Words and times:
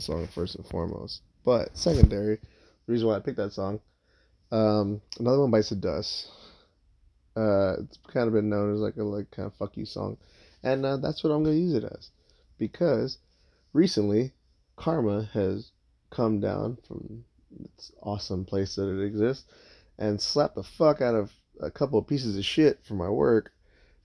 song, 0.00 0.26
first 0.28 0.56
and 0.56 0.66
foremost. 0.66 1.22
But 1.44 1.76
secondary, 1.76 2.36
the 2.36 2.92
reason 2.92 3.08
why 3.08 3.16
I 3.16 3.20
picked 3.20 3.36
that 3.36 3.52
song, 3.52 3.80
um, 4.50 5.00
another 5.18 5.40
one 5.40 5.50
bites 5.50 5.70
the 5.70 5.76
dust. 5.76 6.28
Uh, 7.36 7.76
it's 7.80 7.98
kind 8.12 8.28
of 8.28 8.32
been 8.32 8.48
known 8.48 8.72
as 8.72 8.80
like 8.80 8.96
a 8.96 9.02
like 9.02 9.30
kind 9.30 9.46
of 9.46 9.54
fuck 9.54 9.76
you 9.76 9.84
song, 9.84 10.16
and 10.62 10.86
uh, 10.86 10.96
that's 10.96 11.24
what 11.24 11.30
I'm 11.30 11.42
gonna 11.42 11.56
use 11.56 11.74
it 11.74 11.84
as, 11.84 12.10
because 12.58 13.18
recently, 13.72 14.32
karma 14.76 15.28
has 15.32 15.72
come 16.10 16.38
down 16.38 16.78
from 16.86 17.24
its 17.64 17.90
awesome 18.02 18.44
place 18.44 18.76
that 18.76 18.88
it 18.88 19.04
exists, 19.04 19.44
and 19.98 20.20
slapped 20.20 20.54
the 20.54 20.62
fuck 20.62 21.00
out 21.00 21.16
of 21.16 21.32
a 21.60 21.70
couple 21.70 21.98
of 21.98 22.06
pieces 22.06 22.38
of 22.38 22.44
shit 22.44 22.78
from 22.84 22.98
my 22.98 23.08
work, 23.08 23.52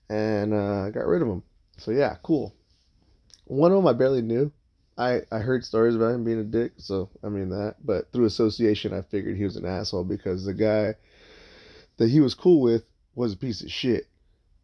and 0.08 0.52
uh, 0.52 0.90
got 0.90 1.06
rid 1.06 1.22
of 1.22 1.28
them. 1.28 1.44
So 1.78 1.92
yeah, 1.92 2.16
cool. 2.22 2.52
One 3.44 3.70
of 3.70 3.76
them 3.76 3.86
I 3.86 3.92
barely 3.92 4.22
knew. 4.22 4.52
I, 5.00 5.22
I 5.32 5.38
heard 5.38 5.64
stories 5.64 5.96
about 5.96 6.14
him 6.14 6.24
being 6.24 6.40
a 6.40 6.44
dick, 6.44 6.72
so 6.76 7.08
I 7.24 7.30
mean 7.30 7.48
that. 7.48 7.76
But 7.82 8.12
through 8.12 8.26
association, 8.26 8.92
I 8.92 9.00
figured 9.00 9.36
he 9.36 9.44
was 9.44 9.56
an 9.56 9.64
asshole 9.64 10.04
because 10.04 10.44
the 10.44 10.52
guy 10.52 10.94
that 11.96 12.10
he 12.10 12.20
was 12.20 12.34
cool 12.34 12.60
with 12.60 12.84
was 13.14 13.32
a 13.32 13.38
piece 13.38 13.62
of 13.62 13.70
shit. 13.70 14.08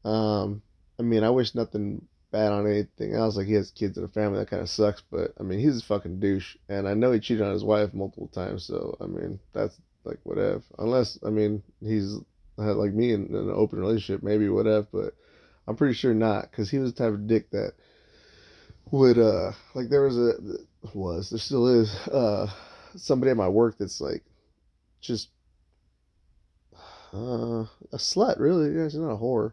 Um, 0.05 0.63
I 1.01 1.03
mean, 1.03 1.25
I 1.25 1.31
wish 1.31 1.55
nothing 1.55 2.07
bad 2.33 2.53
on 2.53 2.67
anything 2.67 3.15
else. 3.15 3.37
Like 3.37 3.47
he 3.47 3.55
has 3.55 3.71
kids 3.71 3.97
and 3.97 4.05
a 4.05 4.13
family, 4.13 4.39
that 4.39 4.51
kind 4.51 4.61
of 4.61 4.69
sucks. 4.69 5.03
But 5.11 5.33
I 5.41 5.43
mean, 5.43 5.59
he's 5.59 5.81
a 5.81 5.85
fucking 5.85 6.21
douche, 6.21 6.57
and 6.69 6.87
I 6.87 6.93
know 6.93 7.13
he 7.13 7.21
cheated 7.21 7.43
on 7.43 7.55
his 7.55 7.65
wife 7.65 7.95
multiple 7.95 8.29
times. 8.29 8.65
So 8.65 8.95
I 9.01 9.07
mean, 9.07 9.41
that's 9.55 9.81
like 10.05 10.19
whatever. 10.25 10.63
Unless 10.79 11.19
I 11.25 11.31
mean, 11.31 11.63
he's 11.81 12.19
like 12.59 12.93
me 12.93 13.15
in, 13.15 13.29
in 13.29 13.37
an 13.37 13.51
open 13.51 13.81
relationship, 13.81 14.23
maybe 14.23 14.51
whatever. 14.51 14.87
But 14.93 15.15
I'm 15.67 15.77
pretty 15.77 15.95
sure 15.95 16.13
not, 16.13 16.51
because 16.51 16.69
he 16.69 16.79
was 16.79 16.93
the 16.93 17.05
type 17.05 17.15
of 17.15 17.27
dick 17.27 17.51
that 17.53 17.73
would 18.91 19.19
uh 19.19 19.53
like 19.75 19.89
there 19.89 20.03
was 20.03 20.17
a 20.19 20.35
was 20.95 21.31
there 21.31 21.39
still 21.39 21.67
is 21.67 21.93
uh 22.09 22.49
somebody 22.95 23.31
at 23.31 23.37
my 23.37 23.49
work 23.49 23.77
that's 23.79 24.01
like 24.01 24.23
just 25.01 25.29
uh 27.13 27.65
a 27.93 27.97
slut 27.97 28.39
really. 28.39 28.75
Yeah 28.75 28.89
she's 28.89 28.97
not 28.97 29.13
a 29.13 29.17
whore. 29.17 29.53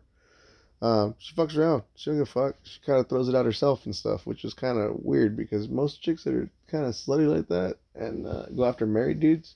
Um 0.81 1.15
she 1.17 1.33
fucks 1.33 1.57
around. 1.57 1.83
She 1.95 2.09
don't 2.09 2.19
give 2.19 2.27
a 2.27 2.31
fuck. 2.31 2.55
She 2.63 2.79
kind 2.85 2.99
of 2.99 3.09
throws 3.09 3.29
it 3.29 3.35
out 3.35 3.45
herself 3.45 3.85
and 3.85 3.95
stuff 3.95 4.25
which 4.25 4.45
is 4.45 4.53
kind 4.53 4.77
of 4.77 4.97
weird 5.03 5.35
because 5.35 5.67
most 5.67 6.01
chicks 6.01 6.23
that 6.23 6.33
are 6.33 6.49
kind 6.67 6.85
of 6.85 6.93
slutty 6.93 7.27
like 7.27 7.47
that 7.47 7.77
and 7.95 8.27
uh, 8.27 8.45
go 8.55 8.65
after 8.65 8.85
married 8.85 9.19
dudes 9.19 9.55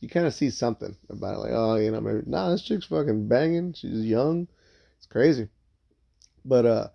you 0.00 0.08
kind 0.08 0.26
of 0.26 0.34
see 0.34 0.50
something 0.50 0.94
about 1.08 1.34
it 1.34 1.38
like 1.38 1.52
oh 1.52 1.76
you 1.76 1.90
know 1.90 2.00
maybe 2.00 2.22
nah 2.26 2.50
this 2.50 2.62
chick's 2.62 2.86
fucking 2.86 3.26
banging. 3.26 3.72
She's 3.72 4.04
young. 4.04 4.46
It's 4.98 5.06
crazy. 5.06 5.48
But 6.44 6.66
uh 6.66 6.88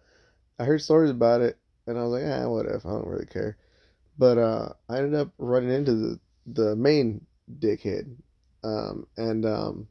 I 0.58 0.64
heard 0.64 0.82
stories 0.82 1.12
about 1.12 1.42
it 1.42 1.58
and 1.88 1.98
I 1.98 2.04
was 2.04 2.12
like, 2.12 2.24
ah, 2.26 2.50
whatever, 2.50 2.82
I 2.88 2.92
don't 2.92 3.08
really 3.08 3.26
care. 3.26 3.58
But 4.18 4.38
uh, 4.38 4.70
I 4.90 4.98
ended 4.98 5.16
up 5.16 5.30
running 5.38 5.72
into 5.72 5.94
the 5.94 6.20
the 6.46 6.76
main 6.76 7.26
dickhead, 7.60 8.16
um, 8.64 9.08
and 9.18 9.46
um, 9.46 9.88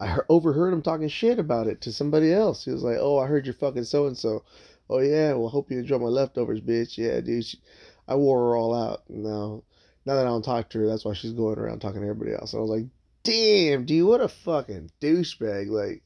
I 0.00 0.18
overheard 0.28 0.72
him 0.72 0.82
talking 0.82 1.08
shit 1.08 1.38
about 1.38 1.68
it 1.68 1.80
to 1.82 1.92
somebody 1.92 2.32
else. 2.32 2.64
He 2.64 2.70
was 2.70 2.82
like, 2.82 2.98
"Oh, 2.98 3.18
I 3.18 3.26
heard 3.26 3.46
you're 3.46 3.54
fucking 3.54 3.84
so 3.84 4.06
and 4.06 4.16
so." 4.16 4.44
Oh 4.90 4.98
yeah, 4.98 5.32
well, 5.34 5.48
hope 5.48 5.70
you 5.70 5.78
enjoy 5.78 5.98
my 5.98 6.08
leftovers, 6.08 6.60
bitch. 6.60 6.98
Yeah, 6.98 7.20
dude, 7.20 7.44
she, 7.44 7.58
I 8.06 8.16
wore 8.16 8.38
her 8.38 8.56
all 8.56 8.74
out. 8.74 9.04
Now, 9.08 9.62
now 10.04 10.16
that 10.16 10.26
I 10.26 10.28
don't 10.28 10.44
talk 10.44 10.70
to 10.70 10.80
her, 10.80 10.86
that's 10.86 11.04
why 11.04 11.14
she's 11.14 11.32
going 11.32 11.58
around 11.58 11.80
talking 11.80 12.00
to 12.00 12.08
everybody 12.08 12.34
else. 12.34 12.52
And 12.52 12.58
I 12.58 12.62
was 12.62 12.70
like, 12.70 12.86
damn, 13.22 13.84
dude, 13.84 14.06
what 14.06 14.20
a 14.20 14.28
fucking 14.28 14.90
douchebag. 15.00 15.68
Like, 15.68 16.02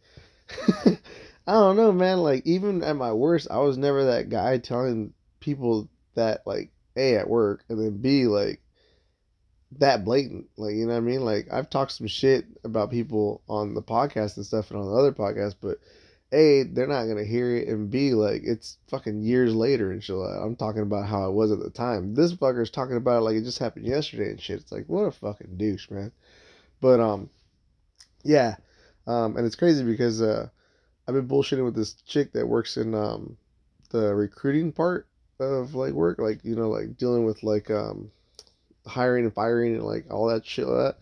I 1.46 1.52
don't 1.52 1.76
know, 1.76 1.92
man. 1.92 2.18
Like, 2.18 2.46
even 2.46 2.82
at 2.82 2.96
my 2.96 3.12
worst, 3.12 3.48
I 3.50 3.58
was 3.58 3.78
never 3.78 4.04
that 4.04 4.28
guy 4.28 4.58
telling 4.58 5.14
people 5.46 5.88
that 6.16 6.44
like 6.44 6.70
a 6.96 7.14
at 7.14 7.30
work 7.30 7.64
and 7.68 7.78
then 7.78 7.96
b 7.98 8.26
like 8.26 8.60
that 9.78 10.04
blatant 10.04 10.46
like 10.56 10.74
you 10.74 10.86
know 10.86 10.92
what 10.92 10.98
i 10.98 11.00
mean? 11.00 11.24
Like 11.24 11.46
i've 11.52 11.70
talked 11.70 11.92
some 11.92 12.08
shit 12.08 12.46
about 12.64 12.90
people 12.90 13.42
on 13.48 13.74
the 13.74 13.82
podcast 13.82 14.36
and 14.36 14.44
stuff 14.44 14.70
and 14.70 14.80
on 14.80 14.86
the 14.86 14.96
other 14.96 15.12
podcast, 15.12 15.54
but 15.60 15.78
a 16.32 16.64
they're 16.64 16.88
not 16.88 17.06
gonna 17.06 17.24
hear 17.24 17.54
it 17.54 17.68
and 17.68 17.88
b 17.88 18.12
like 18.12 18.42
it's 18.44 18.78
fucking 18.88 19.22
years 19.22 19.54
later 19.54 19.92
and 19.92 20.02
shit 20.02 20.16
i'm 20.16 20.56
talking 20.56 20.82
about 20.82 21.06
how 21.06 21.28
it 21.28 21.32
was 21.32 21.52
at 21.52 21.60
the 21.60 21.70
time. 21.70 22.14
This 22.14 22.32
fucker's 22.34 22.70
talking 22.70 22.96
about 22.96 23.18
it 23.18 23.20
like 23.20 23.36
it 23.36 23.44
just 23.44 23.60
happened 23.60 23.86
yesterday 23.86 24.30
and 24.30 24.40
shit. 24.40 24.60
It's 24.60 24.72
like 24.72 24.86
what 24.88 25.04
a 25.04 25.12
fucking 25.12 25.56
douche 25.56 25.88
man. 25.90 26.10
But 26.80 26.98
um 26.98 27.30
yeah 28.24 28.56
um 29.06 29.36
and 29.36 29.46
it's 29.46 29.54
crazy 29.54 29.84
because 29.84 30.20
uh 30.20 30.48
i've 31.06 31.14
been 31.14 31.28
bullshitting 31.28 31.64
with 31.64 31.76
this 31.76 31.94
chick 32.02 32.32
that 32.32 32.48
works 32.48 32.76
in 32.76 32.92
um 32.94 33.36
the 33.90 34.12
recruiting 34.12 34.72
part 34.72 35.06
of 35.38 35.74
like 35.74 35.92
work, 35.92 36.18
like 36.18 36.44
you 36.44 36.56
know, 36.56 36.68
like 36.68 36.96
dealing 36.96 37.24
with 37.24 37.42
like 37.42 37.70
um 37.70 38.10
hiring 38.86 39.24
and 39.24 39.34
firing 39.34 39.74
and 39.74 39.84
like 39.84 40.06
all 40.10 40.28
that 40.28 40.46
shit 40.46 40.66
like 40.66 40.94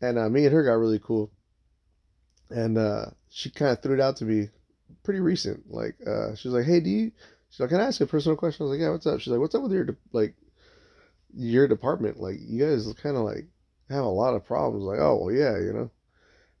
that. 0.00 0.06
And 0.06 0.18
uh, 0.18 0.28
me 0.28 0.44
and 0.44 0.52
her 0.52 0.64
got 0.64 0.72
really 0.74 0.98
cool. 0.98 1.30
And 2.50 2.76
uh, 2.76 3.06
she 3.30 3.50
kind 3.50 3.70
of 3.72 3.80
threw 3.82 3.94
it 3.94 4.00
out 4.00 4.16
to 4.16 4.24
me 4.24 4.48
pretty 5.04 5.20
recent. 5.20 5.72
Like 5.72 5.96
uh, 6.06 6.34
she 6.34 6.48
was 6.48 6.54
like, 6.54 6.66
"Hey, 6.66 6.80
do 6.80 6.90
you?" 6.90 7.12
She's 7.50 7.60
like, 7.60 7.70
"Can 7.70 7.80
I 7.80 7.84
ask 7.84 8.00
you 8.00 8.04
a 8.04 8.08
personal 8.08 8.36
question?" 8.36 8.64
I 8.64 8.68
was 8.68 8.78
like, 8.78 8.82
"Yeah, 8.82 8.90
what's 8.90 9.06
up?" 9.06 9.20
She's 9.20 9.30
like, 9.30 9.40
"What's 9.40 9.54
up 9.54 9.62
with 9.62 9.72
your 9.72 9.84
de- 9.84 9.96
like 10.12 10.34
your 11.34 11.68
department? 11.68 12.20
Like 12.20 12.36
you 12.40 12.64
guys 12.64 12.92
kind 13.02 13.16
of 13.16 13.22
like 13.22 13.46
have 13.88 14.04
a 14.04 14.08
lot 14.08 14.34
of 14.34 14.44
problems." 14.44 14.84
Like, 14.84 14.98
"Oh, 14.98 15.16
well, 15.24 15.34
yeah, 15.34 15.58
you 15.58 15.72
know." 15.72 15.90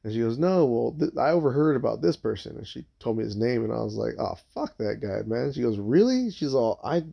And 0.04 0.12
she 0.12 0.18
goes, 0.18 0.38
"No, 0.38 0.64
well, 0.66 0.96
th- 0.98 1.16
I 1.16 1.30
overheard 1.30 1.76
about 1.76 2.02
this 2.02 2.16
person," 2.16 2.56
and 2.56 2.66
she 2.66 2.84
told 2.98 3.18
me 3.18 3.24
his 3.24 3.36
name, 3.36 3.62
and 3.64 3.72
I 3.72 3.82
was 3.82 3.94
like, 3.94 4.14
"Oh, 4.18 4.34
fuck 4.52 4.76
that 4.78 5.00
guy, 5.00 5.22
man." 5.26 5.52
She 5.52 5.62
goes, 5.62 5.78
"Really?" 5.78 6.30
She's 6.30 6.54
all, 6.54 6.80
"I 6.82 7.04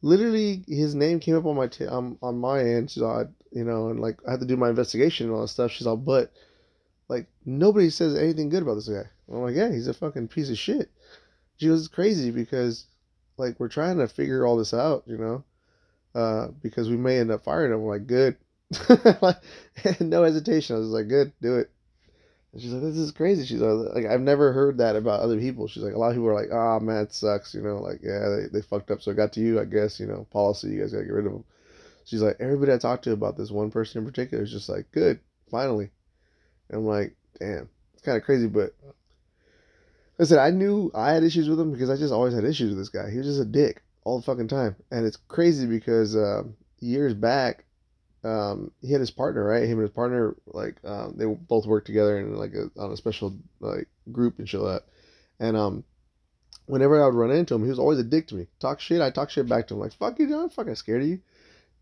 literally 0.00 0.64
his 0.68 0.94
name 0.94 1.18
came 1.18 1.34
up 1.34 1.46
on 1.46 1.56
my 1.56 1.66
t- 1.66 1.86
um, 1.86 2.18
on 2.22 2.38
my 2.38 2.60
end." 2.60 2.90
She's 2.90 3.02
all, 3.02 3.26
you 3.50 3.64
know, 3.64 3.88
and 3.88 4.00
like 4.00 4.18
I 4.26 4.32
had 4.32 4.40
to 4.40 4.46
do 4.46 4.56
my 4.56 4.70
investigation 4.70 5.26
and 5.26 5.34
all 5.34 5.42
that 5.42 5.48
stuff. 5.48 5.72
She's 5.72 5.88
all, 5.88 5.96
"But 5.96 6.32
like 7.08 7.26
nobody 7.44 7.90
says 7.90 8.14
anything 8.14 8.48
good 8.48 8.62
about 8.62 8.76
this 8.76 8.88
guy." 8.88 9.08
I'm 9.28 9.42
like, 9.42 9.56
"Yeah, 9.56 9.72
he's 9.72 9.88
a 9.88 9.94
fucking 9.94 10.28
piece 10.28 10.50
of 10.50 10.58
shit." 10.58 10.90
She 11.56 11.66
goes, 11.66 11.80
"It's 11.80 11.88
crazy 11.88 12.30
because 12.30 12.86
like 13.38 13.58
we're 13.58 13.68
trying 13.68 13.98
to 13.98 14.06
figure 14.06 14.46
all 14.46 14.56
this 14.56 14.74
out, 14.74 15.02
you 15.06 15.18
know, 15.18 15.44
uh, 16.14 16.48
because 16.62 16.88
we 16.88 16.96
may 16.96 17.18
end 17.18 17.32
up 17.32 17.42
firing 17.42 17.72
him." 17.72 17.80
I'm 17.80 17.86
like, 17.86 18.06
"Good." 18.06 18.36
no 20.00 20.22
hesitation. 20.22 20.76
I 20.76 20.78
was 20.78 20.90
like, 20.90 21.08
"Good, 21.08 21.32
do 21.42 21.56
it." 21.56 21.70
And 22.54 22.62
she's 22.62 22.72
like, 22.72 22.82
this 22.82 22.96
is 22.96 23.10
crazy. 23.10 23.44
She's 23.44 23.60
like, 23.60 24.06
I've 24.06 24.20
never 24.20 24.52
heard 24.52 24.78
that 24.78 24.94
about 24.94 25.18
other 25.18 25.40
people. 25.40 25.66
She's 25.66 25.82
like, 25.82 25.94
a 25.94 25.98
lot 25.98 26.10
of 26.10 26.14
people 26.14 26.28
are 26.28 26.40
like, 26.40 26.52
oh 26.52 26.78
man, 26.78 27.02
it 27.02 27.12
sucks. 27.12 27.52
You 27.52 27.62
know, 27.62 27.78
like, 27.78 27.98
yeah, 28.00 28.28
they, 28.28 28.46
they 28.52 28.62
fucked 28.62 28.92
up. 28.92 29.02
So 29.02 29.10
it 29.10 29.16
got 29.16 29.32
to 29.32 29.40
you, 29.40 29.60
I 29.60 29.64
guess, 29.64 29.98
you 29.98 30.06
know, 30.06 30.24
policy, 30.30 30.68
you 30.68 30.80
guys 30.80 30.92
got 30.92 31.00
to 31.00 31.04
get 31.04 31.12
rid 31.12 31.26
of 31.26 31.32
them. 31.32 31.44
She's 32.04 32.22
like, 32.22 32.36
everybody 32.38 32.72
I 32.72 32.78
talked 32.78 33.02
to 33.04 33.12
about 33.12 33.36
this 33.36 33.50
one 33.50 33.72
person 33.72 33.98
in 33.98 34.06
particular 34.06 34.44
is 34.44 34.52
just 34.52 34.68
like, 34.68 34.92
good, 34.92 35.18
finally. 35.50 35.90
And 36.68 36.78
I'm 36.78 36.86
like, 36.86 37.16
damn, 37.40 37.68
it's 37.92 38.04
kind 38.04 38.16
of 38.16 38.22
crazy. 38.22 38.46
But 38.46 38.72
I 40.20 40.22
said, 40.22 40.38
I 40.38 40.50
knew 40.50 40.92
I 40.94 41.12
had 41.12 41.24
issues 41.24 41.48
with 41.48 41.58
him 41.58 41.72
because 41.72 41.90
I 41.90 41.96
just 41.96 42.12
always 42.12 42.34
had 42.34 42.44
issues 42.44 42.68
with 42.68 42.78
this 42.78 42.88
guy. 42.88 43.10
He 43.10 43.18
was 43.18 43.26
just 43.26 43.40
a 43.40 43.44
dick 43.44 43.82
all 44.04 44.20
the 44.20 44.24
fucking 44.24 44.46
time. 44.46 44.76
And 44.92 45.04
it's 45.04 45.16
crazy 45.26 45.66
because 45.66 46.14
uh, 46.14 46.44
years 46.78 47.14
back, 47.14 47.64
um, 48.24 48.70
he 48.80 48.92
had 48.92 49.00
his 49.00 49.10
partner, 49.10 49.44
right? 49.44 49.64
Him 49.64 49.78
and 49.78 49.82
his 49.82 49.90
partner, 49.90 50.34
like, 50.46 50.76
um, 50.84 51.14
they 51.16 51.26
both 51.26 51.66
worked 51.66 51.86
together 51.86 52.18
in 52.18 52.36
like 52.36 52.54
a, 52.54 52.70
on 52.80 52.90
a 52.90 52.96
special 52.96 53.36
like 53.60 53.88
group 54.10 54.38
and 54.38 54.48
shit 54.48 54.60
like 54.60 54.80
that. 54.80 54.88
And 55.44 55.56
um, 55.56 55.84
whenever 56.66 57.02
I 57.02 57.06
would 57.06 57.14
run 57.14 57.30
into 57.30 57.54
him, 57.54 57.62
he 57.62 57.70
was 57.70 57.78
always 57.78 57.98
a 57.98 58.04
dick 58.04 58.28
to 58.28 58.34
me. 58.34 58.46
Talk 58.60 58.80
shit, 58.80 59.00
I 59.00 59.10
talk 59.10 59.30
shit 59.30 59.48
back 59.48 59.68
to 59.68 59.74
him, 59.74 59.80
like, 59.80 59.92
fuck 59.92 60.18
you, 60.18 60.34
I'm 60.36 60.48
fucking 60.48 60.74
scared 60.76 61.02
of 61.02 61.08
you. 61.08 61.20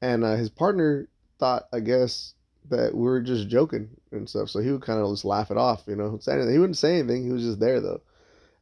And 0.00 0.24
uh, 0.24 0.34
his 0.34 0.50
partner 0.50 1.08
thought, 1.38 1.68
I 1.72 1.80
guess, 1.80 2.34
that 2.70 2.94
we 2.94 3.02
were 3.02 3.20
just 3.20 3.48
joking 3.48 3.90
and 4.10 4.28
stuff. 4.28 4.50
So 4.50 4.60
he 4.60 4.70
would 4.70 4.82
kind 4.82 5.00
of 5.00 5.12
just 5.12 5.24
laugh 5.24 5.50
it 5.50 5.56
off, 5.56 5.82
you 5.86 5.96
know. 5.96 6.18
He 6.24 6.58
wouldn't 6.58 6.76
say 6.76 6.98
anything. 6.98 7.24
He 7.24 7.32
was 7.32 7.42
just 7.42 7.60
there 7.60 7.80
though. 7.80 8.00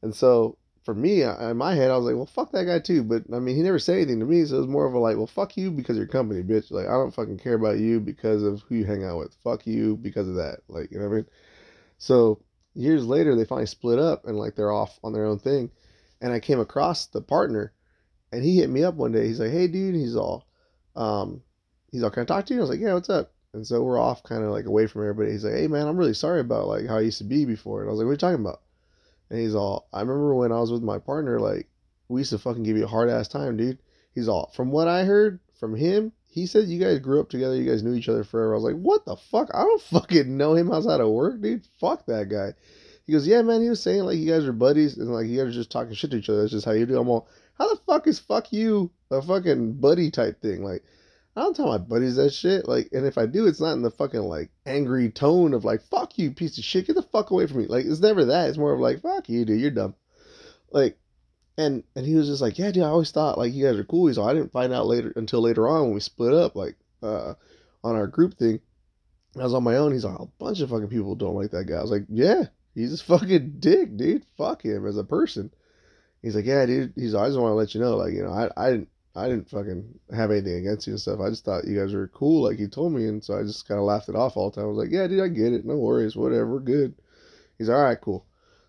And 0.02 0.14
so 0.14 0.56
for 0.90 0.94
me, 0.94 1.22
in 1.22 1.56
my 1.56 1.76
head, 1.76 1.92
I 1.92 1.96
was 1.96 2.04
like, 2.04 2.16
well, 2.16 2.26
fuck 2.26 2.50
that 2.50 2.64
guy 2.64 2.80
too. 2.80 3.04
But 3.04 3.22
I 3.32 3.38
mean, 3.38 3.54
he 3.54 3.62
never 3.62 3.78
said 3.78 3.94
anything 3.94 4.18
to 4.18 4.26
me, 4.26 4.44
so 4.44 4.56
it 4.56 4.58
was 4.58 4.66
more 4.66 4.86
of 4.86 4.94
a 4.94 4.98
like, 4.98 5.16
well, 5.16 5.28
fuck 5.28 5.56
you 5.56 5.70
because 5.70 5.96
of 5.96 6.00
your 6.00 6.08
company, 6.08 6.42
bitch. 6.42 6.72
Like, 6.72 6.88
I 6.88 6.92
don't 6.94 7.14
fucking 7.14 7.38
care 7.38 7.54
about 7.54 7.78
you 7.78 8.00
because 8.00 8.42
of 8.42 8.62
who 8.62 8.74
you 8.74 8.84
hang 8.84 9.04
out 9.04 9.18
with. 9.18 9.32
Fuck 9.44 9.68
you 9.68 9.96
because 9.96 10.26
of 10.26 10.34
that. 10.34 10.62
Like, 10.66 10.90
you 10.90 10.98
know 10.98 11.04
what 11.04 11.12
I 11.12 11.16
mean? 11.18 11.26
So 11.98 12.42
years 12.74 13.06
later, 13.06 13.36
they 13.36 13.44
finally 13.44 13.66
split 13.66 14.00
up 14.00 14.26
and 14.26 14.36
like 14.36 14.56
they're 14.56 14.72
off 14.72 14.98
on 15.04 15.12
their 15.12 15.26
own 15.26 15.38
thing. 15.38 15.70
And 16.20 16.32
I 16.32 16.40
came 16.40 16.58
across 16.58 17.06
the 17.06 17.20
partner, 17.20 17.72
and 18.32 18.42
he 18.42 18.56
hit 18.56 18.68
me 18.68 18.82
up 18.82 18.94
one 18.94 19.12
day. 19.12 19.28
He's 19.28 19.38
like, 19.38 19.52
hey, 19.52 19.68
dude. 19.68 19.94
He's 19.94 20.16
all, 20.16 20.48
um, 20.96 21.40
he's 21.92 22.02
all, 22.02 22.10
can 22.10 22.24
I 22.24 22.26
talk 22.26 22.46
to 22.46 22.54
you? 22.54 22.58
I 22.58 22.62
was 22.62 22.70
like, 22.70 22.80
yeah, 22.80 22.94
what's 22.94 23.10
up? 23.10 23.32
And 23.54 23.64
so 23.64 23.80
we're 23.80 24.00
off 24.00 24.24
kind 24.24 24.42
of 24.42 24.50
like 24.50 24.66
away 24.66 24.88
from 24.88 25.02
everybody. 25.02 25.30
He's 25.30 25.44
like, 25.44 25.54
hey, 25.54 25.68
man, 25.68 25.86
I'm 25.86 25.96
really 25.96 26.14
sorry 26.14 26.40
about 26.40 26.66
like 26.66 26.88
how 26.88 26.96
I 26.96 27.02
used 27.02 27.18
to 27.18 27.24
be 27.24 27.44
before. 27.44 27.80
And 27.80 27.88
I 27.88 27.92
was 27.92 27.98
like, 27.98 28.06
what 28.06 28.10
are 28.10 28.14
you 28.14 28.18
talking 28.18 28.44
about? 28.44 28.62
And 29.30 29.38
he's 29.38 29.54
all, 29.54 29.88
I 29.92 30.00
remember 30.00 30.34
when 30.34 30.52
I 30.52 30.60
was 30.60 30.72
with 30.72 30.82
my 30.82 30.98
partner, 30.98 31.38
like, 31.38 31.68
we 32.08 32.20
used 32.20 32.30
to 32.30 32.38
fucking 32.38 32.64
give 32.64 32.76
you 32.76 32.84
a 32.84 32.88
hard 32.88 33.08
ass 33.08 33.28
time, 33.28 33.56
dude. 33.56 33.78
He's 34.12 34.28
all, 34.28 34.50
from 34.54 34.72
what 34.72 34.88
I 34.88 35.04
heard 35.04 35.38
from 35.58 35.76
him, 35.76 36.12
he 36.26 36.46
said 36.46 36.68
you 36.68 36.80
guys 36.80 36.98
grew 36.98 37.20
up 37.20 37.28
together, 37.28 37.56
you 37.56 37.68
guys 37.68 37.82
knew 37.82 37.94
each 37.94 38.08
other 38.08 38.24
forever. 38.24 38.52
I 38.52 38.56
was 38.56 38.64
like, 38.64 38.80
what 38.80 39.04
the 39.04 39.16
fuck? 39.16 39.50
I 39.54 39.62
don't 39.62 39.82
fucking 39.92 40.36
know 40.36 40.54
him 40.54 40.72
outside 40.72 41.00
of 41.00 41.08
work, 41.08 41.40
dude. 41.40 41.66
Fuck 41.80 42.06
that 42.06 42.28
guy. 42.28 42.54
He 43.06 43.12
goes, 43.12 43.26
yeah, 43.26 43.42
man. 43.42 43.62
He 43.62 43.68
was 43.68 43.82
saying 43.82 44.04
like 44.04 44.18
you 44.18 44.30
guys 44.30 44.44
are 44.44 44.52
buddies 44.52 44.96
and 44.96 45.12
like 45.12 45.26
you 45.26 45.38
guys 45.38 45.48
are 45.48 45.58
just 45.58 45.70
talking 45.70 45.94
shit 45.94 46.12
to 46.12 46.16
each 46.16 46.28
other. 46.28 46.42
That's 46.42 46.52
just 46.52 46.64
how 46.64 46.72
you 46.72 46.86
do. 46.86 46.98
I'm 46.98 47.08
all, 47.08 47.28
how 47.58 47.68
the 47.68 47.80
fuck 47.86 48.06
is 48.06 48.18
fuck 48.18 48.52
you 48.52 48.90
a 49.10 49.20
fucking 49.20 49.74
buddy 49.74 50.10
type 50.10 50.40
thing? 50.40 50.62
Like, 50.62 50.84
I 51.40 51.44
don't 51.44 51.56
tell 51.56 51.68
my 51.68 51.78
buddies 51.78 52.16
that 52.16 52.34
shit. 52.34 52.68
Like, 52.68 52.90
and 52.92 53.06
if 53.06 53.16
I 53.16 53.24
do, 53.24 53.46
it's 53.46 53.60
not 53.60 53.72
in 53.72 53.80
the 53.80 53.90
fucking 53.90 54.20
like 54.20 54.50
angry 54.66 55.10
tone 55.10 55.54
of 55.54 55.64
like, 55.64 55.80
fuck 55.80 56.18
you, 56.18 56.32
piece 56.32 56.58
of 56.58 56.64
shit, 56.64 56.86
get 56.86 56.96
the 56.96 57.02
fuck 57.02 57.30
away 57.30 57.46
from 57.46 57.62
me. 57.62 57.66
Like, 57.66 57.86
it's 57.86 58.00
never 58.00 58.26
that. 58.26 58.50
It's 58.50 58.58
more 58.58 58.74
of 58.74 58.80
like, 58.80 59.00
fuck 59.00 59.26
you, 59.30 59.46
dude, 59.46 59.58
you're 59.58 59.70
dumb. 59.70 59.94
Like, 60.70 60.98
and 61.56 61.82
and 61.96 62.04
he 62.04 62.14
was 62.14 62.28
just 62.28 62.42
like, 62.42 62.58
yeah, 62.58 62.70
dude, 62.70 62.82
I 62.82 62.88
always 62.88 63.10
thought 63.10 63.38
like 63.38 63.54
you 63.54 63.64
guys 63.64 63.78
are 63.78 63.84
cool. 63.84 64.12
So 64.12 64.22
I 64.22 64.34
didn't 64.34 64.52
find 64.52 64.70
out 64.70 64.86
later 64.86 65.14
until 65.16 65.40
later 65.40 65.66
on 65.66 65.84
when 65.84 65.94
we 65.94 66.00
split 66.00 66.34
up, 66.34 66.56
like, 66.56 66.76
uh, 67.02 67.32
on 67.82 67.96
our 67.96 68.06
group 68.06 68.34
thing. 68.34 68.60
I 69.38 69.42
was 69.42 69.54
on 69.54 69.64
my 69.64 69.76
own. 69.76 69.92
He's 69.92 70.04
like, 70.04 70.18
a 70.18 70.26
bunch 70.38 70.60
of 70.60 70.68
fucking 70.68 70.88
people 70.88 71.14
don't 71.14 71.36
like 71.36 71.52
that 71.52 71.64
guy. 71.64 71.76
I 71.76 71.82
was 71.82 71.90
like, 71.90 72.04
yeah, 72.10 72.44
he's 72.74 73.00
a 73.00 73.04
fucking 73.04 73.60
dick, 73.60 73.96
dude. 73.96 74.26
Fuck 74.36 74.62
him 74.66 74.86
as 74.86 74.98
a 74.98 75.04
person. 75.04 75.50
He's 76.20 76.36
like, 76.36 76.44
yeah, 76.44 76.66
dude. 76.66 76.92
He's. 76.96 77.14
I 77.14 77.28
just 77.28 77.38
want 77.38 77.52
to 77.52 77.54
let 77.54 77.74
you 77.74 77.80
know, 77.80 77.96
like, 77.96 78.12
you 78.12 78.24
know, 78.24 78.32
I, 78.32 78.50
I 78.58 78.70
didn't, 78.72 78.88
I 79.14 79.28
didn't 79.28 79.50
fucking 79.50 79.98
have 80.14 80.30
anything 80.30 80.54
against 80.54 80.86
you 80.86 80.92
and 80.92 81.00
stuff. 81.00 81.20
I 81.20 81.30
just 81.30 81.44
thought 81.44 81.66
you 81.66 81.78
guys 81.78 81.92
were 81.92 82.08
cool, 82.08 82.44
like 82.44 82.58
you 82.58 82.68
told 82.68 82.92
me, 82.92 83.08
and 83.08 83.22
so 83.22 83.38
I 83.38 83.42
just 83.42 83.66
kind 83.66 83.78
of 83.78 83.84
laughed 83.84 84.08
it 84.08 84.14
off 84.14 84.36
all 84.36 84.50
the 84.50 84.56
time. 84.56 84.64
I 84.64 84.68
was 84.68 84.78
like, 84.78 84.92
yeah, 84.92 85.06
dude, 85.06 85.22
I 85.22 85.28
get 85.28 85.52
it. 85.52 85.64
No 85.64 85.76
worries, 85.76 86.14
whatever, 86.14 86.60
good. 86.60 86.94
He's 87.58 87.68
all 87.68 87.82
right, 87.82 88.00
cool. 88.00 88.24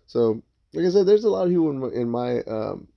So, 0.06 0.42
like 0.74 0.86
I 0.86 0.90
said, 0.90 1.06
there's 1.06 1.24
a 1.24 1.30
lot 1.30 1.44
of 1.44 1.50
people 1.50 1.70
in 1.70 1.78
my, 1.78 1.88
in 1.88 2.08
my 2.08 2.40
um, 2.42 2.88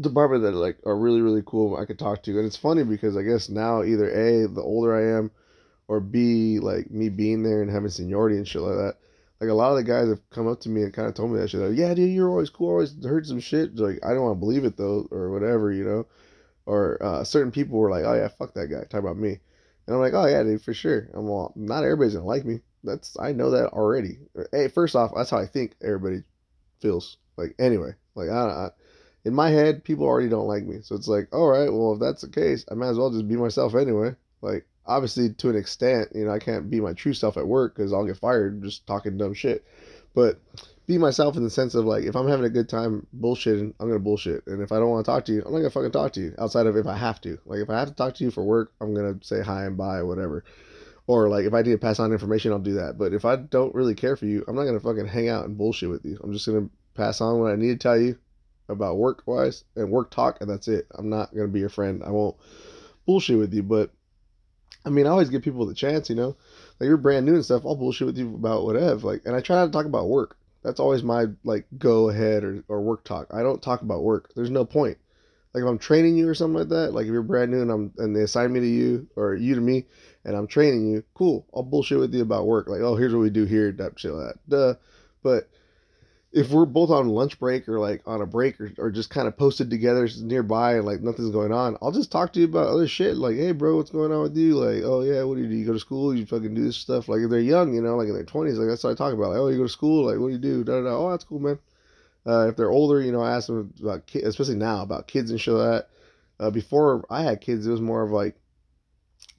department 0.00 0.42
that 0.44 0.52
like 0.52 0.78
are 0.86 0.96
really, 0.96 1.20
really 1.20 1.42
cool. 1.44 1.76
I 1.76 1.86
could 1.86 1.98
talk 1.98 2.22
to, 2.22 2.38
and 2.38 2.46
it's 2.46 2.56
funny 2.56 2.84
because 2.84 3.16
I 3.16 3.22
guess 3.22 3.48
now 3.48 3.82
either 3.82 4.08
a 4.08 4.46
the 4.46 4.62
older 4.62 4.94
I 4.94 5.18
am 5.18 5.30
or 5.88 6.00
B, 6.00 6.60
like 6.60 6.90
me 6.90 7.08
being 7.08 7.42
there 7.42 7.62
and 7.62 7.70
having 7.70 7.90
seniority 7.90 8.36
and 8.36 8.46
shit 8.46 8.62
like 8.62 8.76
that. 8.76 8.96
Like 9.40 9.50
a 9.50 9.54
lot 9.54 9.72
of 9.72 9.76
the 9.76 9.82
guys 9.82 10.08
have 10.08 10.20
come 10.30 10.46
up 10.46 10.60
to 10.60 10.68
me 10.68 10.82
and 10.82 10.94
kind 10.94 11.08
of 11.08 11.14
told 11.14 11.32
me 11.32 11.40
that 11.40 11.50
shit. 11.50 11.60
Like, 11.60 11.76
yeah, 11.76 11.92
dude, 11.94 12.12
you're 12.12 12.30
always 12.30 12.48
cool. 12.48 12.70
Always 12.70 12.94
heard 13.04 13.26
some 13.26 13.40
shit. 13.40 13.76
Like 13.76 13.98
I 14.04 14.14
don't 14.14 14.22
want 14.22 14.36
to 14.36 14.40
believe 14.40 14.64
it 14.64 14.76
though, 14.76 15.08
or 15.10 15.30
whatever, 15.30 15.72
you 15.72 15.84
know. 15.84 16.06
Or 16.66 17.02
uh, 17.02 17.24
certain 17.24 17.50
people 17.50 17.78
were 17.78 17.90
like, 17.90 18.04
oh 18.04 18.14
yeah, 18.14 18.28
fuck 18.28 18.54
that 18.54 18.68
guy. 18.68 18.84
Talk 18.84 19.00
about 19.00 19.16
me, 19.16 19.38
and 19.86 19.94
I'm 19.94 20.00
like, 20.00 20.14
oh 20.14 20.26
yeah, 20.26 20.42
dude, 20.42 20.62
for 20.62 20.74
sure. 20.74 21.08
I'm 21.14 21.28
all, 21.28 21.52
not 21.56 21.84
everybody's 21.84 22.14
gonna 22.14 22.26
like 22.26 22.44
me. 22.44 22.60
That's 22.84 23.16
I 23.18 23.32
know 23.32 23.50
that 23.50 23.70
already. 23.72 24.18
Hey, 24.52 24.68
first 24.68 24.94
off, 24.94 25.12
that's 25.14 25.30
how 25.30 25.38
I 25.38 25.46
think 25.46 25.74
everybody 25.82 26.22
feels. 26.80 27.16
Like 27.36 27.54
anyway, 27.58 27.92
like 28.14 28.28
I, 28.28 28.32
I 28.32 28.70
in 29.24 29.34
my 29.34 29.50
head, 29.50 29.84
people 29.84 30.04
already 30.04 30.28
don't 30.28 30.48
like 30.48 30.64
me. 30.64 30.80
So 30.82 30.94
it's 30.94 31.08
like, 31.08 31.28
all 31.32 31.48
right, 31.48 31.72
well, 31.72 31.94
if 31.94 32.00
that's 32.00 32.22
the 32.22 32.28
case, 32.28 32.64
I 32.70 32.74
might 32.74 32.88
as 32.88 32.98
well 32.98 33.10
just 33.10 33.28
be 33.28 33.36
myself 33.36 33.74
anyway. 33.74 34.14
Like, 34.40 34.66
obviously 34.86 35.32
to 35.34 35.50
an 35.50 35.56
extent, 35.56 36.08
you 36.14 36.24
know, 36.24 36.32
I 36.32 36.38
can't 36.38 36.68
be 36.68 36.80
my 36.80 36.92
true 36.92 37.14
self 37.14 37.36
at 37.36 37.46
work 37.46 37.76
because 37.76 37.92
I'll 37.92 38.06
get 38.06 38.16
fired 38.16 38.62
just 38.62 38.86
talking 38.86 39.16
dumb 39.16 39.34
shit. 39.34 39.64
But 40.14 40.40
be 40.92 40.98
myself 40.98 41.36
in 41.36 41.42
the 41.42 41.50
sense 41.50 41.74
of 41.74 41.86
like, 41.86 42.04
if 42.04 42.14
I'm 42.14 42.28
having 42.28 42.44
a 42.44 42.50
good 42.50 42.68
time 42.68 43.06
bullshitting, 43.18 43.74
I'm 43.80 43.88
gonna 43.88 43.98
bullshit, 43.98 44.46
and 44.46 44.60
if 44.62 44.72
I 44.72 44.78
don't 44.78 44.90
want 44.90 45.04
to 45.04 45.10
talk 45.10 45.24
to 45.26 45.32
you, 45.32 45.42
I'm 45.44 45.52
not 45.52 45.58
gonna 45.58 45.70
fucking 45.70 45.92
talk 45.92 46.12
to 46.12 46.20
you. 46.20 46.34
Outside 46.38 46.66
of 46.66 46.76
if 46.76 46.86
I 46.86 46.96
have 46.96 47.20
to, 47.22 47.38
like 47.46 47.60
if 47.60 47.70
I 47.70 47.78
have 47.78 47.88
to 47.88 47.94
talk 47.94 48.14
to 48.16 48.24
you 48.24 48.30
for 48.30 48.44
work, 48.44 48.72
I'm 48.80 48.94
gonna 48.94 49.16
say 49.22 49.42
hi 49.42 49.64
and 49.64 49.76
bye, 49.76 49.98
or 49.98 50.06
whatever. 50.06 50.44
Or 51.06 51.28
like 51.28 51.46
if 51.46 51.54
I 51.54 51.62
need 51.62 51.72
to 51.72 51.78
pass 51.78 51.98
on 51.98 52.12
information, 52.12 52.52
I'll 52.52 52.58
do 52.58 52.74
that. 52.74 52.98
But 52.98 53.14
if 53.14 53.24
I 53.24 53.36
don't 53.36 53.74
really 53.74 53.94
care 53.94 54.16
for 54.16 54.26
you, 54.26 54.44
I'm 54.46 54.54
not 54.54 54.64
gonna 54.64 54.80
fucking 54.80 55.06
hang 55.06 55.28
out 55.28 55.46
and 55.46 55.56
bullshit 55.56 55.88
with 55.88 56.04
you. 56.04 56.18
I'm 56.22 56.32
just 56.32 56.46
gonna 56.46 56.68
pass 56.94 57.20
on 57.20 57.40
what 57.40 57.52
I 57.52 57.56
need 57.56 57.68
to 57.68 57.78
tell 57.78 57.98
you 57.98 58.18
about 58.68 58.98
work 58.98 59.22
wise 59.26 59.64
and 59.74 59.90
work 59.90 60.10
talk, 60.10 60.40
and 60.40 60.50
that's 60.50 60.68
it. 60.68 60.86
I'm 60.94 61.08
not 61.08 61.34
gonna 61.34 61.48
be 61.48 61.60
your 61.60 61.68
friend. 61.70 62.02
I 62.04 62.10
won't 62.10 62.36
bullshit 63.06 63.38
with 63.38 63.54
you, 63.54 63.62
but 63.62 63.90
I 64.84 64.90
mean, 64.90 65.06
I 65.06 65.10
always 65.10 65.30
give 65.30 65.42
people 65.42 65.64
the 65.64 65.74
chance, 65.74 66.10
you 66.10 66.16
know. 66.16 66.36
Like 66.78 66.88
you're 66.88 66.96
brand 66.96 67.24
new 67.24 67.34
and 67.34 67.44
stuff, 67.44 67.62
I'll 67.64 67.76
bullshit 67.76 68.06
with 68.06 68.18
you 68.18 68.34
about 68.34 68.64
whatever. 68.64 69.06
Like, 69.06 69.22
and 69.24 69.34
I 69.34 69.40
try 69.40 69.56
not 69.56 69.66
to 69.66 69.72
talk 69.72 69.86
about 69.86 70.08
work. 70.08 70.36
That's 70.62 70.80
always 70.80 71.02
my 71.02 71.26
like 71.44 71.66
go 71.78 72.08
ahead 72.08 72.44
or, 72.44 72.64
or 72.68 72.80
work 72.80 73.04
talk. 73.04 73.28
I 73.32 73.42
don't 73.42 73.62
talk 73.62 73.82
about 73.82 74.02
work. 74.02 74.32
There's 74.34 74.50
no 74.50 74.64
point. 74.64 74.98
Like 75.54 75.62
if 75.62 75.68
I'm 75.68 75.78
training 75.78 76.16
you 76.16 76.28
or 76.28 76.34
something 76.34 76.58
like 76.58 76.68
that, 76.68 76.94
like 76.94 77.06
if 77.06 77.12
you're 77.12 77.22
brand 77.22 77.50
new 77.50 77.62
and 77.62 77.70
I'm 77.70 77.92
and 77.98 78.16
they 78.16 78.22
assign 78.22 78.52
me 78.52 78.60
to 78.60 78.66
you 78.66 79.08
or 79.16 79.34
you 79.34 79.54
to 79.54 79.60
me 79.60 79.86
and 80.24 80.36
I'm 80.36 80.46
training 80.46 80.90
you, 80.90 81.04
cool. 81.14 81.46
I'll 81.54 81.62
bullshit 81.62 81.98
with 81.98 82.14
you 82.14 82.22
about 82.22 82.46
work. 82.46 82.68
Like, 82.68 82.80
oh, 82.80 82.96
here's 82.96 83.12
what 83.12 83.20
we 83.20 83.30
do 83.30 83.44
here, 83.44 83.72
that 83.72 83.98
shit 83.98 84.12
that. 84.12 84.34
Duh. 84.48 84.74
But 85.22 85.48
if 86.32 86.50
we're 86.50 86.64
both 86.64 86.88
on 86.88 87.08
lunch 87.08 87.38
break 87.38 87.68
or 87.68 87.78
like 87.78 88.02
on 88.06 88.22
a 88.22 88.26
break 88.26 88.58
or, 88.58 88.72
or 88.78 88.90
just 88.90 89.10
kind 89.10 89.28
of 89.28 89.36
posted 89.36 89.68
together 89.68 90.08
nearby 90.20 90.76
and 90.76 90.86
like 90.86 91.02
nothing's 91.02 91.30
going 91.30 91.52
on, 91.52 91.76
I'll 91.82 91.92
just 91.92 92.10
talk 92.10 92.32
to 92.32 92.40
you 92.40 92.46
about 92.46 92.68
other 92.68 92.88
shit. 92.88 93.16
Like, 93.18 93.36
hey, 93.36 93.52
bro, 93.52 93.76
what's 93.76 93.90
going 93.90 94.12
on 94.12 94.22
with 94.22 94.36
you? 94.36 94.54
Like, 94.54 94.82
oh, 94.82 95.02
yeah, 95.02 95.22
what 95.24 95.36
do 95.36 95.42
you 95.42 95.48
do? 95.48 95.54
You 95.54 95.66
go 95.66 95.74
to 95.74 95.78
school? 95.78 96.14
You 96.14 96.24
fucking 96.24 96.54
do 96.54 96.64
this 96.64 96.76
stuff? 96.76 97.08
Like, 97.08 97.20
if 97.20 97.30
they're 97.30 97.40
young, 97.40 97.74
you 97.74 97.82
know, 97.82 97.96
like 97.96 98.08
in 98.08 98.14
their 98.14 98.24
20s, 98.24 98.56
like 98.56 98.68
that's 98.68 98.82
what 98.82 98.90
I 98.90 98.94
talk 98.94 99.12
about. 99.12 99.30
Like, 99.30 99.38
oh, 99.38 99.48
you 99.48 99.58
go 99.58 99.64
to 99.64 99.68
school? 99.68 100.06
Like, 100.06 100.18
what 100.18 100.28
do 100.28 100.32
you 100.32 100.38
do? 100.38 100.64
Da, 100.64 100.80
da, 100.80 100.84
da. 100.84 100.96
Oh, 100.96 101.10
that's 101.10 101.24
cool, 101.24 101.38
man. 101.38 101.58
Uh, 102.26 102.48
if 102.48 102.56
they're 102.56 102.70
older, 102.70 103.02
you 103.02 103.12
know, 103.12 103.20
I 103.20 103.36
ask 103.36 103.48
them 103.48 103.74
about 103.82 104.06
kids, 104.06 104.26
especially 104.26 104.54
now, 104.54 104.82
about 104.82 105.08
kids 105.08 105.30
and 105.30 105.40
shit 105.40 105.52
like 105.52 105.70
that. 105.70 105.88
Uh, 106.40 106.50
before 106.50 107.04
I 107.10 107.22
had 107.22 107.42
kids, 107.42 107.66
it 107.66 107.70
was 107.70 107.80
more 107.80 108.02
of 108.02 108.10
like 108.10 108.36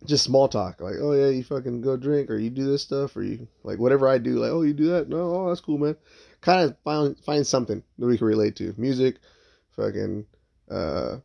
just 0.06 0.26
small 0.26 0.48
talk. 0.48 0.80
Like, 0.80 0.96
oh, 1.02 1.14
yeah, 1.14 1.30
you 1.30 1.44
fucking 1.44 1.82
go 1.82 1.98
drink 1.98 2.30
or 2.30 2.38
you 2.38 2.52
do 2.52 2.70
this 2.70 2.84
stuff 2.84 3.16
or 3.16 3.24
you, 3.24 3.48
like, 3.64 3.80
whatever 3.80 4.08
I 4.08 4.20
do. 4.20 4.36
Like, 4.36 4.52
oh, 4.52 4.62
you 4.62 4.74
do 4.74 4.90
that? 4.90 5.10
No, 5.10 5.34
oh, 5.34 5.50
that's 5.50 5.62
cool, 5.62 5.80
man 5.80 5.96
kind 6.44 6.70
of 6.70 6.78
find 6.84 7.18
find 7.20 7.48
something 7.48 7.82
that 7.98 8.06
we 8.06 8.18
can 8.18 8.28
relate 8.28 8.56
to. 8.58 8.76
Music, 8.78 9.16
fucking 9.76 10.26
uh, 10.70 11.18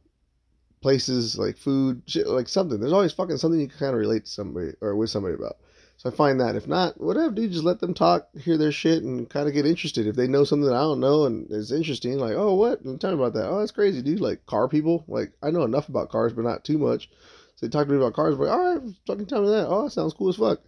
places 0.81 1.37
like 1.37 1.59
food, 1.59 2.03
shit, 2.07 2.27
like 2.27 2.49
something. 2.49 2.81
There's 2.81 2.93
always 2.93 3.13
fucking 3.13 3.37
something 3.37 3.61
you 3.61 3.69
can 3.69 3.79
kind 3.79 3.95
of 3.95 3.99
relate 3.99 4.25
to 4.25 4.31
somebody 4.31 4.73
or 4.81 4.97
with 4.97 5.11
somebody 5.11 5.35
about. 5.35 5.57
So 5.97 6.09
I 6.09 6.13
find 6.13 6.41
that 6.41 6.55
if 6.55 6.69
not, 6.69 7.01
whatever, 7.01 7.33
dude, 7.33 7.51
just 7.51 7.65
let 7.65 7.81
them 7.81 7.93
talk, 7.93 8.29
hear 8.39 8.57
their 8.57 8.71
shit, 8.71 9.03
and 9.03 9.29
kind 9.29 9.49
of 9.49 9.55
get 9.55 9.67
interested. 9.67 10.07
If 10.07 10.15
they 10.15 10.29
know 10.29 10.45
something 10.45 10.69
that 10.69 10.77
I 10.77 10.83
don't 10.83 11.01
know 11.01 11.25
and 11.25 11.51
it's 11.51 11.73
interesting, 11.73 12.19
like, 12.19 12.35
oh, 12.37 12.55
what? 12.55 12.85
Tell 13.01 13.11
me 13.11 13.21
about 13.21 13.35
that. 13.35 13.49
Oh, 13.49 13.59
that's 13.59 13.73
crazy, 13.73 14.01
dude. 14.01 14.21
Like 14.21 14.47
car 14.47 14.69
people. 14.69 15.05
Like 15.09 15.33
I 15.43 15.51
know 15.51 15.65
enough 15.65 15.89
about 15.89 16.11
cars, 16.11 16.33
but 16.33 16.45
not 16.45 16.65
too 16.65 16.79
much. 16.79 17.11
So 17.57 17.67
they 17.67 17.71
talk 17.71 17.89
to 17.89 17.93
me 17.93 17.99
about 17.99 18.15
cars, 18.15 18.37
but 18.37 18.49
all 18.49 18.75
right, 18.75 18.95
fucking 19.09 19.27
tell 19.27 19.43
me 19.43 19.49
that. 19.49 19.67
Oh, 19.67 19.85
that 19.85 19.91
sounds 19.91 20.15
cool 20.15 20.29
as 20.29 20.37
fuck. 20.37 20.61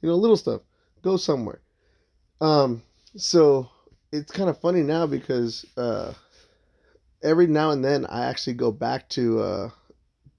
You 0.00 0.08
know, 0.08 0.16
little 0.16 0.38
stuff. 0.38 0.62
Go 1.02 1.18
somewhere. 1.18 1.60
Um, 2.40 2.82
so 3.16 3.68
it's 4.12 4.32
kind 4.32 4.48
of 4.48 4.60
funny 4.60 4.82
now 4.82 5.06
because 5.06 5.64
uh, 5.76 6.12
every 7.22 7.46
now 7.46 7.70
and 7.70 7.84
then 7.84 8.06
I 8.06 8.26
actually 8.26 8.54
go 8.54 8.72
back 8.72 9.08
to 9.10 9.40
uh, 9.40 9.70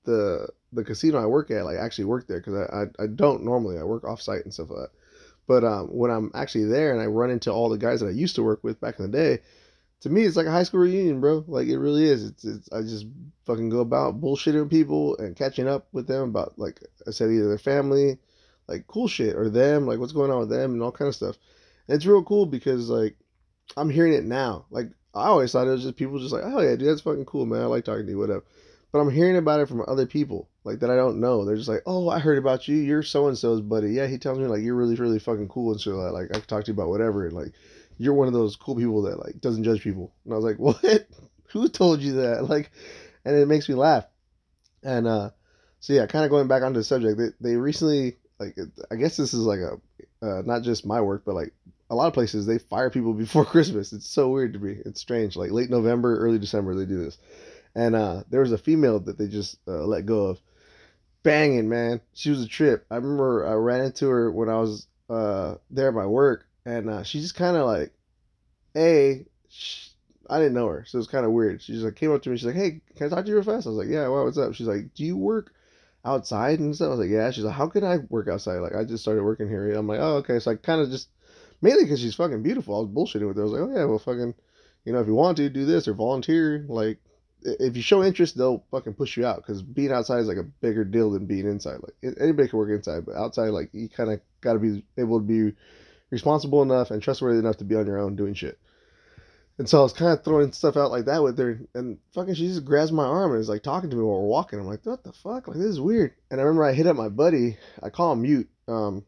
the 0.05 0.47
the 0.71 0.83
casino 0.83 1.21
I 1.21 1.25
work 1.25 1.51
at. 1.51 1.65
Like 1.65 1.77
I 1.77 1.85
actually 1.85 2.05
work 2.05 2.27
there 2.27 2.39
because 2.39 2.55
I, 2.55 2.81
I, 2.81 3.03
I 3.03 3.07
don't 3.07 3.43
normally. 3.43 3.77
I 3.77 3.83
work 3.83 4.03
off 4.03 4.21
site 4.21 4.43
and 4.43 4.53
stuff 4.53 4.69
like 4.69 4.81
that. 4.81 4.91
But 5.47 5.63
um, 5.63 5.88
when 5.88 6.11
I'm 6.11 6.31
actually 6.35 6.65
there 6.65 6.93
and 6.93 7.01
I 7.01 7.05
run 7.05 7.31
into 7.31 7.51
all 7.51 7.69
the 7.69 7.77
guys 7.77 8.01
that 8.01 8.07
I 8.07 8.11
used 8.11 8.35
to 8.35 8.43
work 8.43 8.63
with 8.63 8.79
back 8.79 8.99
in 8.99 9.09
the 9.09 9.17
day, 9.17 9.39
to 10.01 10.09
me 10.09 10.23
it's 10.23 10.35
like 10.35 10.45
a 10.45 10.51
high 10.51 10.63
school 10.63 10.81
reunion, 10.81 11.21
bro. 11.21 11.43
Like 11.47 11.67
it 11.67 11.79
really 11.79 12.05
is. 12.05 12.23
It's, 12.25 12.45
it's 12.45 12.71
I 12.71 12.81
just 12.81 13.05
fucking 13.45 13.69
go 13.69 13.79
about 13.79 14.21
bullshitting 14.21 14.69
people 14.69 15.17
and 15.17 15.35
catching 15.35 15.67
up 15.67 15.88
with 15.91 16.07
them 16.07 16.29
about 16.29 16.57
like 16.57 16.79
I 17.07 17.11
said 17.11 17.31
either 17.31 17.47
their 17.47 17.57
family, 17.57 18.19
like 18.67 18.88
cool 18.88 19.07
shit, 19.07 19.35
or 19.35 19.49
them, 19.49 19.88
like 19.88 19.99
what's 19.99 20.13
going 20.13 20.31
on 20.31 20.39
with 20.39 20.49
them 20.49 20.73
and 20.73 20.83
all 20.83 20.91
kind 20.91 21.09
of 21.09 21.15
stuff 21.15 21.38
it's 21.89 22.05
real 22.05 22.24
cool 22.24 22.46
because 22.46 22.89
like 22.89 23.15
I'm 23.75 23.89
hearing 23.89 24.13
it 24.13 24.24
now. 24.24 24.65
Like 24.69 24.91
I 25.13 25.25
always 25.25 25.51
thought 25.51 25.67
it 25.67 25.72
was 25.72 25.84
just 25.84 25.98
people 25.98 26.19
just 26.19 26.34
like, 26.34 26.43
oh 26.46 26.62
yeah, 26.62 26.75
dude, 26.75 26.88
that's 26.88 27.01
fucking 27.01 27.25
cool, 27.25 27.46
man. 27.46 27.62
I 27.62 27.65
like 27.65 27.84
talking 27.84 28.05
to 28.05 28.12
you, 28.12 28.17
whatever. 28.17 28.43
But 28.91 29.00
I'm 29.00 29.12
hearing 29.12 29.38
about 29.38 29.60
it 29.60 29.67
from 29.67 29.84
other 29.88 30.05
people 30.05 30.50
like 30.63 30.79
that 30.79 30.89
I 30.89 30.96
don't 30.96 31.19
know. 31.19 31.46
They're 31.46 31.55
just 31.55 31.69
like, 31.69 31.84
oh, 31.86 32.10
I 32.10 32.19
heard 32.19 32.38
about 32.38 32.67
you. 32.67 32.77
You're 32.77 33.03
so 33.03 33.27
and 33.27 33.38
so's 33.38 33.62
buddy. 33.62 33.91
Yeah, 33.91 34.08
he 34.08 34.17
tells 34.17 34.39
me 34.39 34.46
like 34.46 34.62
you're 34.62 34.75
really 34.75 34.96
really 34.96 35.19
fucking 35.19 35.50
cool 35.50 35.72
and 35.72 35.81
so 35.81 35.91
like 35.91 36.29
I 36.29 36.39
can 36.39 36.41
talk 36.43 36.63
to 36.65 36.72
you 36.72 36.75
about 36.75 36.89
whatever. 36.89 37.25
And 37.25 37.36
like 37.36 37.53
you're 37.98 38.13
one 38.13 38.27
of 38.27 38.34
those 38.34 38.55
cool 38.55 38.75
people 38.75 39.01
that 39.03 39.19
like 39.19 39.41
doesn't 39.41 39.63
judge 39.63 39.81
people. 39.81 40.13
And 40.25 40.34
I 40.34 40.38
was 40.38 40.46
like, 40.46 40.58
what? 40.60 41.08
Who 41.51 41.67
told 41.67 42.01
you 42.01 42.13
that? 42.13 42.48
Like, 42.48 42.72
and 43.25 43.36
it 43.36 43.48
makes 43.48 43.67
me 43.67 43.75
laugh. 43.75 44.05
And 44.84 45.08
uh, 45.08 45.31
so 45.79 45.93
yeah, 45.93 46.05
kind 46.05 46.24
of 46.24 46.31
going 46.31 46.48
back 46.48 46.63
onto 46.63 46.79
the 46.79 46.84
subject, 46.84 47.17
they 47.17 47.51
they 47.51 47.55
recently 47.55 48.17
like 48.39 48.58
I 48.91 48.96
guess 48.96 49.17
this 49.17 49.34
is 49.34 49.41
like 49.41 49.60
a 49.60 49.79
uh, 50.22 50.41
not 50.46 50.63
just 50.63 50.86
my 50.86 51.01
work, 51.01 51.24
but 51.25 51.36
like 51.36 51.53
a 51.89 51.96
lot 51.96 52.08
of 52.08 52.13
places 52.13 52.46
they 52.46 52.60
fire 52.60 52.89
people 52.89 53.13
before 53.25 53.46
Christmas. 53.46 53.93
It's 53.93 54.08
so 54.08 54.29
weird 54.29 54.53
to 54.53 54.60
me. 54.60 54.77
It's 54.86 55.01
strange. 55.01 55.36
Like 55.36 55.51
late 55.51 55.69
November, 55.69 56.17
early 56.19 56.39
December, 56.39 56.75
they 56.75 56.86
do 56.86 57.03
this. 57.03 57.17
And 57.75 57.96
uh, 57.96 58.24
there 58.29 58.41
was 58.41 58.51
a 58.51 58.58
female 58.58 59.00
that 59.01 59.17
they 59.17 59.27
just 59.27 59.58
uh, 59.67 59.86
let 59.86 60.05
go 60.05 60.25
of. 60.25 60.39
Banging, 61.22 61.67
man. 61.67 62.00
She 62.13 62.29
was 62.29 62.41
a 62.41 62.48
trip. 62.48 62.86
I 62.89 62.96
remember 62.96 63.46
I 63.46 63.53
ran 63.53 63.84
into 63.84 64.08
her 64.08 64.31
when 64.31 64.48
I 64.50 64.58
was 64.58 64.88
uh, 65.10 65.55
there 65.69 65.89
at 65.89 65.93
my 65.93 66.05
work, 66.05 66.46
and 66.65 66.89
uh, 66.89 67.03
she 67.03 67.19
just 67.19 67.36
kind 67.36 67.58
of 67.58 67.65
like, 67.65 67.91
a, 68.75 69.25
she, 69.50 69.89
I 70.29 70.38
didn't 70.38 70.53
know 70.53 70.67
her, 70.67 70.86
so 70.88 70.96
it 70.96 71.00
was 71.00 71.08
kind 71.08 71.25
of 71.25 71.31
weird. 71.31 71.62
She 71.62 71.74
just 71.74 71.84
like 71.84 71.96
came 71.96 72.13
up 72.13 72.22
to 72.24 72.29
me. 72.29 72.38
She's 72.38 72.46
like, 72.46 72.55
"Hey, 72.55 72.81
can 72.96 73.08
I 73.08 73.10
talk 73.10 73.25
to 73.25 73.29
you 73.29 73.36
real 73.36 73.43
fast?" 73.43 73.67
I 73.67 73.69
was 73.69 73.77
like, 73.77 73.89
"Yeah, 73.89 74.08
well, 74.08 74.24
what's 74.24 74.38
up?" 74.38 74.53
She's 74.53 74.67
like, 74.67 74.93
"Do 74.93 75.03
you 75.03 75.17
work 75.17 75.53
outside 76.05 76.60
and 76.60 76.74
stuff?" 76.74 76.88
I 76.88 76.89
was 76.91 77.00
like, 77.00 77.10
"Yeah." 77.10 77.31
She's 77.31 77.43
like, 77.43 77.55
"How 77.55 77.67
could 77.67 77.84
I 77.84 77.98
work 78.10 78.27
outside? 78.27 78.60
Like, 78.60 78.75
I 78.75 78.86
just 78.86 79.03
started 79.03 79.24
working 79.24 79.50
here." 79.50 79.74
I'm 79.74 79.88
like, 79.88 80.00
"Oh, 80.00 80.17
okay." 80.17 80.39
So 80.39 80.51
I 80.51 80.55
kind 80.55 80.79
of 80.81 80.89
just 80.89 81.10
mainly 81.61 81.83
because 81.83 81.99
she's 81.99 82.15
fucking 82.15 82.43
beautiful. 82.43 82.75
I 82.75 82.79
was 82.79 82.89
bullshitting 82.89 83.27
with 83.27 83.37
her. 83.37 83.43
I 83.43 83.45
was 83.45 83.53
like, 83.53 83.61
oh 83.61 83.75
yeah, 83.75 83.85
well 83.85 83.99
fucking, 83.99 84.33
you 84.85 84.93
know, 84.93 84.99
if 84.99 85.07
you 85.07 85.15
want 85.15 85.37
to 85.37 85.49
do 85.49 85.65
this 85.65 85.87
or 85.87 85.93
volunteer, 85.93 86.65
like 86.67 86.99
if 87.41 87.75
you 87.75 87.81
show 87.81 88.03
interest, 88.03 88.37
they'll 88.37 88.63
fucking 88.71 88.93
push 88.93 89.17
you 89.17 89.25
out 89.25 89.37
because 89.37 89.61
being 89.61 89.91
outside 89.91 90.19
is 90.19 90.27
like 90.27 90.37
a 90.37 90.43
bigger 90.43 90.83
deal 90.83 91.11
than 91.11 91.25
being 91.25 91.47
inside. 91.47 91.79
Like 91.81 92.15
anybody 92.19 92.49
can 92.49 92.59
work 92.59 92.69
inside, 92.69 93.05
but 93.05 93.15
outside, 93.15 93.49
like 93.49 93.69
you 93.73 93.89
kind 93.89 94.11
of 94.11 94.19
got 94.41 94.53
to 94.53 94.59
be 94.59 94.83
able 94.97 95.19
to 95.19 95.25
be 95.25 95.55
responsible 96.09 96.61
enough 96.61 96.91
and 96.91 97.01
trustworthy 97.01 97.39
enough 97.39 97.57
to 97.57 97.63
be 97.63 97.75
on 97.75 97.85
your 97.85 97.99
own 97.99 98.15
doing 98.15 98.33
shit. 98.33 98.59
And 99.57 99.67
so 99.67 99.79
I 99.79 99.83
was 99.83 99.93
kind 99.93 100.17
of 100.17 100.23
throwing 100.23 100.53
stuff 100.53 100.77
out 100.77 100.89
like 100.89 101.05
that 101.05 101.21
with 101.21 101.37
her, 101.37 101.59
and 101.75 101.97
fucking 102.13 102.33
she 102.35 102.47
just 102.47 102.63
grabs 102.63 102.93
my 102.93 103.03
arm 103.03 103.33
and 103.33 103.41
is 103.41 103.49
like 103.49 103.61
talking 103.61 103.89
to 103.89 103.95
me 103.95 104.03
while 104.03 104.21
we're 104.21 104.27
walking. 104.27 104.57
I'm 104.57 104.65
like, 104.65 104.85
what 104.85 105.03
the 105.03 105.11
fuck? 105.11 105.49
Like 105.49 105.57
this 105.57 105.65
is 105.65 105.81
weird. 105.81 106.13
And 106.31 106.39
I 106.39 106.43
remember 106.43 106.63
I 106.63 106.73
hit 106.73 106.87
up 106.87 106.95
my 106.95 107.09
buddy. 107.09 107.57
I 107.83 107.89
call 107.89 108.13
him 108.13 108.21
mute. 108.21 108.49
Um, 108.69 109.03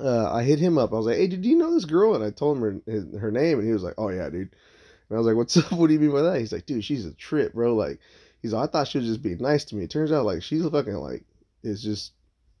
uh, 0.00 0.30
I 0.32 0.42
hit 0.42 0.58
him 0.58 0.78
up. 0.78 0.92
I 0.92 0.96
was 0.96 1.06
like, 1.06 1.16
hey, 1.16 1.26
did 1.26 1.44
you 1.44 1.56
know 1.56 1.72
this 1.72 1.84
girl? 1.84 2.14
And 2.14 2.24
I 2.24 2.30
told 2.30 2.56
him 2.56 2.62
her 2.62 2.92
his, 2.92 3.20
her 3.20 3.30
name, 3.30 3.58
and 3.58 3.66
he 3.66 3.72
was 3.72 3.82
like, 3.82 3.94
oh 3.98 4.08
yeah, 4.08 4.28
dude. 4.28 4.54
And 5.08 5.16
I 5.16 5.18
was 5.18 5.26
like, 5.26 5.36
what's 5.36 5.56
up? 5.56 5.72
What 5.72 5.88
do 5.88 5.94
you 5.94 6.00
mean 6.00 6.12
by 6.12 6.22
that? 6.22 6.38
He's 6.38 6.52
like, 6.52 6.66
dude, 6.66 6.84
she's 6.84 7.06
a 7.06 7.12
trip, 7.14 7.54
bro. 7.54 7.74
Like, 7.74 8.00
he's 8.42 8.52
like, 8.52 8.68
I 8.68 8.72
thought 8.72 8.88
she 8.88 8.98
was 8.98 9.06
just 9.06 9.22
being 9.22 9.38
nice 9.38 9.64
to 9.66 9.76
me. 9.76 9.84
It 9.84 9.90
turns 9.90 10.12
out 10.12 10.24
like 10.24 10.42
she's 10.42 10.66
fucking 10.66 10.94
like 10.94 11.24
is 11.62 11.82
just 11.82 12.12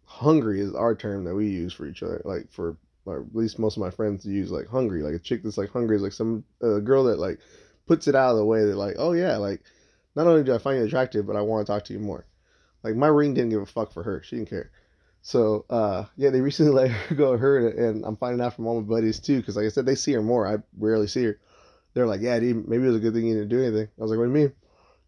hungry 0.04 0.60
is 0.60 0.74
our 0.74 0.94
term 0.94 1.24
that 1.24 1.34
we 1.34 1.48
use 1.48 1.72
for 1.72 1.86
each 1.86 2.02
other. 2.02 2.20
Like 2.24 2.50
for 2.50 2.76
or 3.06 3.20
at 3.20 3.34
least 3.34 3.58
most 3.58 3.76
of 3.76 3.80
my 3.80 3.90
friends 3.90 4.24
use 4.24 4.50
like 4.50 4.68
hungry. 4.68 5.02
Like 5.02 5.14
a 5.14 5.18
chick 5.18 5.42
that's 5.42 5.58
like 5.58 5.70
hungry 5.70 5.96
is 5.96 6.02
like 6.02 6.12
some 6.12 6.44
uh, 6.62 6.78
girl 6.78 7.04
that 7.04 7.18
like 7.18 7.38
puts 7.86 8.08
it 8.08 8.14
out 8.14 8.32
of 8.32 8.36
the 8.36 8.44
way 8.44 8.64
that 8.64 8.76
like, 8.76 8.96
oh 8.98 9.12
yeah, 9.12 9.36
like 9.36 9.62
not 10.14 10.26
only 10.26 10.44
do 10.44 10.54
I 10.54 10.58
find 10.58 10.78
you 10.78 10.84
attractive, 10.84 11.26
but 11.26 11.36
I 11.36 11.42
want 11.42 11.66
to 11.66 11.72
talk 11.72 11.84
to 11.86 11.92
you 11.92 11.98
more. 11.98 12.26
Like 12.82 12.96
my 12.96 13.08
ring 13.08 13.34
didn't 13.34 13.50
give 13.50 13.62
a 13.62 13.66
fuck 13.66 13.92
for 13.92 14.02
her. 14.02 14.22
She 14.22 14.36
didn't 14.36 14.50
care. 14.50 14.70
So 15.22 15.64
uh, 15.68 16.04
yeah, 16.16 16.30
they 16.30 16.40
recently 16.40 16.72
let 16.74 16.90
her 16.90 17.14
go 17.14 17.36
her, 17.36 17.68
and 17.68 18.04
I'm 18.04 18.16
finding 18.16 18.44
out 18.44 18.54
from 18.54 18.66
all 18.66 18.80
my 18.80 18.86
buddies 18.86 19.20
too, 19.20 19.38
because 19.38 19.56
like 19.56 19.66
I 19.66 19.70
said, 19.70 19.86
they 19.86 19.94
see 19.94 20.12
her 20.12 20.22
more. 20.22 20.46
I 20.46 20.58
rarely 20.78 21.06
see 21.06 21.24
her. 21.24 21.38
They're 21.94 22.06
like, 22.06 22.20
yeah, 22.20 22.38
dude, 22.38 22.68
maybe 22.68 22.84
it 22.84 22.88
was 22.88 22.96
a 22.96 23.00
good 23.00 23.14
thing 23.14 23.26
you 23.26 23.34
didn't 23.34 23.48
do 23.48 23.62
anything. 23.62 23.88
I 23.98 24.02
was 24.02 24.10
like, 24.10 24.18
what 24.18 24.26
do 24.26 24.30
you 24.30 24.36
mean? 24.36 24.52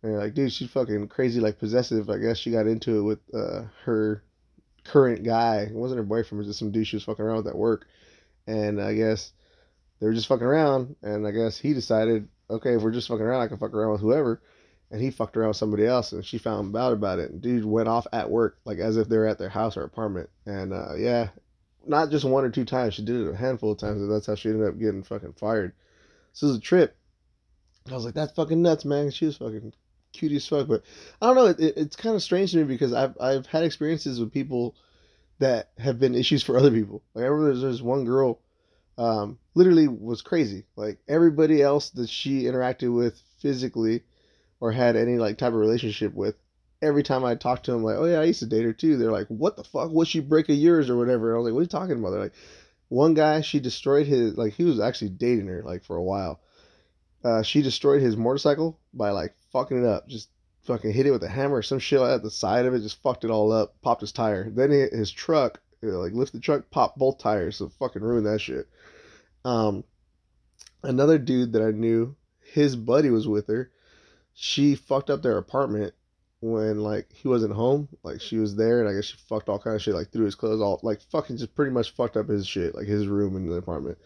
And 0.02 0.18
like, 0.18 0.34
dude, 0.34 0.52
she's 0.52 0.70
fucking 0.70 1.08
crazy, 1.08 1.40
like 1.40 1.58
possessive. 1.58 2.10
I 2.10 2.18
guess 2.18 2.38
she 2.38 2.50
got 2.50 2.66
into 2.66 2.98
it 2.98 3.02
with 3.02 3.20
uh, 3.32 3.62
her 3.84 4.24
current 4.84 5.22
guy. 5.22 5.60
It 5.60 5.74
wasn't 5.74 5.98
her 5.98 6.04
boyfriend, 6.04 6.32
it 6.32 6.38
was 6.38 6.46
just 6.48 6.58
some 6.58 6.72
dude 6.72 6.86
she 6.86 6.96
was 6.96 7.04
fucking 7.04 7.24
around 7.24 7.38
with 7.38 7.48
at 7.48 7.56
work. 7.56 7.86
And 8.48 8.82
I 8.82 8.94
guess 8.94 9.32
they 10.00 10.06
were 10.06 10.14
just 10.14 10.26
fucking 10.26 10.46
around. 10.46 10.96
And 11.02 11.26
I 11.26 11.30
guess 11.30 11.56
he 11.56 11.72
decided, 11.72 12.28
okay, 12.50 12.74
if 12.74 12.82
we're 12.82 12.90
just 12.90 13.08
fucking 13.08 13.24
around, 13.24 13.42
I 13.42 13.48
can 13.48 13.58
fuck 13.58 13.74
around 13.74 13.92
with 13.92 14.00
whoever. 14.00 14.42
And 14.92 15.00
he 15.00 15.10
fucked 15.10 15.36
around 15.36 15.48
with 15.48 15.56
somebody 15.56 15.86
else, 15.86 16.12
and 16.12 16.24
she 16.24 16.38
found 16.38 16.76
out 16.76 16.92
about 16.92 17.18
it. 17.18 17.30
And 17.30 17.40
dude 17.40 17.64
went 17.64 17.88
off 17.88 18.06
at 18.12 18.30
work, 18.30 18.58
like 18.64 18.78
as 18.78 18.96
if 18.96 19.08
they 19.08 19.16
were 19.16 19.26
at 19.26 19.38
their 19.38 19.48
house 19.48 19.76
or 19.76 19.82
apartment. 19.82 20.28
And 20.46 20.72
uh, 20.72 20.94
yeah, 20.96 21.30
not 21.86 22.10
just 22.10 22.24
one 22.24 22.44
or 22.44 22.50
two 22.50 22.66
times. 22.66 22.94
She 22.94 23.04
did 23.04 23.16
it 23.16 23.32
a 23.32 23.36
handful 23.36 23.72
of 23.72 23.78
times, 23.78 24.00
and 24.00 24.12
that's 24.12 24.26
how 24.26 24.34
she 24.34 24.50
ended 24.50 24.68
up 24.68 24.78
getting 24.78 25.02
fucking 25.02 25.32
fired. 25.32 25.72
This 26.32 26.42
is 26.42 26.56
a 26.56 26.60
trip. 26.60 26.96
I 27.90 27.94
was 27.94 28.04
like, 28.04 28.14
that's 28.14 28.32
fucking 28.32 28.62
nuts, 28.62 28.84
man. 28.84 29.10
She 29.10 29.24
was 29.24 29.38
fucking 29.38 29.72
cute 30.12 30.32
as 30.32 30.46
fuck. 30.46 30.68
But 30.68 30.82
I 31.20 31.26
don't 31.26 31.36
know. 31.36 31.46
It, 31.46 31.60
it, 31.60 31.76
it's 31.76 31.96
kind 31.96 32.14
of 32.14 32.22
strange 32.22 32.52
to 32.52 32.58
me 32.58 32.64
because 32.64 32.92
I've 32.92 33.16
I've 33.20 33.46
had 33.46 33.64
experiences 33.64 34.20
with 34.20 34.32
people 34.32 34.76
that 35.38 35.70
have 35.78 35.98
been 35.98 36.14
issues 36.14 36.42
for 36.42 36.56
other 36.58 36.70
people. 36.70 37.02
Like 37.14 37.24
I 37.24 37.28
remember 37.28 37.52
there's, 37.52 37.62
there's 37.62 37.82
one 37.82 38.04
girl, 38.04 38.40
um, 38.98 39.38
literally 39.54 39.88
was 39.88 40.22
crazy. 40.22 40.64
Like 40.76 40.98
everybody 41.08 41.62
else 41.62 41.90
that 41.90 42.08
she 42.08 42.42
interacted 42.42 42.94
with 42.94 43.20
physically, 43.40 44.02
or 44.62 44.70
had 44.70 44.94
any 44.94 45.18
like 45.18 45.38
type 45.38 45.48
of 45.48 45.58
relationship 45.58 46.14
with, 46.14 46.36
every 46.80 47.02
time 47.02 47.24
I 47.24 47.34
talked 47.34 47.64
to 47.64 47.72
them, 47.72 47.82
like, 47.82 47.96
oh 47.96 48.04
yeah, 48.04 48.20
I 48.20 48.24
used 48.24 48.38
to 48.38 48.46
date 48.46 48.64
her 48.64 48.72
too. 48.72 48.96
They're 48.96 49.10
like, 49.10 49.26
what 49.26 49.56
the 49.56 49.64
fuck? 49.64 49.90
What 49.90 50.06
she 50.06 50.20
break 50.20 50.48
of 50.48 50.54
yours 50.54 50.88
or 50.88 50.96
whatever? 50.96 51.30
And 51.30 51.34
I 51.34 51.38
was 51.38 51.44
like, 51.46 51.54
what 51.54 51.58
are 51.58 51.62
you 51.62 51.68
talking 51.68 51.98
about? 51.98 52.10
They're 52.10 52.20
like, 52.20 52.34
one 52.88 53.14
guy 53.14 53.40
she 53.40 53.58
destroyed 53.58 54.06
his 54.06 54.36
like 54.36 54.52
he 54.52 54.62
was 54.62 54.78
actually 54.78 55.08
dating 55.08 55.48
her 55.48 55.64
like 55.64 55.82
for 55.82 55.96
a 55.96 56.02
while. 56.02 56.40
Uh, 57.24 57.42
she 57.42 57.60
destroyed 57.60 58.02
his 58.02 58.16
motorcycle 58.16 58.78
by 58.94 59.10
like 59.10 59.34
fucking 59.52 59.82
it 59.82 59.84
up. 59.84 60.06
Just 60.06 60.28
fucking 60.62 60.92
hit 60.92 61.06
it 61.06 61.10
with 61.10 61.24
a 61.24 61.28
hammer 61.28 61.56
or 61.56 61.62
some 61.62 61.80
shit 61.80 61.98
like 61.98 62.12
at 62.12 62.22
the 62.22 62.30
side 62.30 62.64
of 62.64 62.72
it. 62.72 62.82
Just 62.82 63.02
fucked 63.02 63.24
it 63.24 63.32
all 63.32 63.50
up. 63.50 63.74
Popped 63.82 64.02
his 64.02 64.12
tire. 64.12 64.48
Then 64.48 64.70
his 64.70 65.10
truck, 65.10 65.60
like 65.82 66.12
lift 66.12 66.34
the 66.34 66.38
truck, 66.38 66.70
popped 66.70 66.98
both 66.98 67.18
tires. 67.18 67.56
So 67.56 67.68
fucking 67.80 68.02
ruined 68.02 68.26
that 68.26 68.40
shit. 68.40 68.68
Um, 69.44 69.82
another 70.84 71.18
dude 71.18 71.54
that 71.54 71.62
I 71.62 71.72
knew, 71.72 72.14
his 72.52 72.76
buddy 72.76 73.10
was 73.10 73.26
with 73.26 73.48
her. 73.48 73.72
She 74.42 74.74
fucked 74.74 75.08
up 75.08 75.22
their 75.22 75.38
apartment 75.38 75.94
when 76.40 76.80
like 76.80 77.12
he 77.12 77.28
wasn't 77.28 77.54
home. 77.54 77.88
Like 78.02 78.20
she 78.20 78.38
was 78.38 78.56
there, 78.56 78.80
and 78.80 78.88
I 78.88 78.92
guess 78.92 79.04
she 79.04 79.16
fucked 79.28 79.48
all 79.48 79.58
kind 79.58 79.76
of 79.76 79.82
shit. 79.82 79.94
Like 79.94 80.10
threw 80.10 80.24
his 80.24 80.34
clothes 80.34 80.60
all 80.60 80.80
like 80.82 81.00
fucking 81.10 81.36
just 81.36 81.54
pretty 81.54 81.70
much 81.70 81.94
fucked 81.94 82.16
up 82.16 82.28
his 82.28 82.46
shit, 82.46 82.74
like 82.74 82.86
his 82.86 83.06
room 83.06 83.36
in 83.36 83.48
the 83.48 83.54
apartment 83.54 83.98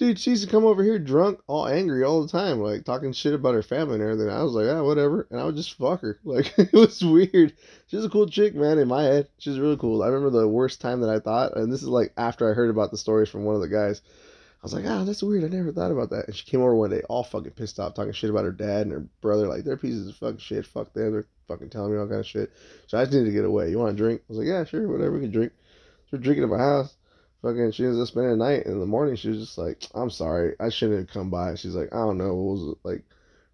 dude, 0.00 0.18
she 0.18 0.30
used 0.30 0.42
to 0.42 0.50
come 0.50 0.64
over 0.64 0.82
here 0.82 0.98
drunk, 0.98 1.40
all 1.46 1.68
angry 1.68 2.02
all 2.02 2.22
the 2.22 2.32
time, 2.32 2.58
like 2.58 2.84
talking 2.84 3.12
shit 3.12 3.34
about 3.34 3.52
her 3.52 3.62
family 3.62 3.96
and 3.96 4.02
everything. 4.02 4.30
I 4.30 4.42
was 4.42 4.54
like, 4.54 4.66
ah, 4.66 4.82
whatever, 4.82 5.28
and 5.30 5.38
I 5.38 5.44
would 5.44 5.56
just 5.56 5.74
fuck 5.74 6.00
her. 6.00 6.18
Like 6.30 6.58
it 6.58 6.72
was 6.72 7.04
weird. 7.04 7.52
She's 7.88 8.04
a 8.04 8.08
cool 8.08 8.26
chick, 8.26 8.54
man. 8.54 8.78
In 8.78 8.88
my 8.88 9.02
head, 9.02 9.28
she's 9.38 9.58
really 9.58 9.76
cool. 9.76 10.02
I 10.02 10.06
remember 10.06 10.30
the 10.30 10.48
worst 10.48 10.80
time 10.80 11.00
that 11.02 11.10
I 11.10 11.18
thought, 11.18 11.56
and 11.56 11.72
this 11.72 11.82
is 11.82 11.88
like 11.88 12.12
after 12.16 12.50
I 12.50 12.54
heard 12.54 12.70
about 12.70 12.90
the 12.90 12.96
stories 12.96 13.28
from 13.28 13.44
one 13.44 13.56
of 13.56 13.60
the 13.60 13.68
guys. 13.68 14.00
I 14.62 14.66
was 14.66 14.74
like, 14.74 14.84
ah, 14.86 15.04
that's 15.04 15.22
weird. 15.22 15.44
I 15.44 15.48
never 15.48 15.72
thought 15.72 15.90
about 15.90 16.10
that. 16.10 16.26
And 16.26 16.36
she 16.36 16.44
came 16.44 16.60
over 16.60 16.74
one 16.74 16.90
day, 16.90 17.00
all 17.08 17.24
fucking 17.24 17.52
pissed 17.52 17.80
off, 17.80 17.94
talking 17.94 18.12
shit 18.12 18.28
about 18.28 18.44
her 18.44 18.52
dad 18.52 18.82
and 18.82 18.92
her 18.92 19.06
brother. 19.22 19.46
Like 19.46 19.64
they're 19.64 19.78
pieces 19.78 20.08
of 20.08 20.16
fucking 20.16 20.38
shit. 20.38 20.66
Fuck 20.66 20.92
them. 20.92 21.12
They're 21.12 21.26
fucking 21.48 21.70
telling 21.70 21.92
me 21.92 21.98
all 21.98 22.06
kind 22.06 22.20
of 22.20 22.26
shit. 22.26 22.52
So 22.86 22.98
I 22.98 23.04
just 23.04 23.14
needed 23.14 23.26
to 23.26 23.32
get 23.32 23.46
away. 23.46 23.70
You 23.70 23.78
want 23.78 23.92
a 23.92 23.96
drink? 23.96 24.20
I 24.20 24.24
was 24.28 24.38
like, 24.38 24.48
yeah, 24.48 24.64
sure, 24.64 24.86
whatever. 24.86 25.12
We 25.12 25.20
can 25.20 25.30
drink. 25.30 25.52
So 26.10 26.18
we're 26.18 26.22
drinking 26.22 26.44
at 26.44 26.50
my 26.50 26.58
house 26.58 26.94
fucking 27.42 27.72
she 27.72 27.84
ends 27.84 28.00
up 28.00 28.08
spending 28.08 28.38
the 28.38 28.44
night. 28.44 28.64
And 28.64 28.74
in 28.74 28.80
the 28.80 28.86
morning, 28.86 29.16
she 29.16 29.28
was 29.28 29.38
just 29.38 29.58
like, 29.58 29.86
"I'm 29.94 30.10
sorry, 30.10 30.54
I 30.60 30.68
shouldn't 30.68 31.00
have 31.00 31.08
come 31.08 31.30
by." 31.30 31.54
She's 31.54 31.74
like, 31.74 31.92
"I 31.92 31.98
don't 31.98 32.18
know, 32.18 32.34
what 32.34 32.56
was 32.56 32.76
like 32.84 33.04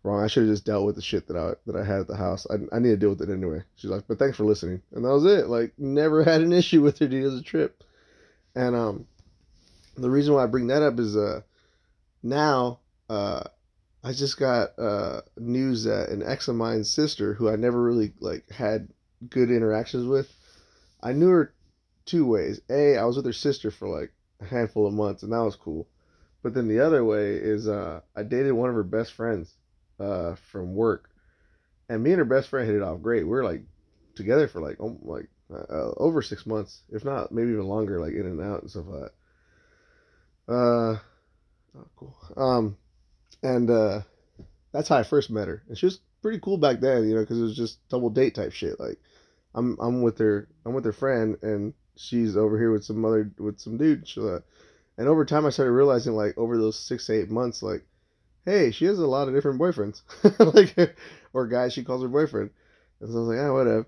wrong? 0.02 0.22
I 0.22 0.26
should 0.26 0.44
have 0.44 0.52
just 0.52 0.64
dealt 0.64 0.86
with 0.86 0.96
the 0.96 1.02
shit 1.02 1.26
that 1.28 1.36
I 1.36 1.54
that 1.66 1.76
I 1.76 1.84
had 1.84 2.00
at 2.00 2.08
the 2.08 2.16
house. 2.16 2.46
I, 2.50 2.56
I 2.74 2.78
need 2.78 2.90
to 2.90 2.96
deal 2.96 3.10
with 3.10 3.22
it 3.22 3.30
anyway." 3.30 3.62
She's 3.76 3.90
like, 3.90 4.06
"But 4.06 4.18
thanks 4.18 4.36
for 4.36 4.44
listening," 4.44 4.82
and 4.92 5.04
that 5.04 5.12
was 5.12 5.24
it. 5.24 5.48
Like, 5.48 5.72
never 5.78 6.24
had 6.30 6.42
an 6.42 6.52
issue 6.52 6.82
with 6.82 6.98
her. 6.98 7.08
Dude, 7.08 7.24
was 7.24 7.40
a 7.40 7.42
trip. 7.42 7.82
And 8.54 8.74
um, 8.74 9.06
the 9.96 10.10
reason 10.10 10.34
why 10.34 10.44
I 10.44 10.46
bring 10.46 10.68
that 10.68 10.82
up 10.82 10.98
is 10.98 11.16
uh, 11.16 11.40
now 12.22 12.80
uh, 13.08 13.44
I 14.02 14.12
just 14.12 14.38
got 14.38 14.78
uh 14.78 15.22
news 15.36 15.84
that 15.84 16.10
an 16.10 16.22
ex 16.22 16.48
of 16.48 16.56
mine's 16.56 16.90
sister, 16.90 17.34
who 17.34 17.48
I 17.48 17.56
never 17.56 17.82
really 17.82 18.12
like 18.20 18.48
had 18.50 18.88
good 19.28 19.50
interactions 19.50 20.06
with, 20.06 20.32
I 21.02 21.12
knew 21.12 21.28
her 21.28 21.54
two 22.04 22.26
ways. 22.26 22.60
A, 22.70 22.96
I 22.96 23.04
was 23.04 23.16
with 23.16 23.26
her 23.26 23.32
sister 23.32 23.70
for 23.70 23.88
like 23.88 24.12
a 24.40 24.44
handful 24.44 24.86
of 24.86 24.94
months, 24.94 25.22
and 25.22 25.32
that 25.32 25.42
was 25.42 25.56
cool. 25.56 25.88
But 26.42 26.54
then 26.54 26.68
the 26.68 26.80
other 26.80 27.04
way 27.04 27.34
is 27.34 27.66
uh, 27.66 28.00
I 28.14 28.22
dated 28.22 28.52
one 28.52 28.68
of 28.68 28.76
her 28.76 28.84
best 28.84 29.12
friends 29.12 29.54
uh, 29.98 30.36
from 30.36 30.74
work, 30.74 31.10
and 31.88 32.02
me 32.02 32.10
and 32.10 32.18
her 32.18 32.24
best 32.24 32.48
friend 32.48 32.66
hit 32.66 32.76
it 32.76 32.82
off 32.82 33.02
great. 33.02 33.24
We 33.24 33.30
were 33.30 33.44
like 33.44 33.62
together 34.14 34.46
for 34.46 34.60
like 34.60 34.78
um, 34.78 34.98
like 35.02 35.28
uh, 35.52 35.90
over 35.96 36.22
six 36.22 36.46
months, 36.46 36.82
if 36.90 37.04
not 37.04 37.32
maybe 37.32 37.50
even 37.50 37.66
longer, 37.66 38.00
like 38.00 38.14
in 38.14 38.26
and 38.26 38.40
out 38.40 38.62
and 38.62 38.70
stuff 38.70 38.86
like 38.86 39.02
that. 39.02 39.12
Uh, 40.48 40.98
oh, 41.76 41.88
cool. 41.96 42.16
Um, 42.36 42.76
and 43.42 43.70
uh, 43.70 44.00
that's 44.72 44.88
how 44.88 44.96
I 44.96 45.02
first 45.02 45.30
met 45.30 45.48
her, 45.48 45.62
and 45.68 45.76
she 45.76 45.86
was 45.86 46.00
pretty 46.22 46.40
cool 46.40 46.58
back 46.58 46.80
then, 46.80 47.08
you 47.08 47.14
know, 47.14 47.20
because 47.20 47.38
it 47.38 47.42
was 47.42 47.56
just 47.56 47.86
double 47.88 48.10
date 48.10 48.34
type 48.34 48.52
shit. 48.52 48.78
Like, 48.80 48.98
I'm 49.54 49.76
I'm 49.80 50.02
with 50.02 50.18
her, 50.18 50.48
I'm 50.64 50.74
with 50.74 50.84
her 50.84 50.92
friend, 50.92 51.36
and 51.42 51.74
she's 51.96 52.36
over 52.36 52.58
here 52.58 52.72
with 52.72 52.84
some 52.84 53.04
other 53.04 53.30
with 53.38 53.58
some 53.58 53.76
dude. 53.78 54.08
Uh, 54.16 54.40
and 54.98 55.08
over 55.08 55.24
time, 55.24 55.46
I 55.46 55.50
started 55.50 55.72
realizing 55.72 56.14
like 56.14 56.36
over 56.38 56.56
those 56.58 56.78
six 56.78 57.06
to 57.06 57.14
eight 57.14 57.30
months, 57.30 57.62
like, 57.62 57.84
hey, 58.44 58.70
she 58.70 58.86
has 58.86 58.98
a 58.98 59.06
lot 59.06 59.28
of 59.28 59.34
different 59.34 59.60
boyfriends, 59.60 60.02
like 60.54 60.96
or 61.32 61.46
guys 61.46 61.72
she 61.72 61.84
calls 61.84 62.02
her 62.02 62.08
boyfriend. 62.08 62.50
And 63.00 63.10
so 63.10 63.16
I 63.16 63.20
was 63.20 63.28
like, 63.28 63.36
yeah, 63.36 63.50
whatever. 63.50 63.86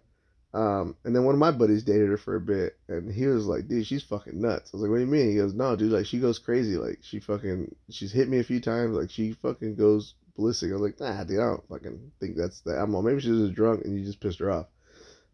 Um, 0.55 0.97
and 1.05 1.15
then 1.15 1.25
one 1.25 1.35
of 1.35 1.39
my 1.39 1.51
buddies 1.51 1.83
dated 1.83 2.09
her 2.09 2.17
for 2.17 2.37
a 2.37 2.41
bit, 2.41 2.79
and 2.89 3.13
he 3.13 3.27
was 3.27 3.47
like, 3.47 3.69
"Dude, 3.69 3.87
she's 3.87 4.03
fucking 4.03 4.41
nuts." 4.41 4.71
I 4.73 4.77
was 4.77 4.83
like, 4.83 4.91
"What 4.91 4.97
do 4.97 5.03
you 5.03 5.07
mean?" 5.07 5.31
He 5.31 5.37
goes, 5.37 5.55
"No, 5.55 5.77
dude, 5.77 5.93
like 5.93 6.07
she 6.07 6.19
goes 6.19 6.39
crazy. 6.39 6.77
Like 6.77 7.01
she 7.03 7.21
fucking, 7.21 7.75
she's 7.91 8.13
hit 8.13 8.29
me 8.29 8.39
a 8.39 8.45
few 8.45 8.61
times. 8.61 8.97
Like 8.97 9.11
she 9.11 9.33
fucking 9.33 9.77
goes 9.77 10.15
ballistic." 10.37 10.71
I 10.71 10.75
was 10.75 10.83
like, 10.83 11.01
"Nah, 11.01 11.25
dude, 11.25 11.41
I 11.41 11.45
don't 11.45 11.69
fucking 11.69 12.13
think 12.19 12.37
that's 12.37 12.61
that." 12.63 12.81
I'm 12.81 12.95
like, 12.95 13.05
maybe 13.05 13.21
she 13.21 13.31
was 13.31 13.51
drunk 13.51 13.85
and 13.85 13.99
you 13.99 14.05
just 14.05 14.21
pissed 14.21 14.39
her 14.39 14.51
off. 14.51 14.67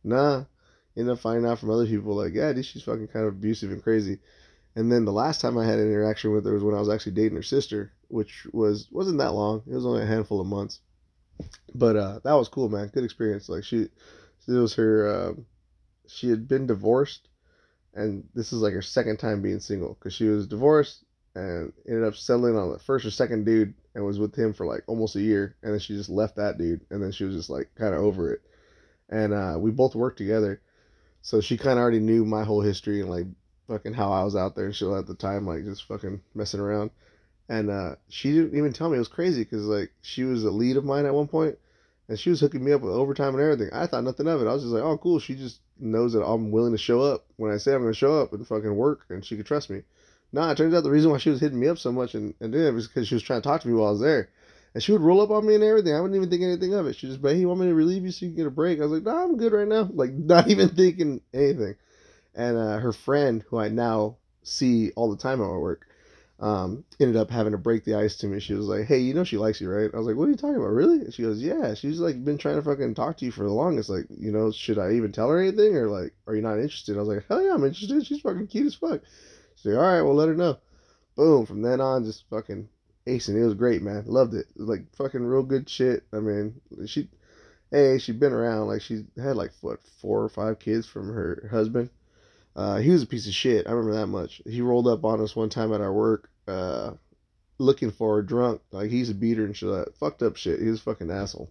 Nah, 0.02 0.44
end 0.97 1.11
up 1.11 1.18
finding 1.18 1.47
out 1.47 1.59
from 1.59 1.71
other 1.71 1.87
people 1.87 2.14
like, 2.14 2.35
yeah, 2.35 2.52
dude, 2.52 2.64
she's 2.64 2.83
fucking 2.83 3.09
kind 3.09 3.26
of 3.26 3.35
abusive 3.35 3.71
and 3.71 3.83
crazy. 3.83 4.18
And 4.76 4.90
then 4.90 5.04
the 5.04 5.12
last 5.12 5.40
time 5.40 5.56
I 5.56 5.64
had 5.64 5.78
an 5.78 5.87
interaction 5.87 6.33
with 6.33 6.44
her 6.44 6.52
was 6.52 6.62
when 6.62 6.75
I 6.75 6.80
was 6.80 6.88
actually 6.88 7.12
dating 7.12 7.37
her 7.37 7.42
sister, 7.42 7.92
which 8.09 8.47
was 8.52 8.88
wasn't 8.90 9.18
that 9.18 9.33
long. 9.33 9.62
It 9.66 9.75
was 9.75 9.87
only 9.87 10.02
a 10.02 10.06
handful 10.06 10.40
of 10.40 10.47
months, 10.47 10.80
but 11.75 11.97
uh, 11.97 12.18
that 12.25 12.33
was 12.35 12.49
cool, 12.49 12.68
man. 12.68 12.88
Good 12.88 13.04
experience. 13.04 13.49
Like 13.49 13.62
she, 13.62 13.88
it 14.48 14.52
was 14.52 14.74
her. 14.74 15.28
Um, 15.28 15.46
she 16.06 16.28
had 16.28 16.46
been 16.48 16.66
divorced, 16.66 17.28
and 17.94 18.28
this 18.34 18.52
is 18.52 18.60
like 18.60 18.74
her 18.74 18.82
second 18.82 19.18
time 19.18 19.42
being 19.42 19.60
single 19.60 19.94
because 19.94 20.14
she 20.14 20.26
was 20.26 20.46
divorced 20.46 21.04
and 21.34 21.72
ended 21.88 22.04
up 22.04 22.14
settling 22.14 22.56
on 22.56 22.70
the 22.70 22.78
first 22.78 23.04
or 23.04 23.10
second 23.10 23.44
dude 23.44 23.74
and 23.94 24.04
was 24.04 24.18
with 24.18 24.34
him 24.34 24.52
for 24.52 24.66
like 24.66 24.84
almost 24.86 25.16
a 25.16 25.22
year, 25.22 25.56
and 25.62 25.72
then 25.72 25.80
she 25.80 25.94
just 25.94 26.10
left 26.10 26.36
that 26.36 26.58
dude, 26.58 26.82
and 26.90 27.02
then 27.02 27.12
she 27.12 27.24
was 27.24 27.34
just 27.34 27.50
like 27.50 27.70
kind 27.76 27.94
of 27.94 28.00
over 28.00 28.32
it. 28.32 28.42
And 29.08 29.32
uh, 29.32 29.56
we 29.58 29.70
both 29.70 29.94
worked 29.94 30.18
together 30.18 30.60
so 31.24 31.40
she 31.40 31.56
kind 31.56 31.78
of 31.78 31.82
already 31.82 32.00
knew 32.00 32.26
my 32.26 32.44
whole 32.44 32.60
history 32.60 33.00
and 33.00 33.08
like 33.08 33.24
fucking 33.66 33.94
how 33.94 34.12
I 34.12 34.24
was 34.24 34.36
out 34.36 34.54
there 34.54 34.66
and 34.66 34.76
shit 34.76 34.88
at 34.88 35.06
the 35.06 35.14
time, 35.14 35.46
like 35.46 35.64
just 35.64 35.88
fucking 35.88 36.20
messing 36.34 36.60
around. 36.60 36.90
And 37.48 37.70
uh, 37.70 37.94
she 38.10 38.30
didn't 38.32 38.58
even 38.58 38.74
tell 38.74 38.90
me 38.90 38.96
it 38.96 38.98
was 38.98 39.08
crazy 39.08 39.42
because 39.42 39.64
like 39.64 39.90
she 40.02 40.24
was 40.24 40.44
a 40.44 40.50
lead 40.50 40.76
of 40.76 40.84
mine 40.84 41.06
at 41.06 41.14
one 41.14 41.26
point, 41.26 41.58
and 42.08 42.18
she 42.18 42.30
was 42.30 42.40
hooking 42.40 42.64
me 42.64 42.73
up 42.73 42.82
with 42.82 42.92
overtime 42.92 43.34
and 43.34 43.42
everything. 43.42 43.70
I 43.73 43.87
thought 43.87 44.04
nothing 44.04 44.28
of 44.28 44.40
it. 44.40 44.46
I 44.46 44.52
was 44.52 44.62
just 44.62 44.75
like, 44.75 44.82
oh 44.82 44.99
cool. 44.99 45.18
She 45.18 45.34
just 45.34 45.61
knows 45.78 46.12
that 46.12 46.25
I'm 46.25 46.50
willing 46.50 46.73
to 46.73 46.78
show 46.78 47.00
up 47.00 47.26
when 47.37 47.52
I 47.52 47.56
say 47.56 47.75
I'm 47.75 47.82
gonna 47.82 47.94
show 47.94 48.20
up 48.20 48.32
and 48.32 48.46
fucking 48.46 48.75
work, 48.75 49.06
and 49.08 49.25
she 49.25 49.37
could 49.37 49.46
trust 49.46 49.70
me. 49.70 49.82
Nah, 50.32 50.50
it 50.50 50.56
turns 50.56 50.75
out 50.75 50.82
the 50.82 50.90
reason 50.90 51.11
why 51.11 51.18
she 51.18 51.30
was 51.30 51.40
hitting 51.40 51.61
me 51.61 51.68
up 51.68 51.78
so 51.78 51.92
much 51.92 52.14
and, 52.14 52.34
and 52.40 52.52
doing 52.52 52.66
it 52.66 52.75
was 52.75 52.88
because 52.88 53.06
she 53.06 53.14
was 53.14 53.23
trying 53.23 53.40
to 53.40 53.49
talk 53.49 53.61
to 53.61 53.68
me 53.68 53.75
while 53.75 53.88
I 53.88 53.92
was 53.92 54.00
there. 54.00 54.30
And 54.75 54.82
she 54.82 54.90
would 54.90 55.00
roll 55.00 55.20
up 55.20 55.30
on 55.30 55.46
me 55.46 55.54
and 55.54 55.62
everything. 55.62 55.94
I 55.94 56.00
wouldn't 56.00 56.16
even 56.16 56.28
think 56.28 56.42
anything 56.42 56.75
of 56.75 56.87
it. 56.87 56.96
She 56.96 57.06
just, 57.06 57.23
but 57.23 57.32
hey, 57.34 57.38
you 57.38 57.46
want 57.46 57.61
me 57.61 57.68
to 57.68 57.75
relieve 57.75 58.04
you 58.04 58.11
so 58.11 58.26
you 58.26 58.32
can 58.32 58.38
get 58.38 58.46
a 58.49 58.50
break? 58.50 58.80
I 58.80 58.82
was 58.82 58.90
like, 58.90 59.04
nah, 59.04 59.23
I'm 59.23 59.37
good 59.37 59.52
right 59.52 59.68
now. 59.68 59.88
Like, 59.92 60.11
not 60.12 60.50
even 60.50 60.70
thinking 60.70 61.20
anything. 61.32 61.76
And 62.34 62.56
uh, 62.56 62.78
her 62.78 62.92
friend, 62.92 63.44
who 63.49 63.58
I 63.58 63.68
now 63.68 64.16
see 64.42 64.90
all 64.96 65.11
the 65.11 65.23
time 65.23 65.40
at 65.40 65.46
my 65.46 65.56
work, 65.56 65.87
um, 66.44 66.84
ended 67.00 67.16
up 67.16 67.30
having 67.30 67.52
to 67.52 67.58
break 67.58 67.84
the 67.84 67.94
ice 67.94 68.16
to 68.18 68.26
me. 68.26 68.38
She 68.38 68.52
was 68.52 68.66
like, 68.66 68.84
"Hey, 68.84 68.98
you 68.98 69.14
know 69.14 69.24
she 69.24 69.38
likes 69.38 69.62
you, 69.62 69.70
right?" 69.70 69.90
I 69.92 69.96
was 69.96 70.06
like, 70.06 70.14
"What 70.14 70.28
are 70.28 70.30
you 70.30 70.36
talking 70.36 70.56
about, 70.56 70.74
really?" 70.74 71.10
She 71.10 71.22
goes, 71.22 71.42
"Yeah, 71.42 71.72
she's 71.72 72.00
like 72.00 72.22
been 72.22 72.36
trying 72.36 72.56
to 72.56 72.62
fucking 72.62 72.94
talk 72.94 73.16
to 73.16 73.24
you 73.24 73.30
for 73.30 73.44
the 73.44 73.52
longest. 73.52 73.88
Like, 73.88 74.04
you 74.10 74.30
know, 74.30 74.52
should 74.52 74.78
I 74.78 74.92
even 74.92 75.10
tell 75.10 75.30
her 75.30 75.40
anything, 75.40 75.74
or 75.74 75.88
like, 75.88 76.12
are 76.26 76.34
you 76.34 76.42
not 76.42 76.58
interested?" 76.58 76.96
I 76.96 77.00
was 77.00 77.08
like, 77.08 77.24
"Hell 77.28 77.42
yeah, 77.42 77.54
I'm 77.54 77.64
interested. 77.64 78.04
She's 78.04 78.20
fucking 78.20 78.48
cute 78.48 78.66
as 78.66 78.74
fuck." 78.74 79.00
She's 79.56 79.72
like, 79.72 79.76
"All 79.76 79.90
right, 79.90 80.02
well, 80.02 80.14
let 80.14 80.28
her 80.28 80.34
know." 80.34 80.58
Boom. 81.16 81.46
From 81.46 81.62
then 81.62 81.80
on, 81.80 82.04
just 82.04 82.28
fucking 82.28 82.68
acing. 83.06 83.40
It 83.40 83.44
was 83.46 83.54
great, 83.54 83.80
man. 83.80 84.04
Loved 84.06 84.34
it. 84.34 84.46
like 84.54 84.94
fucking 84.96 85.24
real 85.24 85.44
good 85.44 85.66
shit. 85.66 86.04
I 86.12 86.18
mean, 86.18 86.60
she, 86.84 87.08
hey, 87.70 87.96
she'd 87.96 88.20
been 88.20 88.34
around. 88.34 88.66
Like 88.66 88.82
she 88.82 89.06
had 89.16 89.36
like 89.36 89.52
what 89.62 89.80
four 90.02 90.22
or 90.22 90.28
five 90.28 90.58
kids 90.58 90.86
from 90.86 91.08
her 91.08 91.48
husband. 91.50 91.88
Uh, 92.56 92.78
he 92.78 92.90
was 92.90 93.02
a 93.02 93.06
piece 93.06 93.26
of 93.26 93.34
shit. 93.34 93.66
I 93.66 93.73
remember 93.73 93.99
that 93.99 94.06
much. 94.06 94.40
He 94.46 94.61
rolled 94.61 94.87
up 94.87 95.04
on 95.04 95.20
us 95.20 95.34
one 95.34 95.49
time 95.49 95.73
at 95.73 95.80
our 95.80 95.92
work. 95.92 96.30
Uh, 96.46 96.92
looking 97.58 97.90
for 97.90 98.16
her 98.16 98.23
drunk. 98.23 98.61
Like 98.73 98.90
he's 98.90 99.11
a 99.11 99.14
beater 99.14 99.44
and 99.44 99.56
shit. 99.56 99.68
That 99.68 99.96
fucked 99.96 100.23
up 100.23 100.37
shit. 100.37 100.61
He 100.61 100.68
was 100.68 100.80
a 100.80 100.84
fucking 100.84 101.11
asshole. 101.11 101.50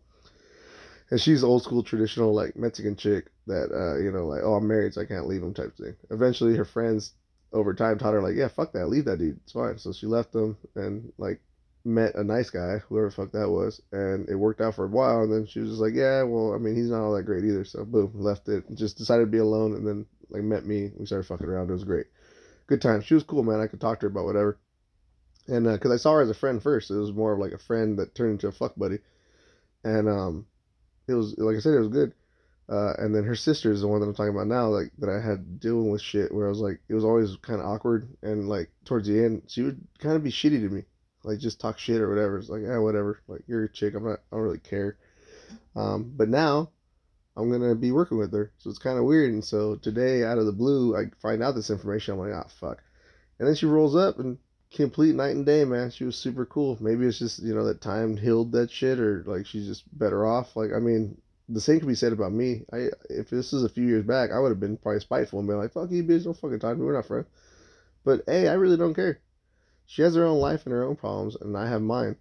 And 1.10 1.20
she's 1.20 1.44
old 1.44 1.64
school 1.64 1.84
traditional 1.84 2.34
like 2.34 2.56
Mexican 2.56 2.96
chick 2.96 3.30
that 3.48 3.72
uh, 3.72 4.02
you 4.02 4.12
know, 4.12 4.26
like, 4.26 4.42
oh 4.44 4.56
I'm 4.56 4.68
married 4.68 4.94
so 4.94 5.02
I 5.02 5.06
can't 5.06 5.28
leave 5.28 5.44
him 5.44 5.54
type 5.54 5.76
thing. 5.78 5.96
Eventually 6.10 6.56
her 6.56 6.66
friends 6.66 7.14
over 7.52 7.74
time 7.74 8.00
taught 8.00 8.14
her 8.14 8.22
like, 8.22 8.36
yeah, 8.36 8.48
fuck 8.48 8.74
that, 8.74 8.88
leave 8.88 9.06
that 9.06 9.20
dude. 9.20 9.40
It's 9.44 9.52
fine. 9.52 9.78
So 9.78 9.94
she 9.94 10.08
left 10.08 10.34
him 10.34 10.58
and 10.76 11.12
like 11.18 11.42
met 11.86 12.16
a 12.16 12.24
nice 12.24 12.50
guy, 12.50 12.78
whoever 12.88 13.12
fuck 13.12 13.34
that 13.34 13.50
was, 13.50 13.82
and 13.92 14.28
it 14.30 14.36
worked 14.36 14.62
out 14.62 14.76
for 14.76 14.86
a 14.86 14.90
while 14.90 15.22
and 15.22 15.32
then 15.32 15.46
she 15.46 15.60
was 15.60 15.70
just 15.70 15.82
like, 15.82 15.94
Yeah, 15.94 16.24
well, 16.24 16.54
I 16.54 16.58
mean 16.58 16.76
he's 16.76 16.90
not 16.90 17.02
all 17.02 17.14
that 17.16 17.24
great 17.24 17.44
either, 17.44 17.66
so 17.66 17.84
boom, 17.86 18.12
left 18.16 18.48
it, 18.48 18.64
just 18.74 18.98
decided 18.98 19.26
to 19.26 19.32
be 19.32 19.38
alone 19.38 19.76
and 19.76 19.86
then 19.86 20.06
like 20.30 20.44
met 20.44 20.66
me, 20.66 20.92
we 20.98 21.06
started 21.06 21.28
fucking 21.28 21.48
around, 21.48 21.70
it 21.70 21.74
was 21.74 21.84
great. 21.84 22.08
Good 22.68 22.82
time. 22.82 23.02
She 23.02 23.14
was 23.14 23.24
cool, 23.24 23.44
man. 23.44 23.60
I 23.60 23.68
could 23.68 23.82
talk 23.82 24.00
to 24.00 24.06
her 24.06 24.12
about 24.12 24.26
whatever 24.26 24.58
and 25.48 25.66
because 25.66 25.92
uh, 25.92 25.96
I 25.96 25.98
saw 25.98 26.14
her 26.14 26.22
as 26.22 26.30
a 26.30 26.34
friend 26.34 26.62
first, 26.62 26.90
it 26.90 26.96
was 26.96 27.12
more 27.12 27.34
of 27.34 27.40
like 27.40 27.52
a 27.52 27.58
friend 27.58 28.00
that 28.00 28.16
turned 28.16 28.34
into 28.34 28.48
a 28.48 28.52
fuck 28.52 28.76
buddy, 28.76 29.00
and 29.84 30.08
um, 30.08 30.46
it 31.08 31.14
was 31.14 31.38
like 31.38 31.58
I 31.58 31.60
said, 31.60 31.74
it 31.74 31.80
was 31.80 31.90
good. 31.90 32.14
Uh, 32.70 32.94
and 32.98 33.14
then 33.14 33.26
her 33.26 33.36
sister 33.36 33.74
is 33.74 33.82
the 33.82 33.88
one 33.88 34.00
that 34.00 34.08
I'm 34.08 34.16
talking 34.16 34.34
about 34.34 34.48
now, 34.48 34.68
like 34.68 34.92
that 35.00 35.10
I 35.10 35.20
had 35.20 35.60
dealing 35.60 35.92
with 35.92 36.02
shit 36.02 36.34
where 36.34 36.46
I 36.46 36.50
was 36.50 36.60
like, 36.60 36.80
it 36.88 36.94
was 36.94 37.04
always 37.04 37.36
kind 37.42 37.60
of 37.60 37.66
awkward, 37.66 38.08
and 38.22 38.48
like 38.48 38.72
towards 38.86 39.08
the 39.08 39.24
end, 39.24 39.44
she 39.48 39.64
would 39.64 39.86
kind 40.00 40.16
of 40.16 40.24
be 40.24 40.32
shitty 40.32 40.62
to 40.62 40.70
me, 40.70 40.84
like 41.24 41.40
just 41.40 41.60
talk 41.60 41.78
shit 41.78 42.00
or 42.00 42.10
whatever. 42.10 42.38
It's 42.38 42.50
like, 42.50 42.62
yeah, 42.62 42.78
whatever, 42.78 43.22
like 43.28 43.42
you're 43.48 43.66
a 43.66 43.72
chick, 43.72 43.96
I'm 43.96 44.06
not, 44.06 44.20
I 44.32 44.36
don't 44.38 44.44
really 44.44 44.60
care. 44.60 44.98
Um, 45.76 46.14
but 46.16 46.30
now 46.30 46.70
I'm 47.36 47.52
gonna 47.52 47.76
be 47.76 47.92
working 47.92 48.18
with 48.18 48.32
her, 48.34 48.52
so 48.58 48.70
it's 48.70 48.80
kind 48.80 48.98
of 48.98 49.06
weird. 49.06 49.32
And 49.32 49.44
so 49.44 49.76
today, 49.76 50.24
out 50.24 50.38
of 50.38 50.46
the 50.46 50.52
blue, 50.52 50.96
I 50.96 51.06
find 51.22 51.42
out 51.42 51.56
this 51.56 51.70
information. 51.70 52.14
I'm 52.14 52.20
like, 52.20 52.34
ah, 52.34 52.48
fuck. 52.60 52.84
And 53.40 53.48
then 53.48 53.56
she 53.56 53.66
rolls 53.66 53.96
up 53.96 54.20
and 54.20 54.38
complete 54.72 55.16
night 55.16 55.36
and 55.36 55.46
day, 55.46 55.66
man. 55.66 55.92
She 55.92 56.04
was 56.04 56.16
super 56.16 56.46
cool. 56.46 56.78
Maybe 56.80 57.06
it's 57.06 57.20
just 57.20 57.42
you 57.42 57.56
know 57.56 57.66
that 57.66 57.82
time 57.82 58.18
healed 58.18 58.52
that 58.54 58.72
shit, 58.72 59.00
or 59.00 59.24
like 59.26 59.46
she's 59.46 59.68
just 59.68 59.84
better 59.98 60.26
off. 60.26 60.56
Like 60.56 60.72
I 60.76 60.80
mean, 60.80 61.20
the 61.50 61.62
same 61.62 61.80
could 61.80 61.88
be 61.88 61.96
said 61.96 62.14
about 62.14 62.32
me. 62.32 62.66
I 62.72 62.90
if 63.10 63.30
this 63.30 63.54
is 63.54 63.64
a 63.64 63.70
few 63.70 63.86
years 63.86 64.06
back, 64.06 64.32
I 64.32 64.40
would 64.40 64.50
have 64.50 64.60
been 64.60 64.78
probably 64.78 65.00
spiteful 65.00 65.40
and 65.40 65.48
been 65.48 65.58
like, 65.58 65.74
"Fuck 65.74 65.92
you, 65.92 66.04
bitch! 66.04 66.26
Don't 66.26 66.38
fucking 66.38 66.60
talk 66.60 66.74
to 66.74 66.80
me. 66.80 66.86
We're 66.86 66.94
not 66.94 67.06
friends." 67.06 67.28
But 68.04 68.24
hey, 68.28 68.48
I 68.48 68.54
really 68.54 68.78
don't 68.78 68.94
care. 68.94 69.20
She 69.86 70.02
has 70.02 70.16
her 70.16 70.26
own 70.26 70.40
life 70.40 70.66
and 70.66 70.74
her 70.74 70.84
own 70.84 70.96
problems, 70.96 71.36
and 71.36 71.58
I 71.58 71.68
have 71.68 71.82
mine. 71.82 72.18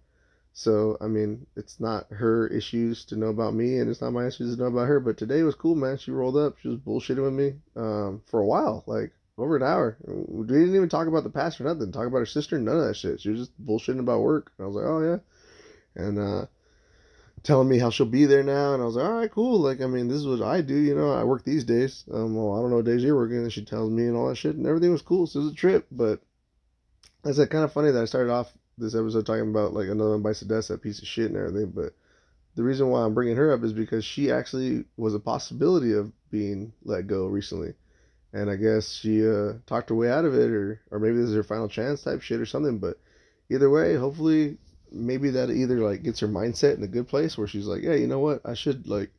So 0.53 0.97
I 1.01 1.07
mean, 1.07 1.47
it's 1.55 1.79
not 1.79 2.07
her 2.11 2.47
issues 2.47 3.05
to 3.05 3.15
know 3.15 3.27
about 3.27 3.55
me, 3.55 3.79
and 3.79 3.89
it's 3.89 4.01
not 4.01 4.13
my 4.13 4.27
issues 4.27 4.55
to 4.55 4.61
know 4.61 4.67
about 4.67 4.87
her. 4.87 4.99
But 4.99 5.17
today 5.17 5.41
was 5.43 5.55
cool, 5.55 5.75
man. 5.75 5.97
She 5.97 6.11
rolled 6.11 6.37
up. 6.37 6.57
She 6.59 6.67
was 6.67 6.77
bullshitting 6.77 7.23
with 7.23 7.33
me 7.33 7.55
um, 7.75 8.21
for 8.27 8.39
a 8.39 8.45
while, 8.45 8.83
like 8.85 9.11
over 9.37 9.55
an 9.55 9.63
hour. 9.63 9.97
We 10.05 10.45
didn't 10.45 10.75
even 10.75 10.89
talk 10.89 11.07
about 11.07 11.23
the 11.23 11.31
past 11.31 11.59
or 11.59 11.63
nothing. 11.63 11.91
Talk 11.91 12.05
about 12.05 12.19
her 12.19 12.25
sister, 12.27 12.59
none 12.59 12.77
of 12.77 12.87
that 12.87 12.95
shit. 12.95 13.19
She 13.19 13.29
was 13.29 13.39
just 13.39 13.65
bullshitting 13.65 13.99
about 13.99 14.21
work. 14.21 14.51
And 14.57 14.65
I 14.65 14.67
was 14.67 14.75
like, 14.75 14.85
oh 14.85 15.01
yeah, 15.01 16.03
and 16.05 16.19
uh, 16.19 16.45
telling 17.41 17.67
me 17.67 17.79
how 17.79 17.89
she'll 17.89 18.05
be 18.05 18.25
there 18.25 18.43
now. 18.43 18.75
And 18.75 18.83
I 18.83 18.85
was 18.85 18.95
like, 18.95 19.05
all 19.05 19.19
right, 19.19 19.31
cool. 19.31 19.59
Like, 19.59 19.81
I 19.81 19.87
mean, 19.87 20.07
this 20.07 20.17
is 20.19 20.27
what 20.27 20.41
I 20.41 20.61
do. 20.61 20.75
You 20.75 20.95
know, 20.95 21.11
I 21.11 21.23
work 21.23 21.43
these 21.43 21.63
days. 21.63 22.03
Um, 22.11 22.35
well, 22.35 22.55
I 22.55 22.61
don't 22.61 22.69
know 22.69 22.77
what 22.77 22.85
days 22.85 23.03
you're 23.03 23.15
working. 23.15 23.37
And 23.37 23.51
she 23.51 23.65
tells 23.65 23.89
me 23.89 24.03
and 24.03 24.15
all 24.15 24.29
that 24.29 24.37
shit, 24.37 24.55
and 24.55 24.67
everything 24.67 24.91
was 24.91 25.01
cool. 25.01 25.25
So 25.25 25.39
it 25.39 25.43
was 25.45 25.53
a 25.53 25.55
trip. 25.55 25.87
But 25.91 26.21
I 27.25 27.31
said, 27.31 27.49
kind 27.49 27.63
of 27.63 27.73
funny 27.73 27.91
that 27.91 28.01
I 28.01 28.05
started 28.05 28.31
off 28.31 28.51
this 28.77 28.95
episode 28.95 29.25
talking 29.25 29.49
about 29.49 29.73
like 29.73 29.87
another 29.87 30.17
one 30.17 30.23
the 30.23 30.45
dust, 30.45 30.69
that 30.69 30.81
piece 30.81 30.99
of 30.99 31.07
shit 31.07 31.31
and 31.31 31.37
everything. 31.37 31.71
But 31.71 31.93
the 32.55 32.63
reason 32.63 32.89
why 32.89 33.01
I'm 33.03 33.13
bringing 33.13 33.35
her 33.37 33.53
up 33.53 33.63
is 33.63 33.73
because 33.73 34.05
she 34.05 34.31
actually 34.31 34.85
was 34.97 35.13
a 35.13 35.19
possibility 35.19 35.93
of 35.93 36.11
being 36.29 36.73
let 36.83 37.07
go 37.07 37.27
recently 37.27 37.73
and 38.33 38.49
I 38.49 38.55
guess 38.55 38.91
she 38.91 39.25
uh, 39.25 39.53
talked 39.67 39.89
her 39.89 39.95
way 39.95 40.09
out 40.09 40.25
of 40.25 40.33
it, 40.33 40.49
or 40.49 40.81
or 40.91 40.99
maybe 40.99 41.17
this 41.17 41.29
is 41.29 41.35
her 41.35 41.43
final 41.43 41.69
chance 41.69 42.01
type 42.01 42.21
shit 42.21 42.41
or 42.41 42.45
something. 42.45 42.79
But 42.79 42.99
either 43.49 43.69
way, 43.69 43.95
hopefully, 43.95 44.57
maybe 44.91 45.29
that 45.31 45.51
either 45.51 45.79
like 45.79 46.03
gets 46.03 46.19
her 46.21 46.27
mindset 46.27 46.75
in 46.75 46.83
a 46.83 46.87
good 46.87 47.07
place 47.07 47.37
where 47.37 47.47
she's 47.47 47.67
like, 47.67 47.83
yeah, 47.83 47.93
you 47.93 48.07
know 48.07 48.19
what, 48.19 48.41
I 48.43 48.55
should 48.55 48.87
like 48.87 49.11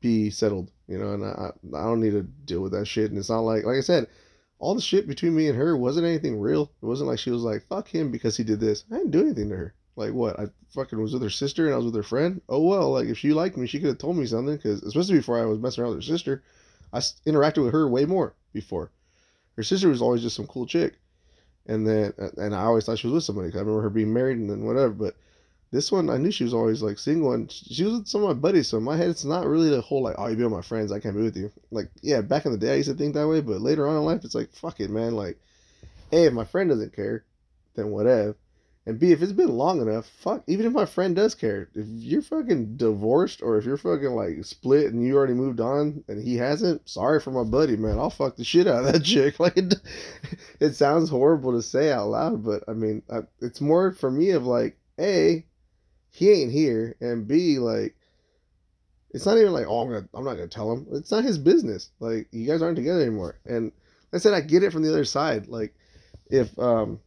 be 0.00 0.28
settled, 0.30 0.70
you 0.86 0.98
know, 0.98 1.14
and 1.14 1.24
I 1.24 1.52
I 1.74 1.84
don't 1.84 2.02
need 2.02 2.10
to 2.10 2.22
deal 2.22 2.60
with 2.60 2.72
that 2.72 2.86
shit. 2.86 3.10
And 3.10 3.18
it's 3.18 3.30
not 3.30 3.40
like 3.40 3.64
like 3.64 3.78
I 3.78 3.80
said, 3.80 4.08
all 4.62 4.76
the 4.76 4.80
shit 4.80 5.08
between 5.08 5.34
me 5.34 5.48
and 5.48 5.58
her 5.58 5.76
wasn't 5.76 6.06
anything 6.06 6.38
real. 6.38 6.70
It 6.80 6.86
wasn't 6.86 7.10
like 7.10 7.18
she 7.18 7.32
was 7.32 7.42
like 7.42 7.66
fuck 7.66 7.88
him 7.88 8.12
because 8.12 8.36
he 8.36 8.44
did 8.44 8.60
this. 8.60 8.84
I 8.92 8.96
didn't 8.96 9.10
do 9.10 9.20
anything 9.20 9.48
to 9.48 9.56
her. 9.56 9.74
Like 9.96 10.12
what? 10.12 10.38
I 10.38 10.46
fucking 10.72 11.02
was 11.02 11.12
with 11.12 11.22
her 11.22 11.30
sister 11.30 11.66
and 11.66 11.74
I 11.74 11.76
was 11.78 11.86
with 11.86 11.96
her 11.96 12.04
friend. 12.04 12.40
Oh 12.48 12.62
well, 12.62 12.92
like 12.92 13.08
if 13.08 13.18
she 13.18 13.32
liked 13.32 13.56
me, 13.56 13.66
she 13.66 13.80
could 13.80 13.88
have 13.88 13.98
told 13.98 14.16
me 14.16 14.24
something. 14.24 14.54
Because 14.54 14.80
especially 14.84 15.16
before 15.16 15.42
I 15.42 15.46
was 15.46 15.58
messing 15.58 15.82
around 15.82 15.96
with 15.96 16.04
her 16.04 16.12
sister, 16.12 16.44
I 16.92 16.98
interacted 16.98 17.64
with 17.64 17.72
her 17.72 17.88
way 17.88 18.04
more 18.04 18.34
before. 18.52 18.92
Her 19.56 19.64
sister 19.64 19.88
was 19.88 20.00
always 20.00 20.22
just 20.22 20.36
some 20.36 20.46
cool 20.46 20.64
chick, 20.64 20.94
and 21.66 21.84
then 21.84 22.14
and 22.36 22.54
I 22.54 22.62
always 22.62 22.86
thought 22.86 23.00
she 23.00 23.08
was 23.08 23.14
with 23.14 23.24
somebody. 23.24 23.50
Cause 23.50 23.56
I 23.56 23.62
remember 23.62 23.82
her 23.82 23.90
being 23.90 24.14
married 24.14 24.38
and 24.38 24.48
then 24.48 24.64
whatever. 24.64 24.90
But 24.90 25.16
this 25.72 25.90
one, 25.90 26.10
I 26.10 26.18
knew 26.18 26.30
she 26.30 26.44
was 26.44 26.52
always 26.52 26.82
like 26.82 26.98
single, 26.98 27.32
and 27.32 27.50
she 27.50 27.82
was 27.84 27.94
with 27.94 28.06
some 28.06 28.22
of 28.22 28.28
my 28.28 28.34
buddies. 28.34 28.68
So 28.68 28.76
in 28.76 28.84
my 28.84 28.96
head, 28.96 29.08
it's 29.08 29.24
not 29.24 29.46
really 29.46 29.70
the 29.70 29.80
whole 29.80 30.02
like, 30.02 30.16
oh, 30.18 30.28
you 30.28 30.36
be 30.36 30.42
with 30.44 30.52
my 30.52 30.60
friends, 30.60 30.92
I 30.92 31.00
can't 31.00 31.16
be 31.16 31.22
with 31.22 31.36
you. 31.36 31.50
Like, 31.70 31.90
yeah, 32.02 32.20
back 32.20 32.44
in 32.44 32.52
the 32.52 32.58
day, 32.58 32.74
I 32.74 32.76
used 32.76 32.90
to 32.90 32.94
think 32.94 33.14
that 33.14 33.26
way, 33.26 33.40
but 33.40 33.62
later 33.62 33.88
on 33.88 33.96
in 33.96 34.04
life, 34.04 34.20
it's 34.22 34.34
like, 34.34 34.52
fuck 34.52 34.80
it, 34.80 34.90
man. 34.90 35.16
Like, 35.16 35.38
hey, 36.10 36.26
if 36.26 36.34
my 36.34 36.44
friend 36.44 36.68
doesn't 36.68 36.94
care, 36.94 37.24
then 37.74 37.88
whatever. 37.88 38.36
And 38.84 38.98
B, 38.98 39.12
if 39.12 39.22
it's 39.22 39.32
been 39.32 39.56
long 39.56 39.80
enough, 39.80 40.06
fuck, 40.06 40.42
even 40.46 40.66
if 40.66 40.72
my 40.72 40.84
friend 40.84 41.16
does 41.16 41.34
care, 41.34 41.70
if 41.74 41.86
you're 41.86 42.20
fucking 42.20 42.76
divorced 42.76 43.40
or 43.40 43.56
if 43.56 43.64
you're 43.64 43.76
fucking 43.78 44.10
like 44.10 44.44
split 44.44 44.92
and 44.92 45.06
you 45.06 45.16
already 45.16 45.34
moved 45.34 45.60
on 45.60 46.04
and 46.08 46.22
he 46.22 46.36
hasn't, 46.36 46.86
sorry 46.86 47.20
for 47.20 47.30
my 47.30 47.44
buddy, 47.44 47.76
man. 47.76 47.98
I'll 47.98 48.10
fuck 48.10 48.36
the 48.36 48.44
shit 48.44 48.66
out 48.66 48.84
of 48.84 48.92
that 48.92 49.04
chick. 49.04 49.40
Like, 49.40 49.56
it, 49.56 49.74
it 50.60 50.74
sounds 50.74 51.08
horrible 51.08 51.52
to 51.52 51.62
say 51.62 51.92
out 51.92 52.08
loud, 52.08 52.44
but 52.44 52.64
I 52.68 52.72
mean, 52.72 53.02
I, 53.10 53.20
it's 53.40 53.62
more 53.62 53.92
for 53.92 54.10
me 54.10 54.30
of 54.30 54.44
like, 54.44 54.76
A, 54.98 55.46
he 56.12 56.30
ain't 56.30 56.52
here, 56.52 56.94
and 57.00 57.26
B, 57.26 57.58
like, 57.58 57.96
it's 59.10 59.26
not 59.26 59.38
even 59.38 59.52
like, 59.52 59.66
oh, 59.66 59.80
I'm, 59.80 59.88
gonna, 59.88 60.08
I'm 60.14 60.24
not 60.24 60.34
gonna 60.34 60.46
tell 60.46 60.72
him. 60.72 60.86
It's 60.92 61.10
not 61.10 61.24
his 61.24 61.38
business. 61.38 61.90
Like, 61.98 62.28
you 62.30 62.46
guys 62.46 62.62
aren't 62.62 62.76
together 62.76 63.00
anymore. 63.00 63.38
And 63.44 63.72
I 64.12 64.18
said, 64.18 64.32
I 64.32 64.40
get 64.40 64.62
it 64.62 64.72
from 64.72 64.82
the 64.82 64.90
other 64.90 65.04
side. 65.04 65.48
Like, 65.48 65.74
if, 66.30 66.56
um, 66.58 67.00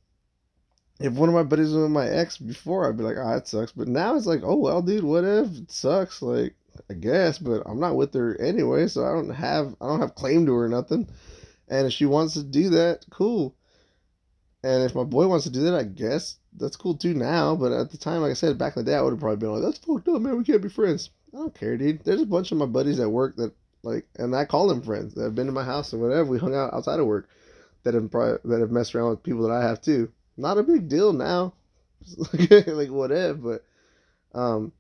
if 1.00 1.14
one 1.14 1.30
of 1.30 1.36
my 1.36 1.44
buddies 1.44 1.68
was 1.68 1.84
with 1.84 1.92
my 1.92 2.08
ex 2.08 2.38
before, 2.38 2.88
I'd 2.88 2.98
be 2.98 3.04
like, 3.04 3.18
ah, 3.18 3.32
oh, 3.32 3.34
that 3.36 3.48
sucks. 3.48 3.72
But 3.72 3.88
now 3.88 4.16
it's 4.16 4.26
like, 4.26 4.42
oh 4.44 4.58
well, 4.58 4.82
dude, 4.82 5.04
what 5.04 5.24
if 5.24 5.56
it 5.56 5.72
sucks? 5.72 6.22
Like, 6.22 6.56
I 6.90 6.94
guess, 6.94 7.38
but 7.38 7.64
I'm 7.66 7.80
not 7.80 7.96
with 7.96 8.14
her 8.14 8.40
anyway, 8.40 8.88
so 8.88 9.06
I 9.06 9.12
don't 9.12 9.30
have 9.30 9.76
I 9.82 9.88
don't 9.88 10.00
have 10.02 10.16
claim 10.16 10.46
to 10.46 10.54
her 10.54 10.66
or 10.66 10.70
nothing. 10.70 11.08
And 11.68 11.88
if 11.88 11.94
she 11.94 12.06
wants 12.06 12.34
to 12.36 12.44
do 12.44 12.70
that, 12.70 13.06
cool. 13.10 13.56
And 14.64 14.84
if 14.84 14.96
my 14.96 15.04
boy 15.04 15.28
wants 15.28 15.46
to 15.46 15.52
do 15.52 15.62
that, 15.62 15.76
I 15.76 15.84
guess 15.84 16.38
that's 16.58 16.76
cool 16.76 16.96
too 16.96 17.14
now. 17.14 17.56
But 17.56 17.72
at 17.72 17.92
the 17.92 17.98
time, 17.98 18.22
like 18.22 18.32
I 18.32 18.36
said, 18.36 18.58
back 18.58 18.76
in 18.76 18.84
the 18.84 18.92
day, 18.92 18.98
I 18.98 19.02
would 19.02 19.12
have 19.12 19.20
probably 19.20 19.38
been 19.38 19.52
like, 19.52 19.64
that's 19.64 19.78
fucked 19.80 20.08
up, 20.08 20.22
man. 20.22 20.38
We 20.38 20.44
can't 20.44 20.62
be 20.62 20.70
friends. 20.70 21.10
I 21.34 21.38
don't 21.38 21.54
care, 21.54 21.78
dude. 21.78 22.04
There's 22.04 22.22
a 22.22 22.26
bunch 22.26 22.52
of 22.52 22.58
my 22.58 22.66
buddies 22.66 23.00
at 23.00 23.12
work 23.12 23.36
that 23.38 23.54
like, 23.84 24.08
and 24.16 24.36
I 24.36 24.46
call 24.46 24.68
them 24.68 24.82
friends 24.82 25.14
that 25.14 25.24
have 25.24 25.36
been 25.36 25.48
to 25.48 25.52
my 25.52 25.64
house 25.64 25.94
and 25.94 26.02
whatever. 26.02 26.30
We 26.30 26.40
hung 26.40 26.56
out 26.56 26.74
outside 26.74 27.00
of 27.00 27.06
work 27.06 27.30
that 27.84 27.94
have 27.94 28.10
probably 28.10 28.40
that 28.46 28.62
have 28.62 28.72
messed 28.72 28.96
around 28.96 29.12
with 29.12 29.24
people 29.24 29.44
that 29.44 29.54
I 29.54 29.64
have 29.64 29.82
too 29.82 30.12
not 30.38 30.58
a 30.58 30.64
big 30.64 30.90
deal 30.90 31.14
now. 31.14 31.54
like 32.68 32.90
whatever, 32.90 33.34
but 33.34 34.40
um, 34.40 34.72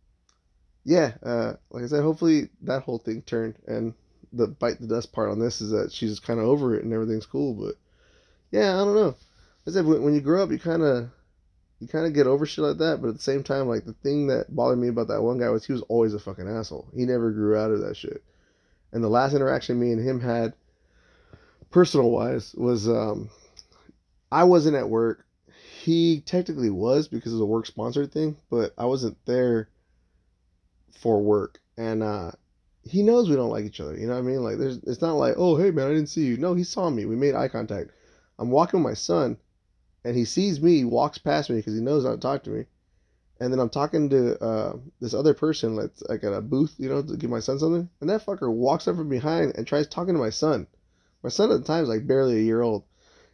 yeah. 0.83 1.13
Uh, 1.23 1.53
like 1.71 1.83
I 1.83 1.87
said, 1.87 2.03
hopefully 2.03 2.49
that 2.63 2.83
whole 2.83 2.99
thing 2.99 3.21
turned, 3.21 3.55
and 3.67 3.93
the 4.33 4.47
bite 4.47 4.79
the 4.79 4.87
dust 4.87 5.13
part 5.13 5.29
on 5.29 5.39
this 5.39 5.61
is 5.61 5.71
that 5.71 5.91
she's 5.91 6.19
kind 6.19 6.39
of 6.39 6.45
over 6.45 6.75
it 6.75 6.83
and 6.83 6.93
everything's 6.93 7.25
cool. 7.25 7.53
But 7.53 7.75
yeah, 8.51 8.75
I 8.75 8.85
don't 8.85 8.95
know. 8.95 9.15
I 9.67 9.71
said 9.71 9.85
when, 9.85 10.03
when 10.03 10.13
you 10.13 10.21
grow 10.21 10.43
up, 10.43 10.51
you 10.51 10.59
kind 10.59 10.83
of 10.83 11.09
you 11.85 11.91
kind 11.91 12.05
of 12.05 12.13
get 12.13 12.27
over 12.27 12.45
shit 12.45 12.63
like 12.63 12.77
that, 12.77 13.01
but 13.01 13.09
at 13.09 13.15
the 13.15 13.21
same 13.21 13.43
time, 13.43 13.67
like 13.67 13.85
the 13.85 13.93
thing 13.93 14.27
that 14.27 14.53
bothered 14.53 14.79
me 14.79 14.87
about 14.87 15.07
that 15.09 15.21
one 15.21 15.37
guy 15.37 15.49
was 15.49 15.65
he 15.65 15.73
was 15.73 15.83
always 15.83 16.13
a 16.13 16.19
fucking 16.19 16.47
asshole. 16.47 16.87
He 16.95 17.05
never 17.05 17.31
grew 17.31 17.57
out 17.57 17.71
of 17.71 17.81
that 17.81 17.95
shit. 17.95 18.23
And 18.91 19.03
the 19.03 19.09
last 19.09 19.33
interaction 19.33 19.79
me 19.79 19.91
and 19.91 20.05
him 20.05 20.19
had, 20.19 20.53
personal 21.69 22.09
wise, 22.09 22.53
was 22.55 22.87
um, 22.87 23.29
I 24.31 24.45
wasn't 24.45 24.77
at 24.77 24.89
work 24.89 25.25
he 25.85 26.21
technically 26.21 26.71
was 26.71 27.07
because 27.07 27.31
of 27.31 27.37
the 27.37 27.45
work 27.45 27.67
sponsored 27.67 28.11
thing, 28.11 28.37
but 28.49 28.73
I 28.75 28.85
wasn't 28.85 29.23
there 29.25 29.69
for 30.99 31.21
work, 31.21 31.59
and 31.77 32.01
uh, 32.01 32.31
he 32.81 33.03
knows 33.03 33.29
we 33.29 33.35
don't 33.35 33.51
like 33.51 33.65
each 33.65 33.79
other. 33.79 33.95
You 33.95 34.07
know 34.07 34.13
what 34.13 34.19
I 34.19 34.23
mean? 34.23 34.41
Like, 34.41 34.57
there's, 34.57 34.77
it's 34.77 35.03
not 35.03 35.13
like, 35.13 35.35
oh, 35.37 35.57
hey 35.57 35.69
man, 35.69 35.85
I 35.85 35.89
didn't 35.89 36.09
see 36.09 36.25
you. 36.25 36.37
No, 36.37 36.55
he 36.55 36.63
saw 36.63 36.89
me. 36.89 37.05
We 37.05 37.15
made 37.15 37.35
eye 37.35 37.49
contact. 37.49 37.91
I'm 38.39 38.49
walking 38.49 38.79
with 38.79 38.89
my 38.89 38.95
son, 38.95 39.37
and 40.05 40.15
he 40.15 40.23
sees 40.23 40.61
me, 40.61 40.85
walks 40.85 41.17
past 41.17 41.49
me 41.49 41.57
because 41.57 41.73
he 41.73 41.81
knows 41.81 42.05
not 42.05 42.11
to 42.11 42.17
talk 42.19 42.43
to 42.43 42.51
me, 42.51 42.65
and 43.39 43.51
then 43.51 43.59
I'm 43.59 43.69
talking 43.69 44.09
to 44.11 44.41
uh, 44.41 44.77
this 45.01 45.13
other 45.13 45.33
person 45.33 45.75
that's 45.75 46.01
like 46.03 46.23
at 46.23 46.31
a 46.31 46.41
booth, 46.41 46.75
you 46.77 46.87
know, 46.87 47.01
to 47.01 47.17
give 47.17 47.29
my 47.29 47.39
son 47.39 47.59
something, 47.59 47.89
and 47.99 48.09
that 48.09 48.25
fucker 48.25 48.49
walks 48.49 48.87
up 48.87 48.95
from 48.95 49.09
behind 49.09 49.53
and 49.55 49.67
tries 49.67 49.87
talking 49.87 50.13
to 50.13 50.19
my 50.19 50.29
son. 50.29 50.67
My 51.23 51.29
son 51.29 51.51
at 51.51 51.59
the 51.59 51.65
time 51.65 51.83
is 51.83 51.89
like 51.89 52.07
barely 52.07 52.37
a 52.37 52.43
year 52.43 52.61
old, 52.61 52.83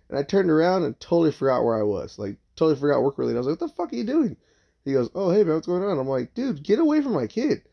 and 0.10 0.18
I 0.18 0.24
turned 0.24 0.50
around 0.50 0.84
and 0.84 1.00
totally 1.00 1.34
forgot 1.34 1.64
where 1.64 1.78
I 1.78 1.84
was, 1.84 2.18
like 2.18 2.38
totally 2.56 2.80
forgot 2.80 3.04
work 3.04 3.18
related. 3.18 3.38
I 3.38 3.40
was 3.42 3.48
like, 3.48 3.62
what 3.62 3.68
the 3.70 3.76
fuck 3.76 3.94
are 3.94 3.98
you 3.98 4.06
doing? 4.06 4.38
He 4.86 4.94
goes, 4.94 5.10
oh 5.14 5.30
hey 5.30 5.44
man, 5.44 5.56
what's 5.56 5.68
going 5.68 5.84
on? 5.84 6.00
I'm 6.00 6.08
like, 6.08 6.34
dude, 6.34 6.64
get 6.64 6.80
away 6.80 7.02
from 7.02 7.14
my 7.14 7.28
kid. 7.28 7.64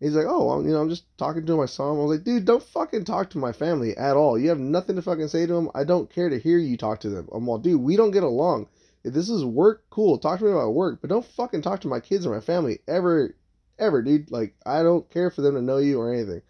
He's 0.00 0.14
like, 0.14 0.26
oh, 0.28 0.46
well, 0.46 0.62
you 0.62 0.70
know, 0.70 0.80
I'm 0.80 0.88
just 0.88 1.04
talking 1.16 1.46
to 1.46 1.56
my 1.56 1.66
son. 1.66 1.88
I 1.88 1.92
was 1.92 2.16
like, 2.16 2.24
dude, 2.24 2.44
don't 2.44 2.62
fucking 2.62 3.04
talk 3.04 3.30
to 3.30 3.38
my 3.38 3.52
family 3.52 3.96
at 3.96 4.16
all. 4.16 4.38
You 4.38 4.48
have 4.48 4.58
nothing 4.58 4.96
to 4.96 5.02
fucking 5.02 5.28
say 5.28 5.46
to 5.46 5.52
them. 5.52 5.70
I 5.74 5.84
don't 5.84 6.10
care 6.10 6.28
to 6.28 6.38
hear 6.38 6.58
you 6.58 6.76
talk 6.76 7.00
to 7.00 7.10
them. 7.10 7.28
I'm 7.32 7.48
all, 7.48 7.58
dude, 7.58 7.80
we 7.80 7.96
don't 7.96 8.10
get 8.10 8.22
along. 8.22 8.68
If 9.04 9.14
this 9.14 9.30
is 9.30 9.44
work, 9.44 9.84
cool. 9.90 10.18
Talk 10.18 10.40
to 10.40 10.44
me 10.44 10.50
about 10.50 10.74
work, 10.74 11.00
but 11.00 11.10
don't 11.10 11.24
fucking 11.24 11.62
talk 11.62 11.82
to 11.82 11.88
my 11.88 12.00
kids 12.00 12.26
or 12.26 12.34
my 12.34 12.40
family 12.40 12.80
ever, 12.88 13.36
ever, 13.78 14.02
dude. 14.02 14.30
Like, 14.30 14.54
I 14.66 14.82
don't 14.82 15.08
care 15.10 15.30
for 15.30 15.42
them 15.42 15.54
to 15.54 15.62
know 15.62 15.76
you 15.76 16.00
or 16.00 16.12
anything. 16.12 16.42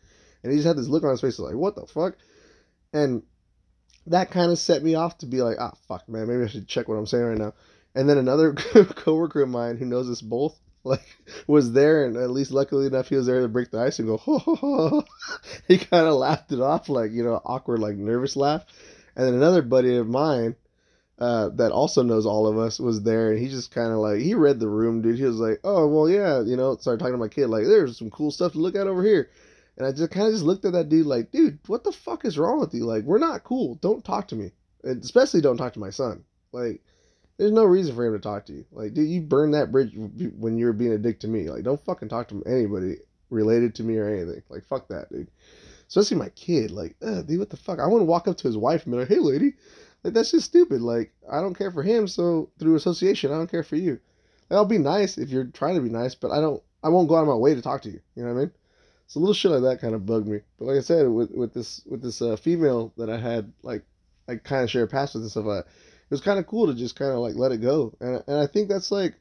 And 0.43 0.53
he 0.53 0.59
just 0.59 0.67
had 0.67 0.77
this 0.77 0.89
look 0.89 1.05
on 1.05 1.11
his 1.11 1.21
face, 1.21 1.39
like, 1.39 1.55
what 1.55 1.75
the 1.75 1.87
fuck? 1.87 2.17
And 2.93 3.23
that 4.07 4.31
kind 4.31 4.53
of 4.53 4.59
set 4.59 4.83
me 4.83 4.95
off 4.95 5.19
to 5.19 5.27
be 5.27 5.43
like, 5.43 5.57
ah, 5.59 5.73
fuck, 5.89 6.09
man, 6.09 6.29
maybe 6.29 6.45
I 6.45 6.49
should 6.49 6.69
check 6.69 6.89
what 6.89 6.97
I'm 6.97 7.07
saying 7.07 7.25
right 7.25 7.39
now. 7.39 7.55
And 7.95 8.09
then 8.09 8.19
another 8.19 8.53
coworker 8.97 9.43
of 9.43 9.49
mine 9.49 9.77
who 9.77 9.87
knows 9.87 10.11
us 10.11 10.21
both 10.21 10.59
like 10.87 11.17
was 11.47 11.73
there 11.73 12.05
and 12.05 12.17
at 12.17 12.31
least 12.31 12.51
luckily 12.51 12.87
enough 12.87 13.09
he 13.09 13.17
was 13.17 13.27
there 13.27 13.41
to 13.41 13.49
break 13.49 13.71
the 13.71 13.81
ice 13.81 13.99
and 13.99 14.07
go 14.07 14.17
ho, 14.19 14.39
ho, 14.39 14.55
ho. 14.55 15.05
he 15.69 15.79
kind 15.79 16.07
of 16.07 16.15
laughed 16.15 16.53
it 16.53 16.61
off 16.61 16.89
like 16.89 17.11
you 17.11 17.25
know 17.25 17.41
awkward 17.45 17.79
like 17.79 17.97
nervous 17.97 18.37
laugh. 18.37 18.65
And 19.17 19.27
then 19.27 19.35
another 19.35 19.63
buddy 19.63 19.97
of 19.97 20.09
mine 20.09 20.57
uh, 21.19 21.49
that 21.51 21.71
also 21.71 22.03
knows 22.03 22.27
all 22.27 22.49
of 22.49 22.59
us 22.59 22.81
was 22.81 23.03
there 23.03 23.31
and 23.31 23.39
he 23.39 23.49
just 23.49 23.71
kind 23.71 23.93
of 23.93 23.99
like 23.99 24.19
he 24.19 24.35
read 24.35 24.61
the 24.61 24.69
room 24.69 25.01
dude. 25.01 25.19
He 25.19 25.25
was 25.25 25.39
like 25.39 25.61
oh 25.65 25.87
well 25.87 26.09
yeah 26.09 26.43
you 26.43 26.57
know 26.57 26.77
started 26.77 26.99
talking 26.99 27.15
to 27.15 27.19
my 27.19 27.29
kid 27.29 27.47
like 27.47 27.65
there's 27.65 27.99
some 27.99 28.11
cool 28.11 28.31
stuff 28.31 28.53
to 28.53 28.59
look 28.59 28.77
at 28.77 28.87
over 28.87 29.03
here. 29.03 29.31
And 29.77 29.87
i 29.87 29.91
just 29.91 30.13
kind 30.13 30.27
of 30.27 30.33
just 30.33 30.45
looked 30.45 30.65
at 30.67 30.73
that 30.75 30.89
dude 30.89 31.07
like 31.07 31.31
dude 31.31 31.59
what 31.67 31.83
the 31.83 31.93
fuck 31.93 32.25
is 32.27 32.39
wrong 32.39 32.61
with 32.61 32.75
you? 32.75 32.85
Like 32.85 33.05
we're 33.05 33.19
not 33.19 33.45
cool. 33.45 33.77
Don't 33.77 34.05
talk 34.05 34.29
to 34.29 34.37
me. 34.37 34.53
And 34.83 35.03
especially 35.03 35.41
don't 35.41 35.57
talk 35.57 35.73
to 35.73 35.81
my 35.81 35.91
son. 35.91 36.25
Like 36.53 36.83
there's 37.37 37.53
no 37.53 37.65
reason 37.65 37.95
for 37.95 38.07
him 38.07 38.13
to 38.13 38.19
talk 38.21 38.47
to 38.47 38.53
you. 38.53 38.65
Like, 38.71 38.95
dude, 38.95 39.09
you 39.09 39.21
burned 39.21 39.55
that 39.55 39.73
bridge 39.73 39.93
when 39.95 40.57
you 40.57 40.67
were 40.67 40.73
being 40.73 40.93
a 40.93 40.99
dick 40.99 41.21
to 41.21 41.29
me. 41.29 41.51
Like, 41.51 41.65
don't 41.65 41.85
fucking 41.85 42.09
talk 42.09 42.29
to 42.29 42.43
anybody 42.45 42.99
related 43.31 43.75
to 43.77 43.83
me 43.83 43.97
or 43.97 44.09
anything. 44.09 44.43
Like, 44.49 44.65
fuck 44.65 44.89
that, 44.89 45.11
dude. 45.11 45.31
Especially 45.89 46.17
my 46.17 46.29
kid. 46.31 46.71
Like, 46.71 46.97
dude, 47.01 47.39
what 47.39 47.51
the 47.51 47.57
fuck? 47.57 47.81
I 47.81 47.87
to 47.87 48.05
walk 48.05 48.29
up 48.29 48.37
to 48.39 48.47
his 48.47 48.57
wife 48.57 48.85
and 48.85 48.93
be 48.93 48.99
like, 48.99 49.09
hey, 49.09 49.19
lady. 49.19 49.55
Like, 50.05 50.15
that's 50.15 50.31
just 50.31 50.47
stupid. 50.47 50.81
Like, 50.81 51.13
I 51.31 51.41
don't 51.41 51.59
care 51.59 51.73
for 51.73 51.83
him, 51.83 52.07
so 52.07 52.51
through 52.59 52.77
association, 52.77 53.33
I 53.33 53.37
don't 53.37 53.51
care 53.51 53.63
for 53.63 53.77
you. 53.77 53.99
Like, 54.49 54.59
I'll 54.59 54.65
be 54.65 54.79
nice 54.79 55.19
if 55.19 55.31
you're 55.31 55.45
trying 55.45 55.75
to 55.75 55.81
be 55.81 55.89
nice, 55.89 56.15
but 56.15 56.31
I 56.31 56.41
don't, 56.41 56.63
I 56.83 56.91
won't 56.91 57.09
go 57.09 57.17
out 57.17 57.23
of 57.23 57.29
my 57.29 57.35
way 57.35 57.55
to 57.55 57.63
talk 57.63 57.83
to 57.83 57.91
you. 57.91 58.01
You 58.15 58.23
know 58.23 58.33
what 58.33 58.41
I 58.41 58.45
mean? 58.45 58.53
So 59.07 59.19
little 59.21 59.35
shit 59.35 59.51
like 59.51 59.63
that 59.63 59.81
kind 59.81 59.95
of 59.95 60.07
bugged 60.07 60.29
me. 60.29 60.41
But 60.59 60.67
like 60.67 60.77
I 60.77 60.81
said, 60.81 61.09
with 61.09 61.31
with 61.31 61.53
this 61.53 61.83
with 61.87 62.03
this 62.03 62.23
uh, 62.23 62.37
female 62.37 62.93
that 62.97 63.11
I 63.11 63.19
had, 63.19 63.53
like, 63.63 63.83
I 64.29 64.37
kind 64.37 64.63
of 64.63 64.71
share 64.71 64.85
a 64.85 64.87
past 64.87 65.15
with 65.15 65.25
and 65.25 65.31
stuff 65.31 65.45
like 65.45 65.65
that 65.65 65.71
it 66.05 66.11
was 66.11 66.21
kind 66.21 66.39
of 66.39 66.47
cool 66.47 66.67
to 66.67 66.75
just 66.75 66.97
kind 66.97 67.13
of 67.13 67.19
like 67.19 67.35
let 67.35 67.53
it 67.53 67.63
go. 67.63 67.95
And 68.01 68.23
and 68.27 68.39
I 68.39 68.47
think 68.47 68.69
that's 68.69 68.91
like 68.91 69.15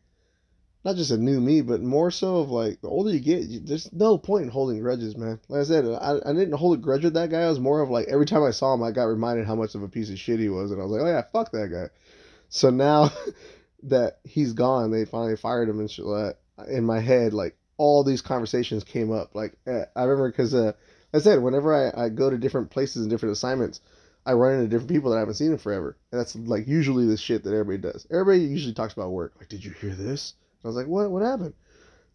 not 0.86 0.96
just 0.98 1.12
a 1.12 1.18
new 1.18 1.40
me, 1.40 1.62
but 1.62 1.82
more 1.82 2.12
so 2.12 2.38
of 2.38 2.52
like 2.52 2.82
the 2.82 2.90
older 2.90 3.12
you 3.12 3.20
get, 3.20 3.44
you, 3.44 3.62
there's 3.62 3.92
no 3.94 4.18
point 4.18 4.44
in 4.44 4.50
holding 4.50 4.80
grudges, 4.80 5.16
man. 5.16 5.40
Like 5.48 5.62
I 5.62 5.64
said, 5.64 5.86
I, 5.86 6.18
I 6.26 6.34
didn't 6.34 6.54
hold 6.54 6.78
a 6.78 6.82
grudge 6.82 7.06
with 7.06 7.14
that 7.14 7.30
guy. 7.30 7.42
I 7.42 7.50
was 7.50 7.60
more 7.60 7.82
of 7.82 7.90
like 7.90 8.08
every 8.08 8.26
time 8.26 8.44
I 8.44 8.52
saw 8.52 8.74
him, 8.74 8.84
I 8.84 8.92
got 8.92 9.06
reminded 9.06 9.48
how 9.48 9.56
much 9.56 9.76
of 9.76 9.84
a 9.84 9.88
piece 9.88 10.10
of 10.10 10.20
shit 10.20 10.40
he 10.40 10.50
was, 10.50 10.72
and 10.72 10.82
I 10.82 10.84
was 10.84 10.92
like, 10.92 11.02
oh 11.02 11.08
yeah, 11.08 11.22
fuck 11.32 11.52
that 11.52 11.72
guy. 11.72 11.90
So 12.50 12.70
now 12.70 13.12
that 13.84 14.20
he's 14.24 14.54
gone, 14.54 14.92
they 14.92 15.06
finally 15.06 15.38
fired 15.38 15.70
him 15.70 15.80
and 15.80 15.90
shit 15.90 16.06
like. 16.06 16.38
In 16.68 16.86
my 16.86 17.00
head, 17.00 17.34
like 17.34 17.58
all 17.78 18.04
these 18.04 18.22
conversations 18.22 18.84
came 18.84 19.12
up. 19.12 19.34
Like 19.34 19.58
eh, 19.66 19.86
I 19.96 20.04
remember 20.04 20.30
because 20.30 20.54
uh, 20.54 20.74
I 21.14 21.20
said 21.20 21.42
whenever 21.42 21.74
I, 21.74 22.06
I 22.06 22.10
go 22.10 22.30
to 22.30 22.38
different 22.38 22.70
places 22.70 23.02
and 23.02 23.10
different 23.10 23.34
assignments, 23.34 23.82
I 24.26 24.34
run 24.34 24.56
into 24.56 24.68
different 24.68 24.90
people 24.90 25.12
that 25.12 25.18
I 25.18 25.20
haven't 25.20 25.36
seen 25.36 25.52
in 25.52 25.58
forever. 25.58 25.98
And 26.12 26.20
that's 26.20 26.36
like 26.36 26.68
usually 26.68 27.06
the 27.06 27.18
shit 27.18 27.44
that 27.44 27.54
everybody 27.54 27.92
does. 27.92 28.08
Everybody 28.10 28.40
usually 28.44 28.74
talks 28.74 28.94
about 28.94 29.12
work. 29.12 29.34
Like, 29.38 29.50
did 29.50 29.64
you 29.64 29.72
hear 29.72 29.94
this? 29.94 30.34
And 30.62 30.66
I 30.66 30.68
was 30.70 30.78
like, 30.78 30.88
what? 30.88 31.12
What 31.12 31.24
happened? 31.24 31.54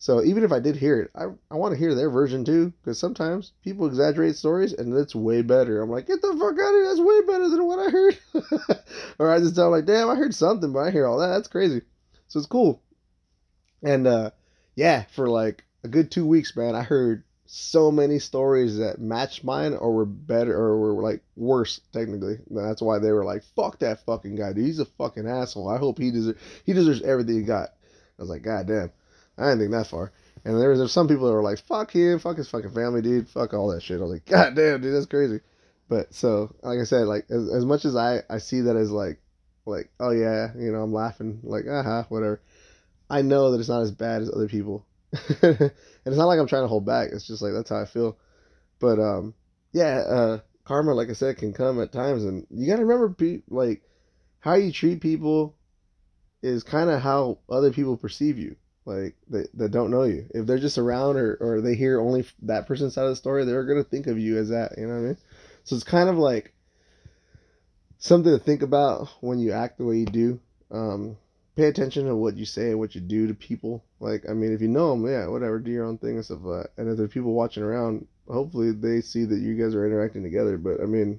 So 0.00 0.22
even 0.22 0.44
if 0.44 0.52
I 0.52 0.60
did 0.60 0.76
hear 0.76 1.00
it, 1.00 1.10
I, 1.14 1.24
I 1.50 1.56
want 1.56 1.74
to 1.74 1.78
hear 1.78 1.94
their 1.94 2.08
version 2.08 2.44
too, 2.44 2.72
because 2.80 3.00
sometimes 3.00 3.52
people 3.64 3.86
exaggerate 3.86 4.36
stories 4.36 4.72
and 4.72 4.96
it's 4.96 5.14
way 5.14 5.42
better. 5.42 5.82
I'm 5.82 5.90
like, 5.90 6.06
get 6.06 6.22
the 6.22 6.28
fuck 6.28 6.52
out 6.52 6.52
of 6.52 6.74
here, 6.74 6.86
that's 6.86 7.00
way 7.00 7.20
better 7.26 7.48
than 7.48 7.66
what 7.66 7.80
I 7.80 7.90
heard. 7.90 8.18
or 9.18 9.32
I 9.32 9.40
just 9.40 9.56
tell 9.56 9.64
them 9.64 9.72
like, 9.72 9.86
damn, 9.86 10.08
I 10.08 10.14
heard 10.14 10.34
something, 10.34 10.72
but 10.72 10.80
I 10.80 10.92
hear 10.92 11.04
all 11.04 11.18
that. 11.18 11.28
That's 11.28 11.48
crazy. 11.48 11.82
So 12.28 12.38
it's 12.38 12.46
cool. 12.46 12.80
And 13.82 14.06
uh, 14.06 14.30
yeah, 14.76 15.04
for 15.14 15.28
like 15.28 15.64
a 15.82 15.88
good 15.88 16.12
two 16.12 16.26
weeks, 16.26 16.54
man, 16.54 16.76
I 16.76 16.82
heard 16.82 17.24
so 17.50 17.90
many 17.90 18.18
stories 18.18 18.76
that 18.76 19.00
matched 19.00 19.42
mine 19.42 19.72
or 19.72 19.94
were 19.94 20.04
better 20.04 20.54
or 20.54 20.76
were 20.76 21.02
like 21.02 21.22
worse 21.34 21.80
technically. 21.94 22.38
That's 22.50 22.82
why 22.82 22.98
they 22.98 23.10
were 23.10 23.24
like, 23.24 23.42
"Fuck 23.56 23.78
that 23.78 24.04
fucking 24.04 24.36
guy, 24.36 24.52
dude. 24.52 24.66
He's 24.66 24.80
a 24.80 24.84
fucking 24.84 25.26
asshole. 25.26 25.66
I 25.66 25.78
hope 25.78 25.98
he 25.98 26.10
deserves 26.10 26.38
he 26.66 26.74
deserves 26.74 27.00
everything 27.00 27.36
he 27.36 27.42
got." 27.42 27.70
I 28.18 28.22
was 28.22 28.28
like, 28.28 28.42
"God 28.42 28.66
damn, 28.66 28.92
I 29.38 29.44
didn't 29.44 29.60
think 29.60 29.70
that 29.70 29.86
far." 29.86 30.12
And 30.44 30.60
there 30.60 30.68
was 30.68 30.92
some 30.92 31.08
people 31.08 31.26
that 31.26 31.32
were 31.32 31.42
like, 31.42 31.60
"Fuck 31.60 31.90
him, 31.90 32.18
fuck 32.18 32.36
his 32.36 32.50
fucking 32.50 32.72
family, 32.72 33.00
dude, 33.00 33.30
fuck 33.30 33.54
all 33.54 33.68
that 33.68 33.82
shit." 33.82 33.98
I 33.98 34.02
was 34.02 34.12
like, 34.12 34.26
"God 34.26 34.54
damn, 34.54 34.82
dude, 34.82 34.94
that's 34.94 35.06
crazy." 35.06 35.40
But 35.88 36.12
so, 36.12 36.54
like 36.62 36.78
I 36.78 36.84
said, 36.84 37.06
like 37.06 37.30
as, 37.30 37.48
as 37.48 37.64
much 37.64 37.86
as 37.86 37.96
I 37.96 38.22
I 38.28 38.38
see 38.38 38.60
that 38.60 38.76
as 38.76 38.90
like 38.90 39.20
like 39.64 39.90
oh 39.98 40.10
yeah, 40.10 40.48
you 40.54 40.70
know, 40.70 40.82
I'm 40.82 40.92
laughing 40.92 41.40
like 41.42 41.66
aha 41.66 42.04
whatever. 42.10 42.42
I 43.08 43.22
know 43.22 43.52
that 43.52 43.60
it's 43.60 43.70
not 43.70 43.80
as 43.80 43.90
bad 43.90 44.20
as 44.20 44.30
other 44.30 44.48
people 44.48 44.84
and 45.42 45.72
it's 46.04 46.16
not 46.16 46.26
like 46.26 46.38
I'm 46.38 46.46
trying 46.46 46.64
to 46.64 46.68
hold 46.68 46.84
back. 46.84 47.10
It's 47.12 47.26
just 47.26 47.42
like 47.42 47.52
that's 47.52 47.70
how 47.70 47.80
I 47.80 47.86
feel. 47.86 48.18
But 48.78 48.98
um, 48.98 49.34
yeah, 49.72 49.98
uh, 49.98 50.38
karma, 50.64 50.94
like 50.94 51.10
I 51.10 51.14
said, 51.14 51.38
can 51.38 51.52
come 51.52 51.80
at 51.80 51.92
times, 51.92 52.24
and 52.24 52.46
you 52.50 52.66
gotta 52.66 52.84
remember, 52.84 53.14
pe- 53.14 53.42
like 53.48 53.82
how 54.40 54.54
you 54.54 54.72
treat 54.72 55.00
people 55.00 55.56
is 56.42 56.62
kind 56.62 56.90
of 56.90 57.00
how 57.00 57.38
other 57.50 57.72
people 57.72 57.96
perceive 57.96 58.38
you. 58.38 58.56
Like 58.84 59.16
that, 59.28 59.48
that 59.54 59.70
don't 59.70 59.90
know 59.90 60.04
you. 60.04 60.26
If 60.30 60.46
they're 60.46 60.58
just 60.58 60.78
around 60.78 61.16
or, 61.16 61.36
or 61.40 61.60
they 61.60 61.74
hear 61.74 62.00
only 62.00 62.24
that 62.42 62.66
person's 62.66 62.94
side 62.94 63.04
of 63.04 63.10
the 63.10 63.16
story, 63.16 63.44
they're 63.44 63.64
gonna 63.64 63.84
think 63.84 64.06
of 64.06 64.18
you 64.18 64.38
as 64.38 64.48
that. 64.50 64.78
You 64.78 64.86
know 64.86 64.94
what 64.94 65.00
I 65.00 65.02
mean? 65.02 65.18
So 65.64 65.74
it's 65.74 65.84
kind 65.84 66.08
of 66.08 66.16
like 66.16 66.54
something 67.98 68.32
to 68.32 68.42
think 68.42 68.62
about 68.62 69.08
when 69.20 69.38
you 69.38 69.52
act 69.52 69.78
the 69.78 69.84
way 69.84 69.96
you 69.96 70.06
do. 70.06 70.40
Um, 70.70 71.16
pay 71.58 71.66
attention 71.66 72.06
to 72.06 72.14
what 72.14 72.36
you 72.36 72.44
say 72.44 72.70
and 72.70 72.78
what 72.78 72.94
you 72.94 73.00
do 73.00 73.26
to 73.26 73.34
people. 73.34 73.84
Like, 73.98 74.22
I 74.30 74.32
mean, 74.32 74.52
if 74.52 74.60
you 74.60 74.68
know 74.68 74.92
them, 74.92 75.04
yeah, 75.10 75.26
whatever, 75.26 75.58
do 75.58 75.72
your 75.72 75.86
own 75.86 75.98
thing 75.98 76.14
and 76.14 76.24
stuff 76.24 76.38
like 76.42 76.62
that. 76.62 76.70
And 76.76 76.88
if 76.88 76.96
there's 76.96 77.10
people 77.10 77.32
watching 77.32 77.64
around, 77.64 78.06
hopefully 78.28 78.70
they 78.70 79.00
see 79.00 79.24
that 79.24 79.40
you 79.40 79.56
guys 79.56 79.74
are 79.74 79.84
interacting 79.84 80.22
together. 80.22 80.56
But 80.56 80.80
I 80.80 80.84
mean, 80.84 81.18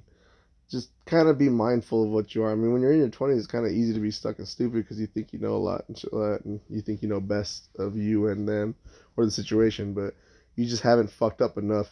just 0.70 0.92
kind 1.04 1.28
of 1.28 1.36
be 1.36 1.50
mindful 1.50 2.04
of 2.04 2.08
what 2.08 2.34
you 2.34 2.42
are. 2.42 2.52
I 2.52 2.54
mean, 2.54 2.72
when 2.72 2.80
you're 2.80 2.92
in 2.92 3.00
your 3.00 3.10
20s, 3.10 3.36
it's 3.36 3.46
kind 3.46 3.66
of 3.66 3.72
easy 3.72 3.92
to 3.92 4.00
be 4.00 4.10
stuck 4.10 4.38
and 4.38 4.48
stupid 4.48 4.82
because 4.82 4.98
you 4.98 5.06
think 5.06 5.34
you 5.34 5.40
know 5.40 5.56
a 5.56 5.58
lot 5.58 5.84
and 5.88 5.98
shit 5.98 6.10
like 6.10 6.38
that, 6.38 6.46
and 6.46 6.58
you 6.70 6.80
think 6.80 7.02
you 7.02 7.08
know 7.08 7.20
best 7.20 7.68
of 7.78 7.94
you 7.96 8.28
and 8.28 8.48
them 8.48 8.74
or 9.18 9.26
the 9.26 9.30
situation, 9.30 9.92
but 9.92 10.14
you 10.56 10.64
just 10.64 10.82
haven't 10.82 11.10
fucked 11.10 11.42
up 11.42 11.58
enough 11.58 11.90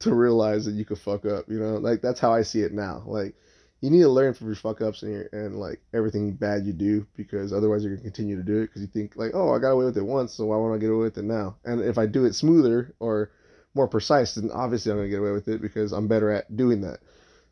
to 0.00 0.12
realize 0.12 0.64
that 0.64 0.74
you 0.74 0.84
could 0.84 0.98
fuck 0.98 1.24
up. 1.24 1.44
You 1.46 1.60
know, 1.60 1.76
like 1.76 2.02
that's 2.02 2.18
how 2.18 2.32
I 2.32 2.42
see 2.42 2.62
it 2.62 2.72
now. 2.72 3.04
Like 3.06 3.36
you 3.80 3.90
need 3.90 4.02
to 4.02 4.08
learn 4.08 4.34
from 4.34 4.46
your 4.48 4.56
fuck 4.56 4.80
ups 4.80 5.02
and 5.02 5.12
your, 5.12 5.28
and 5.32 5.56
like 5.56 5.80
everything 5.92 6.32
bad 6.32 6.64
you 6.64 6.72
do 6.72 7.06
because 7.16 7.52
otherwise 7.52 7.84
you're 7.84 7.94
gonna 7.94 8.02
continue 8.02 8.36
to 8.36 8.42
do 8.42 8.58
it 8.58 8.66
because 8.66 8.82
you 8.82 8.88
think 8.88 9.16
like 9.16 9.32
oh 9.34 9.54
I 9.54 9.58
got 9.58 9.72
away 9.72 9.84
with 9.84 9.98
it 9.98 10.04
once 10.04 10.32
so 10.32 10.46
why 10.46 10.56
won't 10.56 10.74
I 10.74 10.78
get 10.78 10.90
away 10.90 11.04
with 11.04 11.18
it 11.18 11.24
now? 11.24 11.56
And 11.64 11.80
if 11.82 11.98
I 11.98 12.06
do 12.06 12.24
it 12.24 12.34
smoother 12.34 12.94
or 12.98 13.30
more 13.74 13.88
precise 13.88 14.34
then 14.34 14.50
obviously 14.50 14.92
I'm 14.92 14.98
gonna 14.98 15.08
get 15.08 15.20
away 15.20 15.32
with 15.32 15.48
it 15.48 15.60
because 15.60 15.92
I'm 15.92 16.08
better 16.08 16.30
at 16.30 16.56
doing 16.56 16.80
that. 16.82 17.00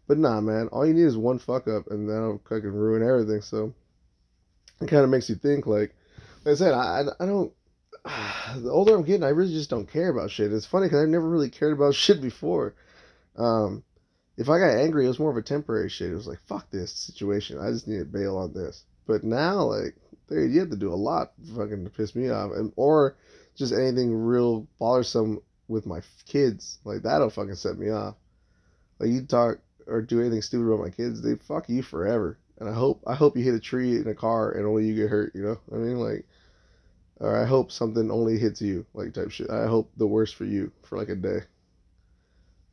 But 0.07 0.19
nah 0.19 0.41
man 0.41 0.69
all 0.69 0.87
you 0.87 0.95
need 0.95 1.05
is 1.05 1.17
one 1.17 1.39
fuck 1.39 1.69
up 1.69 1.91
and 1.91 2.09
that'll 2.09 2.41
fucking 2.49 2.73
ruin 2.73 3.07
everything. 3.07 3.43
So 3.43 3.75
it 4.81 4.89
kind 4.89 5.05
of 5.05 5.11
makes 5.11 5.29
you 5.29 5.35
think 5.35 5.67
like 5.67 5.95
like 6.45 6.53
I 6.53 6.57
said 6.57 6.73
I 6.73 7.05
I 7.21 7.27
don't 7.27 7.53
the 8.57 8.71
older 8.71 8.95
I'm 8.95 9.05
getting 9.05 9.25
I 9.25 9.29
really 9.29 9.53
just 9.53 9.71
don't 9.71 9.91
care 9.91 10.09
about 10.09 10.31
shit. 10.31 10.53
It's 10.53 10.67
funny 10.67 10.87
because 10.87 11.03
I 11.03 11.07
never 11.07 11.29
really 11.29 11.51
cared 11.51 11.75
about 11.75 11.95
shit 11.95 12.23
before. 12.23 12.75
Um 13.37 13.85
if 14.37 14.49
I 14.49 14.59
got 14.59 14.77
angry, 14.77 15.05
it 15.05 15.09
was 15.09 15.19
more 15.19 15.31
of 15.31 15.37
a 15.37 15.43
temporary 15.43 15.89
shit. 15.89 16.11
It 16.11 16.15
was 16.15 16.27
like, 16.27 16.41
fuck 16.47 16.71
this 16.71 16.93
situation. 16.93 17.59
I 17.59 17.71
just 17.71 17.87
need 17.87 17.99
to 17.99 18.05
bail 18.05 18.37
on 18.37 18.53
this. 18.53 18.83
But 19.07 19.23
now, 19.23 19.63
like, 19.63 19.95
dude, 20.29 20.53
you 20.53 20.61
have 20.61 20.71
to 20.71 20.77
do 20.77 20.93
a 20.93 20.97
lot 20.97 21.33
fucking 21.57 21.85
to 21.85 21.91
piss 21.91 22.15
me 22.15 22.31
off. 22.31 22.53
And, 22.53 22.73
or 22.77 23.17
just 23.55 23.73
anything 23.73 24.15
real 24.15 24.67
bothersome 24.79 25.41
with 25.69 25.87
my 25.87 26.01
kids. 26.27 26.79
Like, 26.85 27.03
that'll 27.03 27.31
fucking 27.31 27.55
set 27.55 27.79
me 27.79 27.91
off. 27.91 28.17
Like, 28.99 29.11
you 29.11 29.23
talk 29.23 29.59
or 29.87 30.03
do 30.03 30.21
anything 30.21 30.43
stupid 30.43 30.67
about 30.67 30.85
my 30.85 30.91
kids, 30.91 31.23
they 31.23 31.35
fuck 31.37 31.69
you 31.69 31.83
forever. 31.83 32.39
and 32.59 32.69
I 32.69 32.73
hope 32.73 33.03
I 33.07 33.15
hope 33.15 33.37
you 33.37 33.45
hit 33.45 33.55
a 33.55 33.61
tree 33.61 33.97
in 33.97 34.09
a 34.09 34.15
car 34.15 34.53
and 34.53 34.67
only 34.67 34.87
you 34.87 34.95
get 34.95 35.11
hurt. 35.11 35.35
You 35.35 35.43
know, 35.43 35.59
I 35.73 35.77
mean, 35.77 35.99
like, 35.99 36.27
or 37.21 37.37
I 37.37 37.47
hope 37.47 37.71
something 37.71 38.11
only 38.11 38.39
hits 38.39 38.61
you, 38.61 38.87
like 38.95 39.13
type 39.13 39.31
shit. 39.31 39.51
I 39.51 39.67
hope 39.67 39.91
the 39.97 40.07
worst 40.07 40.35
for 40.35 40.45
you 40.45 40.73
for 40.83 40.99
like 40.99 41.09
a 41.09 41.17
day. 41.17 41.41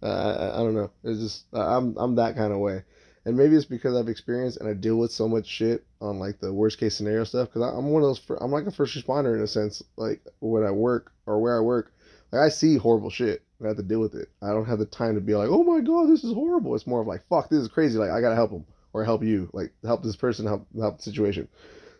Uh, 0.01 0.51
I, 0.53 0.55
I 0.55 0.63
don't 0.63 0.75
know. 0.75 0.91
It's 1.03 1.19
just 1.19 1.45
I'm 1.53 1.95
I'm 1.97 2.15
that 2.15 2.35
kind 2.35 2.51
of 2.51 2.59
way, 2.59 2.83
and 3.25 3.37
maybe 3.37 3.55
it's 3.55 3.65
because 3.65 3.95
I've 3.95 4.09
experienced 4.09 4.59
and 4.59 4.67
I 4.67 4.73
deal 4.73 4.97
with 4.97 5.11
so 5.11 5.27
much 5.27 5.47
shit 5.47 5.85
on 5.99 6.19
like 6.19 6.39
the 6.39 6.51
worst 6.51 6.79
case 6.79 6.95
scenario 6.95 7.23
stuff. 7.23 7.49
Because 7.49 7.73
I'm 7.73 7.87
one 7.87 8.03
of 8.03 8.09
those. 8.09 8.39
I'm 8.41 8.51
like 8.51 8.65
a 8.65 8.71
first 8.71 8.95
responder 8.95 9.35
in 9.35 9.43
a 9.43 9.47
sense. 9.47 9.83
Like 9.97 10.21
when 10.39 10.63
I 10.63 10.71
work 10.71 11.11
or 11.25 11.39
where 11.39 11.57
I 11.57 11.61
work, 11.61 11.93
like 12.31 12.41
I 12.41 12.49
see 12.49 12.77
horrible 12.77 13.09
shit. 13.09 13.43
I 13.63 13.67
have 13.67 13.77
to 13.77 13.83
deal 13.83 13.99
with 13.99 14.15
it. 14.15 14.29
I 14.41 14.47
don't 14.49 14.65
have 14.65 14.79
the 14.79 14.85
time 14.85 15.13
to 15.15 15.21
be 15.21 15.35
like, 15.35 15.49
oh 15.49 15.63
my 15.63 15.81
god, 15.81 16.09
this 16.09 16.23
is 16.23 16.33
horrible. 16.33 16.73
It's 16.73 16.87
more 16.87 17.01
of 17.01 17.07
like, 17.07 17.27
fuck, 17.29 17.49
this 17.49 17.59
is 17.59 17.67
crazy. 17.67 17.99
Like 17.99 18.09
I 18.09 18.21
gotta 18.21 18.35
help 18.35 18.51
them 18.51 18.65
or 18.93 19.05
help 19.05 19.23
you, 19.23 19.49
like 19.53 19.71
help 19.85 20.03
this 20.03 20.15
person, 20.15 20.47
help 20.47 20.67
help 20.79 20.97
the 20.97 21.03
situation. 21.03 21.47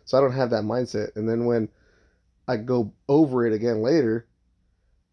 So 0.04 0.18
I 0.18 0.20
don't 0.20 0.32
have 0.32 0.50
that 0.50 0.64
mindset. 0.64 1.14
And 1.14 1.28
then 1.28 1.44
when 1.44 1.68
I 2.48 2.56
go 2.56 2.92
over 3.08 3.46
it 3.46 3.52
again 3.52 3.82
later, 3.82 4.26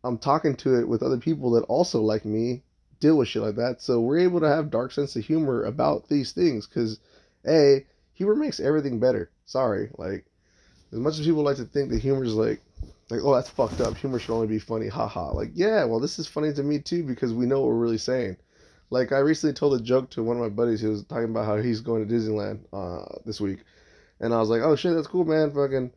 I'm 0.04 0.18
talking 0.18 0.56
to 0.58 0.80
it 0.80 0.88
with 0.88 1.04
other 1.04 1.18
people 1.18 1.52
that 1.52 1.64
also 1.66 2.02
like 2.02 2.26
me 2.26 2.64
deal 3.00 3.18
with 3.18 3.28
shit 3.28 3.42
like 3.42 3.56
that. 3.56 3.82
So 3.82 4.02
we're 4.02 4.20
able 4.20 4.40
to 4.42 4.48
have 4.48 4.70
dark 4.70 4.92
sense 4.92 5.16
of 5.16 5.26
humor 5.26 5.64
about 5.64 6.08
these 6.08 6.32
things 6.32 6.68
because 6.68 7.00
a 7.48 7.86
humor 8.14 8.36
makes 8.36 8.60
everything 8.60 9.00
better. 9.00 9.32
Sorry, 9.46 9.90
like 9.98 10.26
as 10.92 11.00
much 11.00 11.20
as 11.20 11.26
people 11.26 11.44
like 11.44 11.58
to 11.58 11.66
think 11.66 11.90
that 11.90 12.02
humor 12.02 12.24
is 12.24 12.36
like 12.36 12.62
like 13.10 13.22
oh 13.24 13.34
that's 13.34 13.50
fucked 13.50 13.82
up. 13.82 13.98
Humor 13.98 14.20
should 14.20 14.34
only 14.34 14.48
be 14.48 14.60
funny, 14.60 14.88
haha. 14.88 15.32
Like 15.32 15.52
yeah, 15.54 15.84
well 15.86 16.00
this 16.00 16.20
is 16.20 16.28
funny 16.28 16.54
to 16.54 16.64
me 16.64 16.80
too 16.80 17.04
because 17.04 17.34
we 17.34 17.46
know 17.46 17.60
what 17.62 17.70
we're 17.70 17.76
really 17.76 17.98
saying. 17.98 18.38
Like 18.90 19.12
I 19.12 19.20
recently 19.20 19.54
told 19.54 19.80
a 19.80 19.84
joke 19.84 20.10
to 20.12 20.24
one 20.24 20.38
of 20.38 20.42
my 20.44 20.50
buddies. 20.50 20.82
He 20.82 20.88
was 20.88 21.04
talking 21.04 21.26
about 21.26 21.46
how 21.46 21.58
he's 21.58 21.82
going 21.82 22.08
to 22.08 22.14
Disneyland 22.14 22.60
uh, 22.74 23.20
this 23.26 23.40
week, 23.40 23.60
and 24.20 24.34
I 24.34 24.40
was 24.40 24.50
like, 24.50 24.62
"Oh 24.62 24.76
shit, 24.76 24.96
that's 24.96 25.08
cool, 25.08 25.26
man. 25.26 25.52
Fucking, 25.54 25.92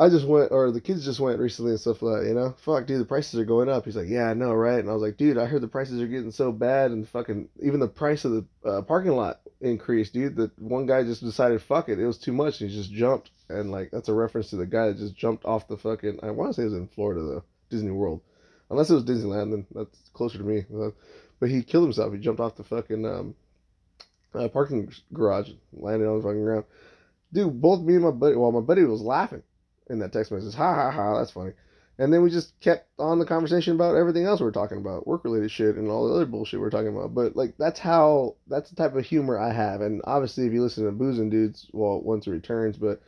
I 0.00 0.10
just 0.10 0.26
went, 0.28 0.52
or 0.52 0.70
the 0.70 0.80
kids 0.80 1.04
just 1.04 1.18
went 1.18 1.40
recently 1.40 1.72
and 1.72 1.80
stuff 1.80 2.02
like 2.02 2.22
that. 2.22 2.28
You 2.28 2.34
know, 2.34 2.54
fuck, 2.58 2.86
dude, 2.86 3.00
the 3.00 3.04
prices 3.04 3.40
are 3.40 3.44
going 3.44 3.68
up." 3.68 3.84
He's 3.84 3.96
like, 3.96 4.08
"Yeah, 4.08 4.30
I 4.30 4.34
know, 4.34 4.54
right?" 4.54 4.78
And 4.78 4.88
I 4.88 4.92
was 4.92 5.02
like, 5.02 5.16
"Dude, 5.16 5.36
I 5.36 5.46
heard 5.46 5.60
the 5.60 5.66
prices 5.66 6.00
are 6.00 6.06
getting 6.06 6.30
so 6.30 6.52
bad, 6.52 6.92
and 6.92 7.08
fucking 7.08 7.48
even 7.60 7.80
the 7.80 7.88
price 7.88 8.24
of 8.24 8.30
the 8.32 8.46
uh, 8.64 8.82
parking 8.82 9.10
lot 9.10 9.40
increased, 9.60 10.12
dude. 10.12 10.36
That 10.36 10.56
one 10.56 10.86
guy 10.86 11.02
just 11.02 11.24
decided, 11.24 11.60
fuck 11.62 11.88
it, 11.88 11.98
it 11.98 12.06
was 12.06 12.18
too 12.18 12.32
much, 12.32 12.60
and 12.60 12.70
he 12.70 12.76
just 12.76 12.92
jumped." 12.92 13.30
And 13.48 13.72
like 13.72 13.90
that's 13.90 14.08
a 14.08 14.14
reference 14.14 14.50
to 14.50 14.56
the 14.56 14.66
guy 14.66 14.86
that 14.86 14.98
just 14.98 15.16
jumped 15.16 15.44
off 15.44 15.66
the 15.66 15.76
fucking. 15.76 16.20
I 16.22 16.30
want 16.30 16.50
to 16.50 16.54
say 16.54 16.62
it 16.62 16.66
was 16.66 16.74
in 16.74 16.86
Florida 16.86 17.22
though, 17.22 17.44
Disney 17.68 17.90
World. 17.90 18.20
Unless 18.70 18.90
it 18.90 18.94
was 18.94 19.04
Disneyland, 19.04 19.50
then 19.50 19.66
that's 19.74 20.10
closer 20.12 20.38
to 20.38 20.44
me. 20.44 20.64
But 21.40 21.50
he 21.50 21.62
killed 21.62 21.84
himself. 21.84 22.12
He 22.12 22.20
jumped 22.20 22.40
off 22.40 22.56
the 22.56 22.64
fucking 22.64 23.04
um, 23.04 23.34
uh, 24.32 24.46
parking 24.48 24.92
garage, 25.12 25.50
landed 25.72 26.06
on 26.06 26.18
the 26.18 26.22
fucking 26.22 26.44
ground. 26.44 26.64
Dude, 27.32 27.60
both 27.60 27.80
me 27.80 27.94
and 27.94 28.04
my 28.04 28.10
buddy, 28.10 28.36
well, 28.36 28.52
my 28.52 28.60
buddy 28.60 28.84
was 28.84 29.00
laughing 29.00 29.42
in 29.90 29.98
that 30.00 30.12
text 30.12 30.32
message. 30.32 30.54
Ha 30.54 30.74
ha 30.74 30.90
ha, 30.90 31.18
that's 31.18 31.30
funny. 31.30 31.52
And 32.00 32.12
then 32.12 32.22
we 32.22 32.30
just 32.30 32.58
kept 32.60 32.88
on 33.00 33.18
the 33.18 33.26
conversation 33.26 33.74
about 33.74 33.96
everything 33.96 34.24
else 34.24 34.38
we 34.38 34.46
were 34.46 34.52
talking 34.52 34.78
about, 34.78 35.06
work 35.06 35.24
related 35.24 35.50
shit 35.50 35.74
and 35.74 35.90
all 35.90 36.06
the 36.06 36.14
other 36.14 36.26
bullshit 36.26 36.60
we 36.60 36.66
are 36.66 36.70
talking 36.70 36.96
about. 36.96 37.12
But 37.12 37.34
like 37.34 37.56
that's 37.58 37.80
how 37.80 38.36
that's 38.46 38.70
the 38.70 38.76
type 38.76 38.94
of 38.94 39.04
humor 39.04 39.36
I 39.36 39.52
have. 39.52 39.80
And 39.80 40.00
obviously 40.04 40.46
if 40.46 40.52
you 40.52 40.62
listen 40.62 40.84
to 40.84 40.92
Boozing 40.92 41.28
Dudes, 41.28 41.68
well, 41.72 42.00
once 42.00 42.26
it 42.26 42.30
returns, 42.30 42.76
but 42.76 43.02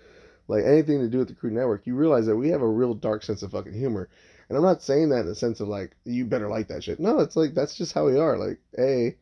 like 0.49 0.65
anything 0.65 0.99
to 1.01 1.09
do 1.09 1.19
with 1.19 1.29
the 1.29 1.35
Crew 1.35 1.53
Network, 1.53 1.87
you 1.87 1.95
realize 1.95 2.27
that 2.27 2.37
we 2.37 2.49
have 2.49 2.63
a 2.63 2.69
real 2.69 2.95
dark 2.95 3.23
sense 3.23 3.43
of 3.43 3.53
fucking 3.53 3.73
humor. 3.73 4.09
And 4.49 4.59
I'm 4.59 4.65
not 4.65 4.83
saying 4.83 5.11
that 5.11 5.21
in 5.21 5.27
the 5.27 5.37
sense 5.37 5.61
of 5.61 5.69
like 5.69 5.95
you 6.05 6.25
better 6.25 6.49
like 6.49 6.67
that 6.69 6.83
shit. 6.83 6.99
No, 6.99 7.21
it's 7.21 7.37
like 7.37 7.55
that's 7.55 7.77
just 7.77 7.93
how 7.93 8.07
we 8.07 8.19
are. 8.19 8.37
Like, 8.37 8.59
a, 8.77 9.17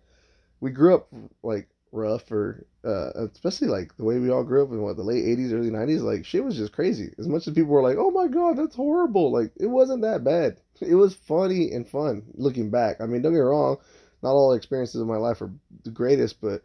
we 0.61 0.71
grew 0.71 0.95
up 0.95 1.13
like 1.43 1.69
rough 1.93 2.31
or 2.31 2.67
uh, 2.85 3.11
especially 3.33 3.69
like 3.69 3.97
the 3.97 4.05
way 4.05 4.19
we 4.19 4.31
all 4.31 4.45
grew 4.45 4.63
up 4.63 4.71
in 4.71 4.83
what 4.83 4.97
the 4.97 5.03
late 5.03 5.25
80s 5.25 5.53
early 5.53 5.71
90s 5.71 6.03
like 6.03 6.25
shit 6.25 6.45
was 6.45 6.57
just 6.57 6.73
crazy. 6.73 7.13
As 7.19 7.29
much 7.29 7.47
as 7.47 7.55
people 7.55 7.71
were 7.71 7.83
like 7.83 7.97
oh 7.99 8.11
my 8.11 8.27
god 8.27 8.57
that's 8.57 8.77
horrible 8.77 9.33
like 9.33 9.53
it 9.57 9.67
wasn't 9.67 10.03
that 10.03 10.25
bad. 10.25 10.61
It 10.81 10.95
was 10.95 11.15
funny 11.15 11.73
and 11.73 11.89
fun 11.89 12.25
looking 12.35 12.71
back. 12.71 13.01
I 13.01 13.07
mean 13.07 13.23
don't 13.23 13.33
get 13.33 13.39
me 13.39 13.45
wrong 13.45 13.79
not 14.23 14.33
all 14.33 14.53
experiences 14.53 15.01
of 15.01 15.07
my 15.07 15.17
life 15.17 15.41
are 15.43 15.53
the 15.85 15.91
greatest 15.91 16.41
but 16.41 16.63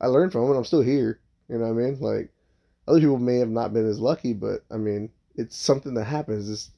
i 0.00 0.06
learned 0.06 0.32
from 0.32 0.50
it. 0.50 0.56
I'm 0.56 0.64
still 0.64 0.82
here 0.82 1.20
you 1.48 1.58
know 1.58 1.64
what 1.64 1.82
i 1.82 1.84
mean? 1.84 1.98
Like 2.00 2.30
other 2.88 3.00
people 3.00 3.18
may 3.18 3.38
have 3.38 3.50
not 3.50 3.72
been 3.72 3.88
as 3.88 4.00
lucky 4.00 4.32
but 4.32 4.64
i 4.70 4.76
mean 4.76 5.10
it's 5.36 5.56
something 5.56 5.94
that 5.94 6.04
happens. 6.04 6.48
It's 6.50 6.70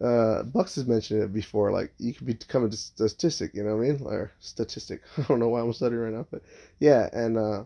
uh, 0.00 0.42
Bucks 0.44 0.76
has 0.76 0.86
mentioned 0.86 1.22
it 1.22 1.32
before. 1.32 1.72
Like 1.72 1.92
you 1.98 2.14
could 2.14 2.26
become 2.26 2.64
a 2.64 2.72
statistic, 2.72 3.54
you 3.54 3.62
know 3.62 3.76
what 3.76 3.84
I 3.84 3.88
mean? 3.88 4.02
Or 4.04 4.32
statistic. 4.40 5.02
I 5.18 5.22
don't 5.22 5.40
know 5.40 5.48
why 5.48 5.60
I'm 5.60 5.72
stuttering 5.72 6.12
right 6.12 6.18
now, 6.18 6.26
but 6.30 6.42
yeah, 6.78 7.08
and 7.12 7.36
uh, 7.36 7.64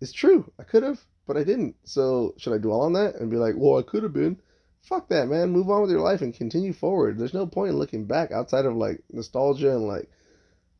it's 0.00 0.12
true. 0.12 0.50
I 0.58 0.64
could 0.64 0.82
have, 0.82 1.00
but 1.26 1.36
I 1.36 1.44
didn't. 1.44 1.76
So 1.84 2.34
should 2.36 2.52
I 2.52 2.58
dwell 2.58 2.82
on 2.82 2.92
that 2.94 3.16
and 3.16 3.30
be 3.30 3.36
like, 3.36 3.54
well, 3.56 3.78
I 3.78 3.82
could 3.82 4.02
have 4.02 4.12
been? 4.12 4.38
Fuck 4.82 5.08
that, 5.08 5.28
man. 5.28 5.50
Move 5.50 5.70
on 5.70 5.80
with 5.80 5.90
your 5.90 6.02
life 6.02 6.20
and 6.20 6.34
continue 6.34 6.74
forward. 6.74 7.18
There's 7.18 7.32
no 7.32 7.46
point 7.46 7.70
in 7.70 7.78
looking 7.78 8.04
back 8.04 8.32
outside 8.32 8.66
of 8.66 8.76
like 8.76 9.02
nostalgia 9.10 9.70
and 9.70 9.86
like, 9.88 10.10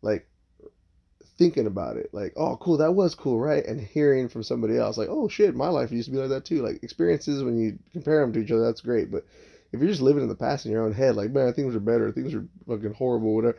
like 0.02 0.28
thinking 1.38 1.66
about 1.66 1.96
it. 1.96 2.10
Like, 2.12 2.34
oh, 2.36 2.58
cool, 2.58 2.76
that 2.76 2.94
was 2.94 3.14
cool, 3.14 3.40
right? 3.40 3.64
And 3.64 3.80
hearing 3.80 4.28
from 4.28 4.42
somebody 4.42 4.76
else, 4.76 4.98
like, 4.98 5.08
oh 5.08 5.28
shit, 5.28 5.54
my 5.54 5.68
life 5.68 5.90
used 5.90 6.08
to 6.08 6.12
be 6.12 6.18
like 6.18 6.28
that 6.28 6.44
too. 6.44 6.62
Like 6.62 6.82
experiences 6.82 7.42
when 7.42 7.58
you 7.58 7.78
compare 7.92 8.20
them 8.20 8.34
to 8.34 8.40
each 8.40 8.50
other, 8.50 8.64
that's 8.64 8.82
great, 8.82 9.10
but 9.10 9.24
if 9.74 9.80
you're 9.80 9.90
just 9.90 10.02
living 10.02 10.22
in 10.22 10.28
the 10.28 10.36
past 10.36 10.66
in 10.66 10.72
your 10.72 10.84
own 10.84 10.92
head, 10.92 11.16
like, 11.16 11.32
man, 11.32 11.52
things 11.52 11.74
are 11.74 11.80
better, 11.80 12.12
things 12.12 12.32
are 12.32 12.46
fucking 12.68 12.94
horrible, 12.94 13.34
whatever. 13.34 13.58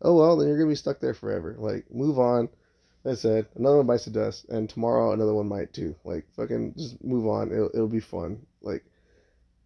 Oh 0.00 0.16
well, 0.16 0.36
then 0.36 0.48
you're 0.48 0.56
gonna 0.56 0.70
be 0.70 0.74
stuck 0.74 1.00
there 1.00 1.12
forever. 1.12 1.54
Like, 1.58 1.84
move 1.90 2.18
on. 2.18 2.48
I 3.04 3.14
said, 3.14 3.46
another 3.56 3.78
one 3.78 3.86
bites 3.86 4.06
the 4.06 4.10
dust, 4.10 4.46
and 4.48 4.68
tomorrow 4.68 5.12
another 5.12 5.34
one 5.34 5.48
might 5.48 5.72
too. 5.72 5.96
Like, 6.02 6.26
fucking 6.34 6.74
just 6.76 7.02
move 7.04 7.26
on. 7.26 7.52
It'll, 7.52 7.70
it'll 7.74 7.88
be 7.88 8.00
fun. 8.00 8.46
Like, 8.62 8.84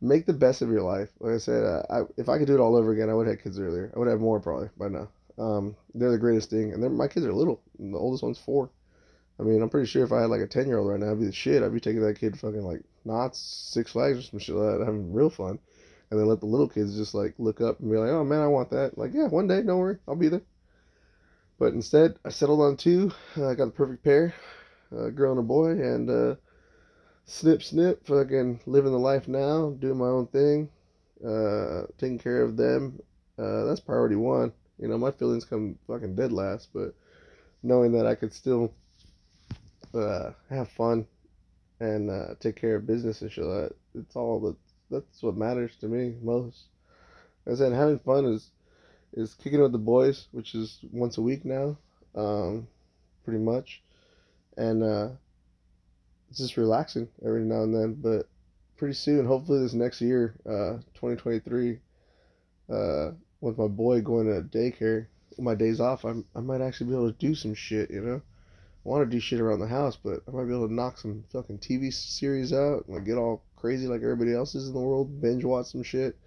make 0.00 0.26
the 0.26 0.33
best 0.33 0.62
of 0.62 0.68
your 0.68 0.83
life. 0.83 1.11
Like 1.20 1.35
I 1.35 1.38
said, 1.38 1.64
uh, 1.64 1.83
I, 1.88 2.02
if 2.16 2.28
I 2.28 2.38
could 2.38 2.48
do 2.48 2.54
it 2.54 2.61
all 2.61 2.76
over 2.76 2.92
again, 2.92 3.09
I 3.09 3.14
would 3.14 3.28
have 3.28 3.42
kids 3.42 3.61
earlier. 3.61 3.92
I 3.94 3.98
would 4.00 4.09
have 4.09 4.20
more 4.20 4.40
probably 4.40 4.70
by 4.76 4.88
now. 4.88 5.09
Um, 5.38 5.76
they're 5.94 6.11
the 6.11 6.18
greatest 6.18 6.50
thing, 6.50 6.72
and 6.72 6.96
my 6.96 7.07
kids 7.07 7.24
are 7.24 7.33
little. 7.33 7.61
the 7.78 7.96
oldest 7.96 8.24
one's 8.24 8.38
four. 8.38 8.70
I 9.38 9.44
mean, 9.44 9.62
I'm 9.62 9.70
pretty 9.70 9.87
sure 9.87 10.04
if 10.04 10.12
I 10.12 10.22
had 10.22 10.30
like 10.30 10.40
a 10.40 10.46
ten 10.48 10.66
year 10.66 10.78
old 10.78 10.88
right 10.88 10.98
now, 10.98 11.12
I'd 11.12 11.20
be 11.20 11.26
the 11.26 11.33
shit. 11.33 11.62
I'd 11.62 11.72
be 11.72 11.80
taking 11.80 12.02
that 12.02 12.18
kid 12.18 12.38
fucking 12.38 12.62
like 12.62 12.83
Knott's, 13.04 13.38
Six 13.38 13.92
Flags, 13.92 14.18
or 14.18 14.22
some 14.22 14.38
shit 14.40 14.54
like 14.57 14.78
that, 14.78 14.85
having 14.85 15.12
real 15.12 15.30
fun 15.30 15.61
and 16.10 16.20
then 16.20 16.26
let 16.26 16.40
the 16.40 16.46
little 16.46 16.68
kids 16.68 16.96
just 16.96 17.14
like 17.14 17.34
look 17.38 17.60
up 17.60 17.80
and 17.80 17.90
be 17.90 17.96
like, 17.96 18.10
"Oh 18.10 18.24
man, 18.24 18.40
I 18.40 18.46
want 18.46 18.70
that." 18.70 18.98
Like, 18.98 19.12
yeah, 19.14 19.28
one 19.28 19.46
day, 19.46 19.62
don't 19.62 19.78
worry, 19.78 19.98
I'll 20.06 20.16
be 20.16 20.28
there. 20.28 20.42
But 21.58 21.72
instead, 21.72 22.18
I 22.24 22.30
settled 22.30 22.60
on 22.60 22.76
two. 22.76 23.12
I 23.36 23.54
got 23.54 23.66
the 23.66 23.72
perfect 23.72 24.04
pair, 24.04 24.34
a 24.90 25.10
girl 25.10 25.32
and 25.32 25.40
a 25.40 25.42
boy, 25.42 25.70
and 25.70 26.10
uh, 26.10 26.34
snip, 27.26 27.62
snip, 27.62 28.06
fucking 28.06 28.60
living 28.66 28.92
the 28.92 28.98
life 28.98 29.28
now, 29.28 29.70
doing 29.70 29.98
my 29.98 30.06
own 30.06 30.26
thing, 30.26 30.68
uh, 31.26 31.82
taking 31.98 32.18
care 32.18 32.42
of 32.42 32.56
them. 32.56 33.00
Uh, 33.38 33.64
that's 33.64 33.80
priority 33.80 34.16
one. 34.16 34.52
You 34.78 34.88
know, 34.88 34.98
my 34.98 35.12
feelings 35.12 35.44
come 35.44 35.78
fucking 35.86 36.16
dead 36.16 36.32
last, 36.32 36.68
but 36.74 36.94
knowing 37.62 37.92
that 37.92 38.06
I 38.06 38.14
could 38.14 38.32
still 38.32 38.72
uh, 39.94 40.30
have 40.50 40.68
fun 40.68 41.06
and 41.80 42.10
uh, 42.10 42.34
take 42.40 42.56
care 42.56 42.76
of 42.76 42.86
business 42.86 43.22
and 43.22 43.30
shit 43.30 43.44
it's 43.94 44.16
all 44.16 44.40
the 44.40 44.56
that's 44.90 45.23
what 45.23 45.37
matters 45.37 45.77
to 45.81 45.88
me 45.88 46.14
most. 46.23 46.64
As 47.47 47.61
I 47.61 47.66
said, 47.66 47.75
having 47.75 47.99
fun 47.99 48.25
is 48.27 48.51
is 49.12 49.35
kicking 49.35 49.61
with 49.61 49.73
the 49.73 49.79
boys, 49.79 50.27
which 50.33 50.55
is 50.55 50.81
once 50.92 51.18
a 51.18 51.23
week 51.23 51.44
now, 51.44 51.77
um, 52.14 52.66
pretty 53.25 53.38
much, 53.38 53.83
and 54.57 54.83
uh, 54.83 55.09
it's 56.31 56.38
just 56.38 56.57
relaxing 56.57 57.09
every 57.25 57.42
now 57.42 57.62
and 57.62 57.75
then. 57.75 57.94
But 57.94 58.29
pretty 58.77 58.94
soon, 58.94 59.27
hopefully 59.27 59.61
this 59.61 59.75
next 59.75 60.01
year, 60.01 60.35
uh, 60.47 60.79
2023, 60.94 61.79
uh, 62.73 63.11
with 63.40 63.59
my 63.59 63.68
boy 63.68 64.01
going 64.01 64.27
to 64.27 64.42
daycare, 64.42 65.07
my 65.38 65.55
days 65.55 65.81
off, 65.81 66.05
I'm, 66.05 66.25
I 66.35 66.40
might 66.40 66.61
actually 66.61 66.88
be 66.88 66.94
able 66.94 67.12
to 67.12 67.18
do 67.18 67.35
some 67.35 67.55
shit, 67.55 67.90
you 67.90 68.01
know. 68.01 68.20
I 68.85 68.88
want 68.88 69.09
to 69.09 69.16
do 69.16 69.20
shit 69.20 69.40
around 69.40 69.61
the 69.61 69.66
house, 69.66 69.97
but 69.97 70.23
I 70.29 70.31
might 70.31 70.44
be 70.44 70.55
able 70.55 70.68
to 70.68 70.75
knock 70.75 70.99
some 70.99 71.25
fucking 71.33 71.59
TV 71.59 71.92
series 71.92 72.53
out, 72.53 72.88
like 72.88 73.05
get 73.05 73.16
all 73.16 73.42
crazy 73.64 73.87
like 73.87 74.03
everybody 74.03 74.35
else 74.35 74.55
is 74.55 74.68
in 74.68 74.74
the 74.74 74.81
world, 74.81 75.22
binge 75.22 75.42
watch 75.42 75.68
some 75.68 75.83
shit, 75.83 76.18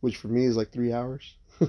which 0.00 0.16
for 0.16 0.26
me 0.26 0.44
is 0.44 0.56
like 0.56 0.72
three 0.72 0.92
hours. 0.92 1.36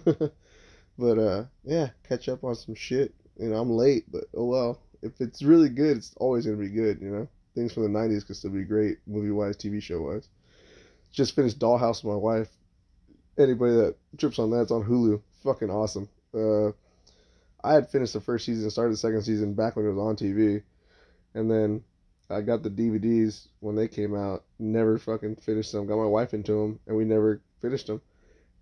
but 0.98 1.20
uh, 1.20 1.44
yeah, 1.64 1.90
catch 2.10 2.28
up 2.28 2.44
on 2.44 2.56
some 2.56 2.74
shit. 2.74 3.14
You 3.38 3.50
know, 3.50 3.58
I'm 3.58 3.70
late, 3.70 4.06
but 4.12 4.24
oh 4.36 4.46
well. 4.46 4.82
If 5.04 5.22
it's 5.22 5.44
really 5.44 5.70
good, 5.70 5.98
it's 5.98 6.16
always 6.18 6.46
gonna 6.46 6.58
be 6.58 6.70
good. 6.70 7.00
You 7.02 7.10
know, 7.10 7.28
things 7.54 7.72
from 7.72 7.84
the 7.84 8.00
'90s 8.00 8.26
could 8.26 8.36
still 8.36 8.50
be 8.50 8.64
great, 8.64 8.98
movie 9.06 9.30
wise, 9.30 9.58
TV 9.58 9.80
show 9.80 10.02
wise. 10.02 10.28
Just 11.12 11.36
finished 11.36 11.60
Dollhouse 11.60 12.04
with 12.04 12.14
my 12.14 12.16
wife. 12.16 12.50
Anybody 13.38 13.76
that 13.76 13.96
trips 14.18 14.40
on 14.40 14.50
that, 14.52 14.62
it's 14.62 14.72
on 14.72 14.84
Hulu. 14.84 15.22
Fucking 15.44 15.70
awesome. 15.70 16.10
Uh, 16.34 16.70
I 17.64 17.76
had 17.76 17.92
finished 17.92 18.14
the 18.14 18.22
first 18.22 18.48
season, 18.48 18.72
started 18.72 18.94
the 18.94 18.98
second 18.98 19.22
season 19.22 19.54
back 19.54 19.76
when 19.76 19.86
it 19.86 19.90
was 19.90 20.00
on 20.00 20.16
TV, 20.16 20.64
and 21.36 21.50
then 21.50 21.84
I 22.32 22.42
got 22.42 22.64
the 22.64 22.70
DVDs 22.70 23.48
when 23.60 23.76
they 23.76 23.88
came 23.88 24.16
out. 24.16 24.44
Never 24.60 24.98
fucking 24.98 25.38
finished 25.38 25.72
them. 25.72 25.88
Got 25.88 25.98
my 25.98 26.06
wife 26.06 26.34
into 26.34 26.54
them, 26.54 26.80
and 26.88 26.96
we 26.96 27.06
never 27.06 27.42
finished 27.62 27.88
them. 27.88 28.02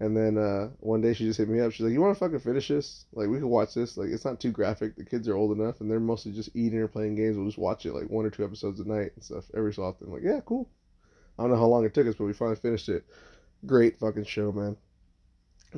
And 0.01 0.15
then 0.15 0.37
uh, 0.37 0.69
one 0.79 1.01
day 1.01 1.13
she 1.13 1.25
just 1.25 1.39
hit 1.39 1.49
me 1.49 1.59
up. 1.59 1.73
She's 1.73 1.81
like, 1.81 1.91
"You 1.91 2.01
want 2.01 2.15
to 2.15 2.19
fucking 2.19 2.39
finish 2.39 2.69
this? 2.69 3.05
Like, 3.11 3.27
we 3.27 3.37
can 3.37 3.49
watch 3.49 3.73
this. 3.73 3.97
Like, 3.97 4.09
it's 4.09 4.23
not 4.23 4.39
too 4.39 4.51
graphic. 4.51 4.95
The 4.95 5.03
kids 5.03 5.27
are 5.27 5.35
old 5.35 5.57
enough, 5.57 5.81
and 5.81 5.91
they're 5.91 5.99
mostly 5.99 6.31
just 6.31 6.55
eating 6.55 6.79
or 6.79 6.87
playing 6.87 7.15
games. 7.15 7.35
We'll 7.35 7.47
just 7.47 7.57
watch 7.57 7.85
it 7.85 7.93
like 7.93 8.09
one 8.09 8.25
or 8.25 8.29
two 8.29 8.45
episodes 8.45 8.79
a 8.79 8.87
night 8.87 9.11
and 9.15 9.23
stuff 9.23 9.45
every 9.55 9.73
so 9.73 9.83
often. 9.83 10.07
I'm 10.07 10.13
like, 10.13 10.23
yeah, 10.23 10.39
cool. 10.45 10.69
I 11.37 11.43
don't 11.43 11.51
know 11.51 11.57
how 11.57 11.65
long 11.65 11.85
it 11.85 11.93
took 11.93 12.07
us, 12.07 12.15
but 12.15 12.25
we 12.25 12.33
finally 12.33 12.55
finished 12.55 12.87
it. 12.87 13.05
Great 13.65 13.99
fucking 13.99 14.25
show, 14.25 14.53
man. 14.53 14.77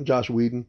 Joss 0.02 0.30
Whedon. 0.30 0.66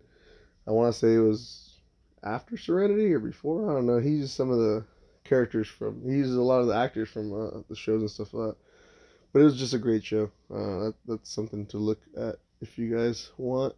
I 0.67 0.71
want 0.71 0.93
to 0.93 0.99
say 0.99 1.13
it 1.13 1.19
was 1.19 1.77
after 2.23 2.57
Serenity 2.57 3.13
or 3.13 3.19
before. 3.19 3.69
I 3.69 3.73
don't 3.73 3.85
know. 3.85 3.99
He's 3.99 4.21
used 4.21 4.31
some 4.31 4.49
of 4.49 4.57
the 4.57 4.83
characters 5.23 5.67
from. 5.67 6.01
He 6.03 6.17
uses 6.17 6.35
a 6.35 6.41
lot 6.41 6.61
of 6.61 6.67
the 6.67 6.75
actors 6.75 7.09
from 7.09 7.33
uh, 7.33 7.61
the 7.69 7.75
shows 7.75 8.01
and 8.01 8.11
stuff 8.11 8.33
like 8.33 8.49
that. 8.49 8.57
But 9.31 9.41
it 9.41 9.45
was 9.45 9.57
just 9.57 9.73
a 9.73 9.79
great 9.79 10.03
show. 10.03 10.31
Uh, 10.51 10.85
that, 10.85 10.93
that's 11.07 11.31
something 11.31 11.65
to 11.67 11.77
look 11.77 11.99
at 12.17 12.35
if 12.61 12.77
you 12.77 12.95
guys 12.95 13.31
want. 13.37 13.75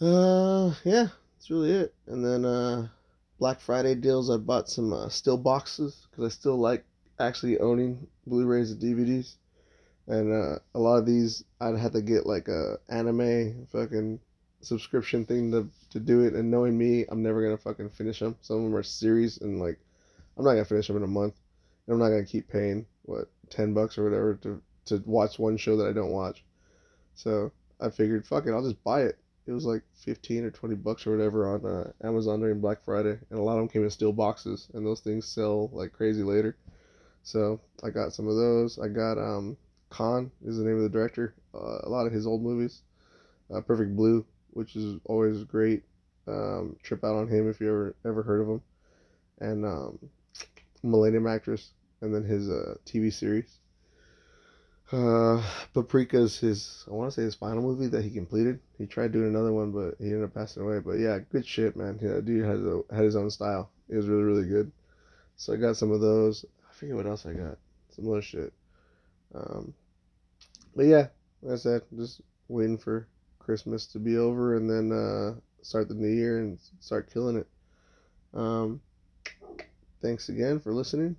Uh, 0.00 0.72
yeah, 0.84 1.08
that's 1.36 1.50
really 1.50 1.72
it. 1.72 1.94
And 2.06 2.24
then 2.24 2.44
uh, 2.44 2.88
Black 3.38 3.60
Friday 3.60 3.94
deals. 3.94 4.30
I 4.30 4.38
bought 4.38 4.68
some 4.68 4.92
uh, 4.92 5.08
still 5.08 5.36
boxes 5.36 6.06
because 6.10 6.24
I 6.24 6.28
still 6.28 6.56
like 6.56 6.84
actually 7.18 7.58
owning 7.58 8.06
Blu-rays 8.26 8.70
and 8.70 8.80
DVDs. 8.80 9.34
And 10.06 10.32
uh, 10.32 10.58
a 10.74 10.78
lot 10.78 10.96
of 10.96 11.06
these, 11.06 11.44
I'd 11.60 11.76
have 11.76 11.92
to 11.92 12.02
get 12.02 12.26
like 12.26 12.48
a 12.48 12.78
anime 12.88 13.66
fucking 13.70 14.20
subscription 14.60 15.24
thing 15.24 15.52
to 15.52 15.68
to 15.90 16.00
do 16.00 16.22
it. 16.22 16.34
And 16.34 16.50
knowing 16.50 16.76
me, 16.76 17.04
I'm 17.08 17.22
never 17.22 17.42
gonna 17.42 17.58
fucking 17.58 17.90
finish 17.90 18.20
them. 18.20 18.36
Some 18.40 18.56
of 18.58 18.62
them 18.64 18.76
are 18.76 18.82
series, 18.82 19.38
and 19.38 19.60
like, 19.60 19.78
I'm 20.40 20.46
not 20.46 20.52
gonna 20.52 20.64
finish 20.64 20.86
them 20.86 20.96
in 20.96 21.02
a 21.02 21.06
month. 21.06 21.34
And 21.86 21.92
I'm 21.92 22.00
not 22.00 22.08
gonna 22.08 22.24
keep 22.24 22.48
paying 22.48 22.86
what 23.02 23.30
ten 23.50 23.74
bucks 23.74 23.98
or 23.98 24.04
whatever 24.04 24.36
to 24.36 24.62
to 24.86 25.02
watch 25.04 25.38
one 25.38 25.58
show 25.58 25.76
that 25.76 25.86
I 25.86 25.92
don't 25.92 26.12
watch. 26.12 26.42
So 27.14 27.52
I 27.78 27.90
figured, 27.90 28.26
fuck 28.26 28.46
it, 28.46 28.52
I'll 28.52 28.62
just 28.62 28.82
buy 28.82 29.02
it. 29.02 29.18
It 29.46 29.52
was 29.52 29.66
like 29.66 29.82
fifteen 29.92 30.44
or 30.44 30.50
twenty 30.50 30.76
bucks 30.76 31.06
or 31.06 31.14
whatever 31.14 31.46
on 31.54 31.66
uh, 31.66 31.92
Amazon 32.02 32.40
during 32.40 32.58
Black 32.58 32.82
Friday, 32.82 33.18
and 33.28 33.38
a 33.38 33.42
lot 33.42 33.52
of 33.52 33.58
them 33.58 33.68
came 33.68 33.84
in 33.84 33.90
steel 33.90 34.14
boxes, 34.14 34.68
and 34.72 34.86
those 34.86 35.00
things 35.00 35.26
sell 35.26 35.68
like 35.74 35.92
crazy 35.92 36.22
later. 36.22 36.56
So 37.22 37.60
I 37.84 37.90
got 37.90 38.14
some 38.14 38.26
of 38.26 38.36
those. 38.36 38.78
I 38.78 38.88
got 38.88 39.18
um 39.18 39.58
Kon 39.90 40.30
is 40.42 40.56
the 40.56 40.64
name 40.64 40.76
of 40.76 40.82
the 40.82 40.88
director. 40.88 41.34
Uh, 41.54 41.80
a 41.82 41.88
lot 41.90 42.06
of 42.06 42.14
his 42.14 42.26
old 42.26 42.42
movies. 42.42 42.80
Uh, 43.52 43.60
Perfect 43.60 43.94
Blue, 43.94 44.24
which 44.50 44.74
is 44.74 44.98
always 45.04 45.44
great. 45.44 45.82
Um, 46.26 46.76
trip 46.82 47.04
out 47.04 47.16
on 47.16 47.28
him 47.28 47.50
if 47.50 47.60
you 47.60 47.68
ever 47.68 47.96
ever 48.06 48.22
heard 48.22 48.40
of 48.40 48.48
him, 48.48 48.62
and 49.40 49.66
um, 49.66 49.98
Millennium 50.82 51.26
Actress, 51.26 51.72
and 52.00 52.14
then 52.14 52.24
his 52.24 52.48
uh, 52.48 52.74
TV 52.86 53.12
series. 53.12 53.58
Uh, 54.92 55.40
Paprika's 55.72 56.38
his 56.38 56.84
I 56.88 56.94
want 56.94 57.12
to 57.12 57.14
say 57.14 57.22
his 57.22 57.36
final 57.36 57.62
movie 57.62 57.86
that 57.88 58.02
he 58.02 58.10
completed. 58.10 58.58
He 58.76 58.86
tried 58.86 59.12
doing 59.12 59.28
another 59.28 59.52
one, 59.52 59.70
but 59.70 59.94
he 59.98 60.06
ended 60.06 60.24
up 60.24 60.34
passing 60.34 60.64
away. 60.64 60.80
But 60.80 60.98
yeah, 60.98 61.18
good 61.30 61.46
shit, 61.46 61.76
man. 61.76 61.98
Yeah, 62.02 62.20
dude 62.20 62.44
had 62.44 62.58
a, 62.58 62.82
had 62.92 63.04
his 63.04 63.16
own 63.16 63.30
style. 63.30 63.70
It 63.88 63.96
was 63.96 64.08
really 64.08 64.24
really 64.24 64.48
good. 64.48 64.72
So 65.36 65.52
I 65.52 65.56
got 65.56 65.76
some 65.76 65.92
of 65.92 66.00
those. 66.00 66.44
I 66.68 66.74
forget 66.74 66.96
what 66.96 67.06
else 67.06 67.24
I 67.24 67.34
got. 67.34 67.58
Some 67.90 68.08
other 68.08 68.22
shit. 68.22 68.52
Um, 69.34 69.74
but 70.74 70.86
yeah, 70.86 71.08
like 71.42 71.54
I 71.54 71.56
said, 71.56 71.82
just 71.96 72.20
waiting 72.48 72.78
for 72.78 73.06
Christmas 73.38 73.86
to 73.88 73.98
be 73.98 74.16
over 74.16 74.56
and 74.56 74.68
then 74.68 74.92
uh, 74.92 75.34
start 75.62 75.88
the 75.88 75.94
new 75.94 76.08
year 76.08 76.40
and 76.40 76.58
start 76.80 77.12
killing 77.12 77.36
it. 77.36 77.46
Um, 78.34 78.80
thanks 80.02 80.28
again 80.28 80.60
for 80.60 80.72
listening. 80.72 81.16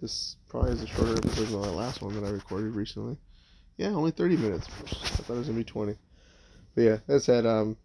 This 0.00 0.36
probably 0.48 0.72
is 0.72 0.82
a 0.82 0.86
shorter 0.86 1.16
episode 1.16 1.46
than 1.46 1.62
the 1.62 1.70
last 1.70 2.02
one 2.02 2.14
that 2.14 2.26
I 2.26 2.30
recorded 2.30 2.74
recently. 2.74 3.16
Yeah, 3.76 3.88
only 3.88 4.10
30 4.10 4.36
minutes. 4.36 4.66
I 4.84 4.88
thought 4.88 5.34
it 5.34 5.38
was 5.38 5.48
going 5.48 5.58
to 5.58 5.64
be 5.64 5.64
20. 5.64 5.94
But 6.74 6.80
yeah, 6.82 6.96
that 7.06 7.20
said, 7.20 7.46
um, 7.46 7.76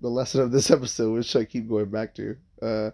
the 0.00 0.08
lesson 0.08 0.40
of 0.40 0.52
this 0.52 0.70
episode, 0.70 1.12
which 1.12 1.34
I 1.36 1.44
keep 1.44 1.68
going 1.68 1.90
back 1.90 2.14
to, 2.16 2.36
uh, 2.62 2.90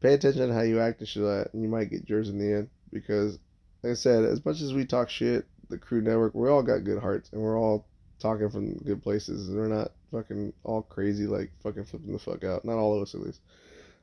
pay 0.00 0.14
attention 0.14 0.48
to 0.48 0.54
how 0.54 0.62
you 0.62 0.80
act 0.80 1.00
and 1.00 1.08
shit 1.08 1.22
like 1.22 1.48
and 1.52 1.62
you 1.62 1.68
might 1.68 1.90
get 1.90 2.08
yours 2.08 2.28
in 2.28 2.38
the 2.38 2.56
end. 2.56 2.70
Because, 2.92 3.38
like 3.82 3.92
I 3.92 3.94
said, 3.94 4.24
as 4.24 4.44
much 4.44 4.60
as 4.60 4.72
we 4.72 4.84
talk 4.84 5.10
shit, 5.10 5.46
the 5.68 5.78
Crew 5.78 6.00
Network, 6.00 6.34
we 6.34 6.48
all 6.48 6.62
got 6.62 6.84
good 6.84 7.00
hearts, 7.00 7.30
and 7.32 7.40
we're 7.40 7.58
all 7.58 7.86
talking 8.20 8.48
from 8.48 8.74
good 8.78 9.02
places, 9.02 9.48
and 9.48 9.56
we're 9.56 9.68
not 9.68 9.92
fucking 10.12 10.52
all 10.62 10.82
crazy, 10.82 11.26
like 11.26 11.50
fucking 11.62 11.84
flipping 11.84 12.12
the 12.12 12.18
fuck 12.18 12.44
out. 12.44 12.64
Not 12.64 12.78
all 12.78 12.96
of 12.96 13.02
us, 13.02 13.14
at 13.14 13.20
least. 13.20 13.40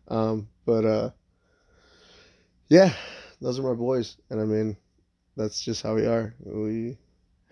Um, 0.10 0.50
but, 0.66 0.86
uh, 0.86 1.10
yeah, 2.74 2.92
those 3.40 3.60
are 3.60 3.62
my 3.64 3.76
boys, 3.76 4.18
and 4.32 4.42
I 4.42 4.46
mean, 4.46 4.76
that's 5.38 5.62
just 5.62 5.84
how 5.84 5.94
we 5.94 6.08
are. 6.08 6.34
We 6.40 6.98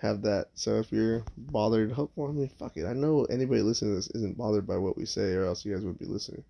have 0.02 0.24
that. 0.24 0.48
So 0.56 0.80
if 0.80 0.92
you're 0.92 1.24
bothered, 1.38 1.92
hope 1.92 2.12
well, 2.16 2.30
I 2.30 2.34
mean, 2.34 2.50
fuck 2.50 2.76
it. 2.76 2.88
I 2.88 2.94
know 2.94 3.26
anybody 3.26 3.62
listening 3.62 3.92
to 3.92 3.96
this 3.98 4.10
isn't 4.16 4.36
bothered 4.36 4.66
by 4.66 4.78
what 4.78 4.98
we 4.98 5.06
say, 5.06 5.34
or 5.34 5.46
else 5.46 5.64
you 5.64 5.76
guys 5.76 5.86
would 5.86 6.00
be 6.00 6.08
listening. 6.08 6.44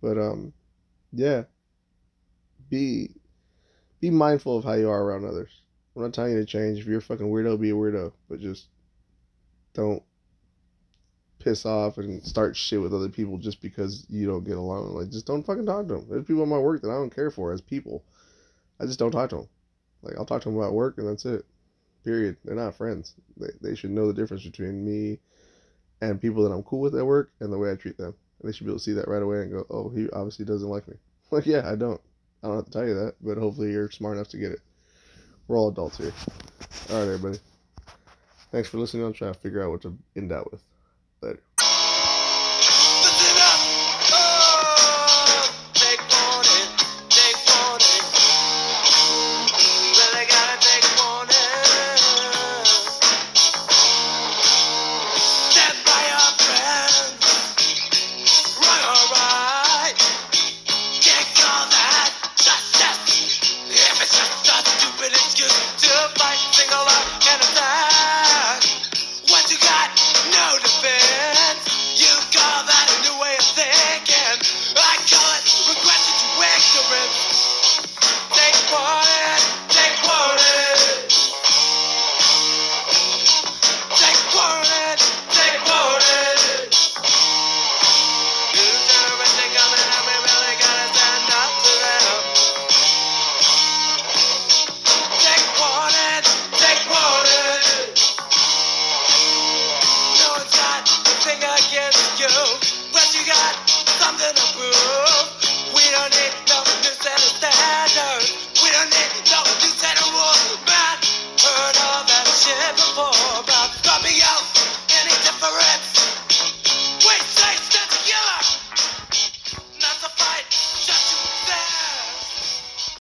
But 0.00 0.16
um, 0.16 0.54
yeah, 1.12 1.42
be 2.70 3.10
be 4.00 4.08
mindful 4.08 4.56
of 4.56 4.64
how 4.64 4.72
you 4.72 4.88
are 4.88 5.02
around 5.02 5.26
others. 5.26 5.50
I'm 5.94 6.00
not 6.00 6.14
telling 6.14 6.32
you 6.32 6.38
to 6.38 6.46
change. 6.46 6.78
If 6.78 6.86
you're 6.86 7.00
a 7.00 7.02
fucking 7.02 7.26
weirdo, 7.26 7.60
be 7.60 7.68
a 7.70 7.74
weirdo, 7.74 8.14
but 8.30 8.40
just 8.40 8.68
don't 9.74 10.02
piss 11.46 11.64
off 11.64 11.96
and 11.98 12.26
start 12.26 12.56
shit 12.56 12.80
with 12.80 12.92
other 12.92 13.08
people 13.08 13.38
just 13.38 13.62
because 13.62 14.04
you 14.10 14.26
don't 14.26 14.42
get 14.42 14.56
along. 14.56 14.96
Like, 14.96 15.10
just 15.10 15.26
don't 15.26 15.46
fucking 15.46 15.64
talk 15.64 15.86
to 15.86 15.94
them. 15.94 16.06
There's 16.10 16.24
people 16.24 16.42
at 16.42 16.48
my 16.48 16.58
work 16.58 16.82
that 16.82 16.90
I 16.90 16.94
don't 16.94 17.14
care 17.14 17.30
for 17.30 17.52
as 17.52 17.60
people. 17.60 18.02
I 18.80 18.86
just 18.86 18.98
don't 18.98 19.12
talk 19.12 19.30
to 19.30 19.36
them. 19.36 19.48
Like, 20.02 20.16
I'll 20.18 20.26
talk 20.26 20.42
to 20.42 20.48
them 20.48 20.58
about 20.58 20.72
work 20.72 20.98
and 20.98 21.08
that's 21.08 21.24
it. 21.24 21.44
Period. 22.04 22.36
They're 22.44 22.56
not 22.56 22.76
friends. 22.76 23.14
They, 23.36 23.46
they 23.60 23.76
should 23.76 23.92
know 23.92 24.08
the 24.08 24.20
difference 24.20 24.42
between 24.42 24.84
me 24.84 25.20
and 26.00 26.20
people 26.20 26.42
that 26.42 26.52
I'm 26.52 26.64
cool 26.64 26.80
with 26.80 26.96
at 26.96 27.06
work 27.06 27.30
and 27.38 27.52
the 27.52 27.58
way 27.58 27.70
I 27.70 27.76
treat 27.76 27.96
them. 27.96 28.14
And 28.40 28.48
they 28.48 28.52
should 28.52 28.66
be 28.66 28.72
able 28.72 28.80
to 28.80 28.84
see 28.84 28.94
that 28.94 29.06
right 29.06 29.22
away 29.22 29.42
and 29.42 29.52
go, 29.52 29.66
oh, 29.70 29.88
he 29.88 30.10
obviously 30.10 30.44
doesn't 30.44 30.68
like 30.68 30.88
me. 30.88 30.96
Like, 31.32 31.46
yeah, 31.46 31.68
I 31.68 31.74
don't. 31.74 32.00
I 32.42 32.46
don't 32.46 32.56
have 32.56 32.66
to 32.66 32.70
tell 32.70 32.86
you 32.86 32.94
that, 32.94 33.14
but 33.20 33.36
hopefully 33.36 33.72
you're 33.72 33.90
smart 33.90 34.16
enough 34.16 34.28
to 34.28 34.36
get 34.36 34.52
it. 34.52 34.60
We're 35.48 35.58
all 35.58 35.70
adults 35.70 35.98
here. 35.98 36.12
All 36.90 37.00
right, 37.00 37.02
everybody. 37.02 37.40
Thanks 38.52 38.68
for 38.68 38.78
listening. 38.78 39.04
I'm 39.04 39.12
trying 39.12 39.34
to 39.34 39.40
figure 39.40 39.64
out 39.64 39.72
what 39.72 39.82
to 39.82 39.98
end 40.14 40.30
out 40.30 40.52
with. 40.52 40.62